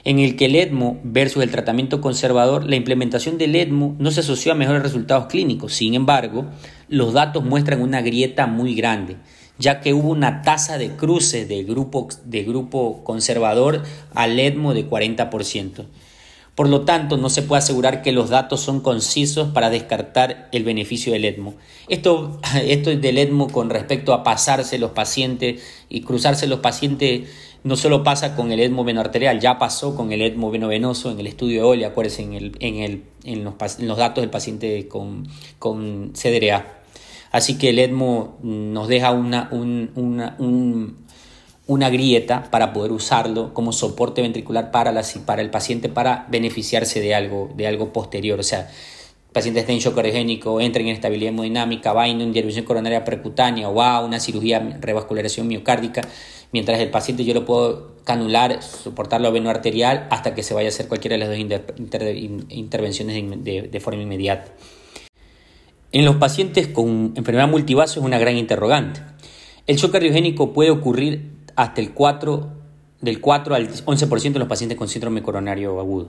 en 0.06 0.20
el 0.20 0.36
que 0.36 0.46
el 0.46 0.56
EDMO 0.56 1.00
versus 1.04 1.44
el 1.44 1.52
tratamiento 1.52 2.02
conservador, 2.02 2.66
la 2.66 2.76
implementación 2.76 3.38
del 3.38 3.56
EDMO 3.56 3.96
no 4.00 4.12
se 4.12 4.22
asoció 4.22 4.54
a 4.54 4.56
mejores 4.56 4.84
resultados 4.84 5.28
clínicos. 5.28 5.74
Sin 5.74 5.96
embargo, 5.96 6.46
los 6.88 7.14
datos 7.14 7.44
muestran 7.44 7.82
una 7.82 8.02
grieta 8.02 8.48
muy 8.48 8.74
grande 8.74 9.18
ya 9.58 9.82
que 9.82 9.94
hubo 9.94 10.10
una 10.10 10.42
tasa 10.42 10.78
de 10.78 10.92
cruce 10.96 11.46
de 11.46 11.64
grupo, 11.64 12.08
de 12.26 12.44
grupo 12.44 13.04
conservador 13.04 13.84
al 14.14 14.40
EDMO 14.40 14.74
de 14.74 14.90
40%. 14.90 15.86
Por 16.56 16.70
lo 16.70 16.82
tanto, 16.82 17.18
no 17.18 17.30
se 17.30 17.42
puede 17.42 17.60
asegurar 17.60 18.04
que 18.04 18.12
los 18.12 18.30
datos 18.30 18.62
son 18.62 18.82
concisos 18.82 19.50
para 19.50 19.72
descartar 19.72 20.50
el 20.52 20.64
beneficio 20.64 21.12
del 21.14 21.26
EDMO. 21.26 21.56
Esto, 21.88 22.40
esto 22.64 22.96
del 22.96 23.18
EDMO 23.18 23.48
con 23.50 23.70
respecto 23.70 24.14
a 24.14 24.24
pasarse 24.24 24.78
los 24.78 24.92
pacientes 24.92 25.64
y 25.90 26.02
cruzarse 26.02 26.46
los 26.46 26.60
pacientes 26.60 27.30
no 27.64 27.78
solo 27.78 28.04
pasa 28.04 28.36
con 28.36 28.52
el 28.52 28.60
EDMO 28.60 28.84
venoarterial, 28.84 29.40
ya 29.40 29.58
pasó 29.58 29.96
con 29.96 30.12
el 30.12 30.22
EDMO 30.22 30.52
venovenoso 30.52 31.12
en 31.12 31.20
el 31.20 31.28
estudio 31.28 31.62
de 31.62 31.64
OLE, 31.64 31.86
acuérdense, 31.86 32.22
en, 32.22 32.34
el, 32.34 32.58
en, 32.60 32.76
el, 32.76 33.04
en 33.24 33.44
los, 33.46 33.98
datos 33.98 34.22
del 34.22 34.30
paciente 34.30 34.88
con, 34.90 35.28
con 35.60 36.12
CDRA. 36.14 36.83
Así 37.34 37.58
que 37.58 37.70
el 37.70 37.80
EDMO 37.80 38.38
nos 38.44 38.88
deja 38.88 39.12
una, 39.12 39.50
una 41.66 41.90
grieta 41.90 42.44
para 42.52 42.74
poder 42.74 42.92
usarlo 42.92 43.56
como 43.56 43.74
soporte 43.74 44.22
ventricular 44.22 44.70
para, 44.70 44.94
para 45.26 45.42
el 45.42 45.50
paciente 45.50 45.90
para 45.90 46.28
beneficiarse 46.30 47.02
de 47.02 47.16
algo, 47.16 47.52
de 47.56 47.66
algo 47.66 47.92
posterior. 47.92 48.40
O 48.40 48.44
sea, 48.44 48.60
el 48.60 49.34
paciente 49.34 49.62
está 49.62 49.72
en 49.72 49.80
shock 49.80 49.96
cardiogénico, 49.96 50.62
entra 50.62 50.84
en 50.84 50.90
inestabilidad 50.90 51.30
hemodinámica, 51.30 51.92
va 51.92 52.04
una 52.04 52.22
intervención 52.22 52.66
coronaria 52.66 53.04
percutánea 53.04 53.68
o 53.68 53.82
a 53.82 54.06
una 54.06 54.20
cirugía 54.20 54.60
revascularización 54.80 55.48
miocárdica, 55.48 56.02
mientras 56.52 56.80
el 56.82 56.92
paciente 56.92 57.26
yo 57.26 57.34
lo 57.34 57.46
puedo 57.46 57.96
canular, 58.04 58.62
soportarlo 58.62 59.32
veno 59.32 59.50
arterial 59.50 60.06
hasta 60.12 60.36
que 60.36 60.44
se 60.44 60.54
vaya 60.54 60.68
a 60.68 60.70
hacer 60.70 60.88
cualquiera 60.88 61.16
de 61.16 61.20
las 61.20 61.30
dos 61.30 61.40
intervenciones 62.50 63.44
de 63.44 63.80
forma 63.80 64.04
inmediata. 64.04 64.52
En 65.94 66.06
los 66.06 66.16
pacientes 66.16 66.68
con 66.68 67.14
enfermedad 67.16 67.48
multivasa 67.48 68.00
es 68.00 68.06
una 68.06 68.18
gran 68.18 68.36
interrogante. 68.36 69.02
El 69.68 69.78
shock 69.78 69.92
cardiogénico 69.92 70.52
puede 70.52 70.72
ocurrir 70.72 71.34
hasta 71.56 71.82
el 71.82 71.94
4, 71.94 72.50
del 73.02 73.22
4 73.22 73.54
al 73.54 73.70
11% 73.70 74.34
de 74.34 74.40
los 74.40 74.48
pacientes 74.48 74.76
con 74.76 74.88
síndrome 74.88 75.22
coronario 75.22 75.80
agudo 75.80 76.08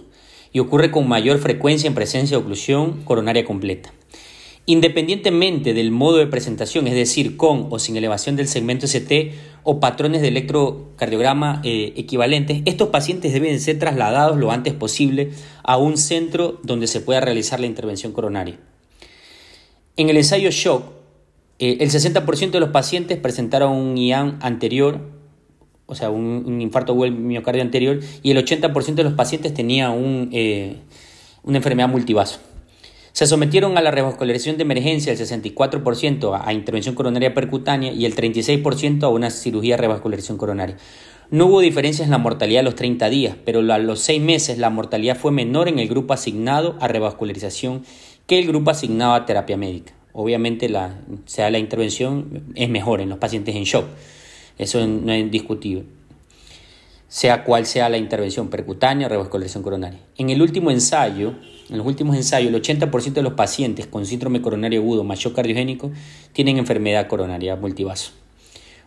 y 0.54 0.60
ocurre 0.60 0.90
con 0.90 1.06
mayor 1.06 1.36
frecuencia 1.36 1.86
en 1.86 1.94
presencia 1.94 2.34
de 2.34 2.42
oclusión 2.42 3.02
coronaria 3.04 3.44
completa. 3.44 3.92
Independientemente 4.64 5.74
del 5.74 5.90
modo 5.90 6.16
de 6.16 6.28
presentación, 6.28 6.86
es 6.86 6.94
decir, 6.94 7.36
con 7.36 7.66
o 7.68 7.78
sin 7.78 7.98
elevación 7.98 8.36
del 8.36 8.48
segmento 8.48 8.86
ST 8.86 9.34
o 9.64 9.80
patrones 9.80 10.22
de 10.22 10.28
electrocardiograma 10.28 11.60
eh, 11.62 11.92
equivalentes, 11.98 12.62
estos 12.64 12.88
pacientes 12.88 13.34
deben 13.34 13.60
ser 13.60 13.78
trasladados 13.78 14.38
lo 14.38 14.50
antes 14.50 14.72
posible 14.72 15.32
a 15.62 15.76
un 15.76 15.98
centro 15.98 16.58
donde 16.62 16.86
se 16.86 17.02
pueda 17.02 17.20
realizar 17.20 17.60
la 17.60 17.66
intervención 17.66 18.14
coronaria. 18.14 18.58
En 19.96 20.08
el 20.08 20.16
ensayo 20.16 20.50
SHOCK, 20.50 20.82
eh, 21.60 21.76
el 21.78 21.88
60% 21.88 22.50
de 22.50 22.60
los 22.60 22.70
pacientes 22.70 23.16
presentaron 23.16 23.72
un 23.72 23.96
IAM 23.96 24.40
anterior, 24.42 24.98
o 25.86 25.94
sea, 25.94 26.10
un, 26.10 26.60
infarto 26.60 26.94
o 26.94 27.06
miocardio 27.08 27.62
anterior, 27.62 28.00
y 28.22 28.32
el 28.32 28.44
80% 28.44 28.94
de 28.94 29.04
los 29.04 29.12
pacientes 29.12 29.54
tenía 29.54 29.94
eh, 30.32 30.78
una 31.44 31.58
enfermedad 31.58 31.88
multivaso. 31.88 32.40
Se 33.12 33.28
sometieron 33.28 33.78
a 33.78 33.82
la 33.82 33.92
revascularización 33.92 34.56
de 34.56 34.64
emergencia 34.64 35.12
el 35.12 35.18
64% 35.18 36.40
a, 36.44 36.52
intervención 36.52 36.96
coronaria 36.96 37.32
percutánea 37.32 37.92
y 37.92 38.04
el 38.04 38.16
36% 38.16 39.04
a 39.04 39.08
una 39.08 39.30
cirugía 39.30 39.76
de 39.76 39.82
revascularización 39.82 40.36
coronaria. 40.36 40.76
No 41.30 41.46
hubo 41.46 41.60
diferencias 41.60 42.06
en 42.06 42.10
la 42.10 42.18
mortalidad 42.18 42.60
a 42.60 42.64
los 42.64 42.74
30 42.74 43.08
días, 43.10 43.36
pero 43.44 43.60
a 43.72 43.78
los 43.78 44.00
6 44.00 44.20
meses 44.20 44.58
la 44.58 44.70
mortalidad 44.70 45.16
fue 45.16 45.30
menor 45.30 45.68
en 45.68 45.78
el 45.78 45.86
grupo 45.86 46.12
asignado 46.12 46.76
a 46.80 46.88
revascularización 46.88 47.84
que 48.26 48.38
el 48.38 48.46
grupo 48.46 48.70
asignado 48.70 49.14
a 49.14 49.26
terapia 49.26 49.56
médica. 49.56 49.92
Obviamente 50.12 50.68
la, 50.68 50.96
sea 51.26 51.50
la 51.50 51.58
intervención 51.58 52.44
es 52.54 52.68
mejor 52.68 53.00
en 53.00 53.08
los 53.08 53.18
pacientes 53.18 53.56
en 53.56 53.64
shock, 53.64 53.86
eso 54.58 54.86
no 54.86 55.12
es 55.12 55.28
discutible, 55.30 55.84
sea 57.08 57.42
cual 57.42 57.66
sea 57.66 57.88
la 57.88 57.98
intervención 57.98 58.48
percutánea 58.48 59.08
o 59.08 59.10
revascularización 59.10 59.64
coronaria. 59.64 59.98
En 60.16 60.30
el 60.30 60.40
último 60.40 60.70
ensayo, 60.70 61.34
en 61.68 61.78
los 61.78 61.86
últimos 61.86 62.14
ensayos, 62.14 62.54
el 62.54 62.62
80% 62.62 63.12
de 63.12 63.22
los 63.22 63.32
pacientes 63.32 63.88
con 63.88 64.06
síndrome 64.06 64.40
coronario 64.40 64.80
agudo 64.80 65.02
más 65.02 65.18
shock 65.18 65.34
cardiogénico 65.34 65.90
tienen 66.32 66.58
enfermedad 66.58 67.08
coronaria 67.08 67.56
multivaso. 67.56 68.12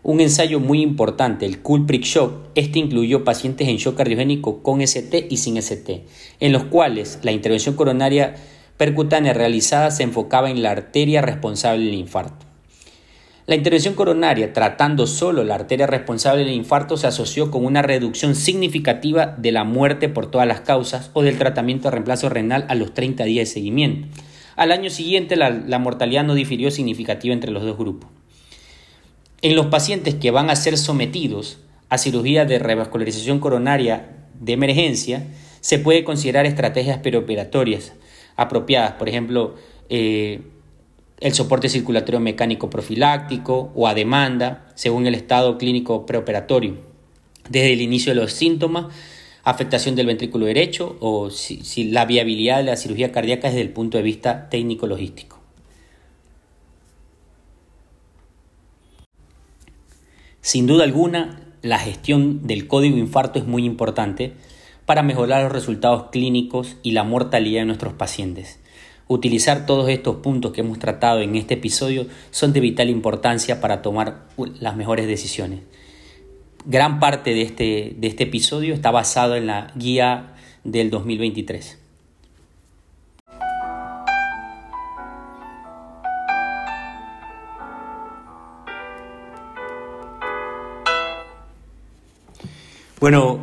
Un 0.03 0.21
ensayo 0.21 0.61
muy 0.61 0.81
importante, 0.81 1.45
el 1.45 1.59
Culpric 1.59 2.03
Shock, 2.03 2.31
este 2.55 2.79
incluyó 2.79 3.25
pacientes 3.25 3.67
en 3.67 3.75
shock 3.75 3.97
cardiogénico 3.97 4.63
con 4.63 4.79
ST 4.79 5.27
y 5.29 5.37
sin 5.37 5.57
ST, 5.57 6.05
en 6.39 6.51
los 6.53 6.63
cuales 6.65 7.19
la 7.23 7.33
intervención 7.33 7.75
coronaria 7.75 8.35
percutánea 8.77 9.33
realizada 9.33 9.91
se 9.91 10.03
enfocaba 10.03 10.49
en 10.49 10.61
la 10.61 10.71
arteria 10.71 11.21
responsable 11.21 11.85
del 11.85 11.95
infarto. 11.95 12.45
La 13.47 13.55
intervención 13.55 13.93
coronaria, 13.93 14.51
tratando 14.51 15.07
solo 15.07 15.45
la 15.45 15.55
arteria 15.55 15.87
responsable 15.87 16.43
del 16.43 16.53
infarto, 16.53 16.97
se 16.97 17.07
asoció 17.07 17.49
con 17.49 17.65
una 17.65 17.81
reducción 17.81 18.35
significativa 18.35 19.25
de 19.37 19.53
la 19.53 19.63
muerte 19.63 20.09
por 20.09 20.29
todas 20.29 20.45
las 20.45 20.61
causas 20.61 21.11
o 21.13 21.21
del 21.21 21.37
tratamiento 21.37 21.87
de 21.87 21.91
reemplazo 21.91 22.27
renal 22.27 22.65
a 22.67 22.75
los 22.75 22.93
30 22.93 23.23
días 23.23 23.47
de 23.47 23.53
seguimiento. 23.53 24.07
Al 24.57 24.73
año 24.73 24.89
siguiente 24.89 25.37
la, 25.37 25.79
mortalidad 25.79 26.25
no 26.25 26.35
difirió 26.35 26.71
significativa 26.71 27.33
entre 27.33 27.51
los 27.51 27.63
dos 27.63 27.77
grupos. 27.77 28.09
En 29.41 29.55
los 29.55 29.67
pacientes 29.67 30.15
que 30.15 30.31
van 30.31 30.49
a 30.49 30.55
ser 30.57 30.77
sometidos 30.77 31.59
a 31.87 31.97
cirugía 31.97 32.43
de 32.43 32.59
revascularización 32.59 33.39
coronaria 33.39 34.09
de 34.41 34.53
emergencia, 34.53 35.25
se 35.61 35.79
puede 35.79 36.03
considerar 36.03 36.45
estrategias 36.45 36.99
perioperatorias 36.99 37.93
apropiadas, 38.37 38.93
por 38.93 39.09
ejemplo, 39.09 39.55
eh, 39.89 40.41
el 41.19 41.33
soporte 41.33 41.67
circulatorio 41.67 42.19
mecánico 42.19 42.69
profiláctico 42.69 43.71
o 43.75 43.87
a 43.87 43.93
demanda, 43.93 44.67
según 44.75 45.07
el 45.07 45.15
estado 45.15 45.57
clínico 45.57 46.05
preoperatorio, 46.05 46.77
desde 47.49 47.73
el 47.73 47.81
inicio 47.81 48.13
de 48.13 48.21
los 48.21 48.31
síntomas, 48.31 48.93
afectación 49.43 49.95
del 49.95 50.05
ventrículo 50.05 50.45
derecho 50.45 50.97
o 50.99 51.29
si, 51.31 51.85
la 51.85 52.05
viabilidad 52.05 52.57
de 52.57 52.63
la 52.65 52.75
cirugía 52.75 53.11
cardíaca 53.11 53.47
desde 53.47 53.61
el 53.61 53.69
punto 53.69 53.97
de 53.97 54.03
vista 54.03 54.49
técnico-logístico. 54.49 55.39
Sin 60.41 60.67
duda 60.67 60.83
alguna, 60.83 61.41
la 61.61 61.79
gestión 61.79 62.45
del 62.45 62.67
código 62.67 62.97
infarto 62.97 63.39
es 63.39 63.45
muy 63.45 63.65
importante 63.65 64.33
para 64.87 65.03
mejorar 65.03 65.43
los 65.43 65.51
resultados 65.51 66.05
clínicos 66.11 66.77
y 66.81 66.91
la 66.91 67.03
mortalidad 67.03 67.59
de 67.59 67.65
nuestros 67.65 67.91
pacientes. 67.91 68.57
Utilizar 69.09 69.65
todos 69.65 69.89
estos 69.89 70.15
puntos 70.17 70.53
que 70.53 70.61
hemos 70.61 70.79
tratado 70.79 71.19
en 71.19 71.35
este 71.35 71.55
episodio 71.55 72.07
son 72.31 72.53
de 72.53 72.61
vital 72.61 72.89
importancia 72.89 73.59
para 73.59 73.81
tomar 73.81 74.27
las 74.61 74.77
mejores 74.77 75.05
decisiones. 75.05 75.59
Gran 76.65 77.01
parte 77.01 77.33
de 77.33 77.41
este, 77.41 77.95
de 77.97 78.07
este 78.07 78.23
episodio 78.23 78.73
está 78.73 78.89
basado 78.89 79.35
en 79.35 79.47
la 79.47 79.73
guía 79.75 80.35
del 80.63 80.89
2023. 80.89 81.79
Bueno, 93.01 93.39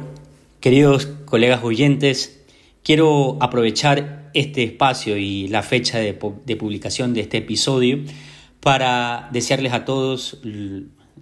queridos 0.61 1.07
colegas 1.35 1.65
oyentes, 1.65 2.45
quiero 2.85 3.39
aprovechar 3.41 4.31
este 4.35 4.63
espacio 4.63 5.17
y 5.17 5.49
la 5.49 5.65
fecha 5.65 5.99
de, 5.99 6.15
publicación 6.15 7.13
de 7.13 7.23
este 7.23 7.39
episodio 7.39 8.05
para 8.61 9.31
desearles 9.33 9.73
a 9.73 9.85
todos, 9.85 10.41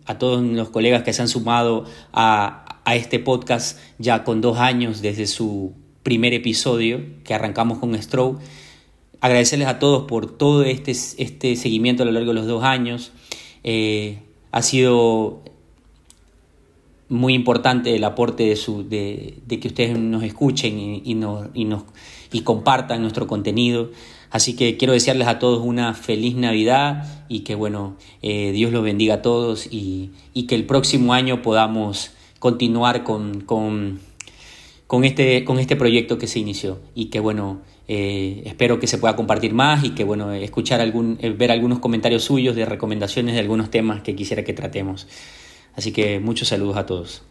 a 0.05 0.19
todos 0.19 0.43
los 0.43 0.69
colegas 0.69 1.03
que 1.03 1.15
se 1.15 1.23
han 1.23 1.29
sumado 1.29 1.87
a, 2.13 2.79
este 2.93 3.21
podcast 3.21 3.79
ya 3.97 4.23
con 4.23 4.43
dos 4.43 4.59
años 4.59 5.01
desde 5.01 5.27
su 5.27 5.73
primer 6.03 6.35
episodio 6.35 7.01
que 7.25 7.33
arrancamos 7.33 7.79
con 7.79 7.97
Stroke. 7.97 8.39
Agradecerles 9.23 9.67
a 9.67 9.79
todos 9.79 10.05
por 10.07 10.37
todo 10.37 10.63
este, 10.65 10.91
este 10.91 11.57
seguimiento 11.57 12.03
a 12.03 12.07
lo 12.07 12.13
largo 12.13 12.35
de 12.35 12.35
los 12.35 12.47
dos 12.47 12.65
años. 12.65 13.13
Eh, 13.65 14.19
ha 14.51 14.61
sido 14.61 15.42
muy 17.13 17.35
importante 17.35 17.95
el 17.95 18.05
aporte 18.05 18.45
de, 18.45 18.57
su, 18.57 18.89
de, 18.89 19.43
que 19.49 19.69
ustedes 19.69 19.99
nos 19.99 20.23
escuchen 20.23 20.79
y, 21.05 21.15
nos, 21.15 21.49
y, 21.55 21.67
nos, 21.67 21.85
y 22.33 22.41
compartan 22.41 23.03
nuestro 23.03 23.27
contenido. 23.27 23.91
Así 24.31 24.57
que 24.57 24.79
quiero 24.79 24.95
desearles 24.95 25.29
a 25.29 25.39
todos 25.39 25.63
una 25.63 25.93
feliz 25.93 26.35
Navidad 26.37 27.27
y 27.29 27.41
que 27.41 27.55
bueno, 27.55 27.97
eh, 28.23 28.51
Dios 28.53 28.73
los 28.73 28.83
bendiga 28.83 29.17
a 29.17 29.23
todos 29.23 29.69
y, 29.71 30.11
que 30.49 30.55
el 30.55 30.65
próximo 30.65 31.13
año 31.13 31.43
podamos 31.43 32.13
continuar 32.39 33.05
con, 33.05 33.43
con, 33.43 34.01
con, 34.87 35.05
este, 35.05 35.45
con 35.45 35.59
este 35.59 35.77
proyecto 35.77 36.17
que 36.17 36.27
se 36.27 36.39
inició 36.39 36.81
y 36.95 37.07
que 37.07 37.21
bueno, 37.21 37.61
eh, 37.89 38.43
espero 38.47 38.81
que 38.81 38.87
se 38.87 38.97
pueda 38.97 39.15
compartir 39.17 39.53
más 39.53 39.85
y 39.85 39.91
que 39.91 40.05
bueno, 40.05 40.33
escuchar 40.33 40.81
algún, 40.81 41.19
eh, 41.21 41.29
ver 41.29 41.51
algunos 41.51 41.79
comentarios 41.79 42.25
suyos 42.25 42.57
de 42.57 42.65
recomendaciones 42.65 43.35
de 43.35 43.41
algunos 43.41 43.71
temas 43.71 44.01
que 44.01 44.17
quisiera 44.17 44.45
que 44.45 44.55
tratemos. 44.55 45.07
Así 45.75 45.93
que 45.93 46.21
muchos 46.21 46.49
saludos 46.49 46.77
a 46.77 46.87
todos. 46.87 47.23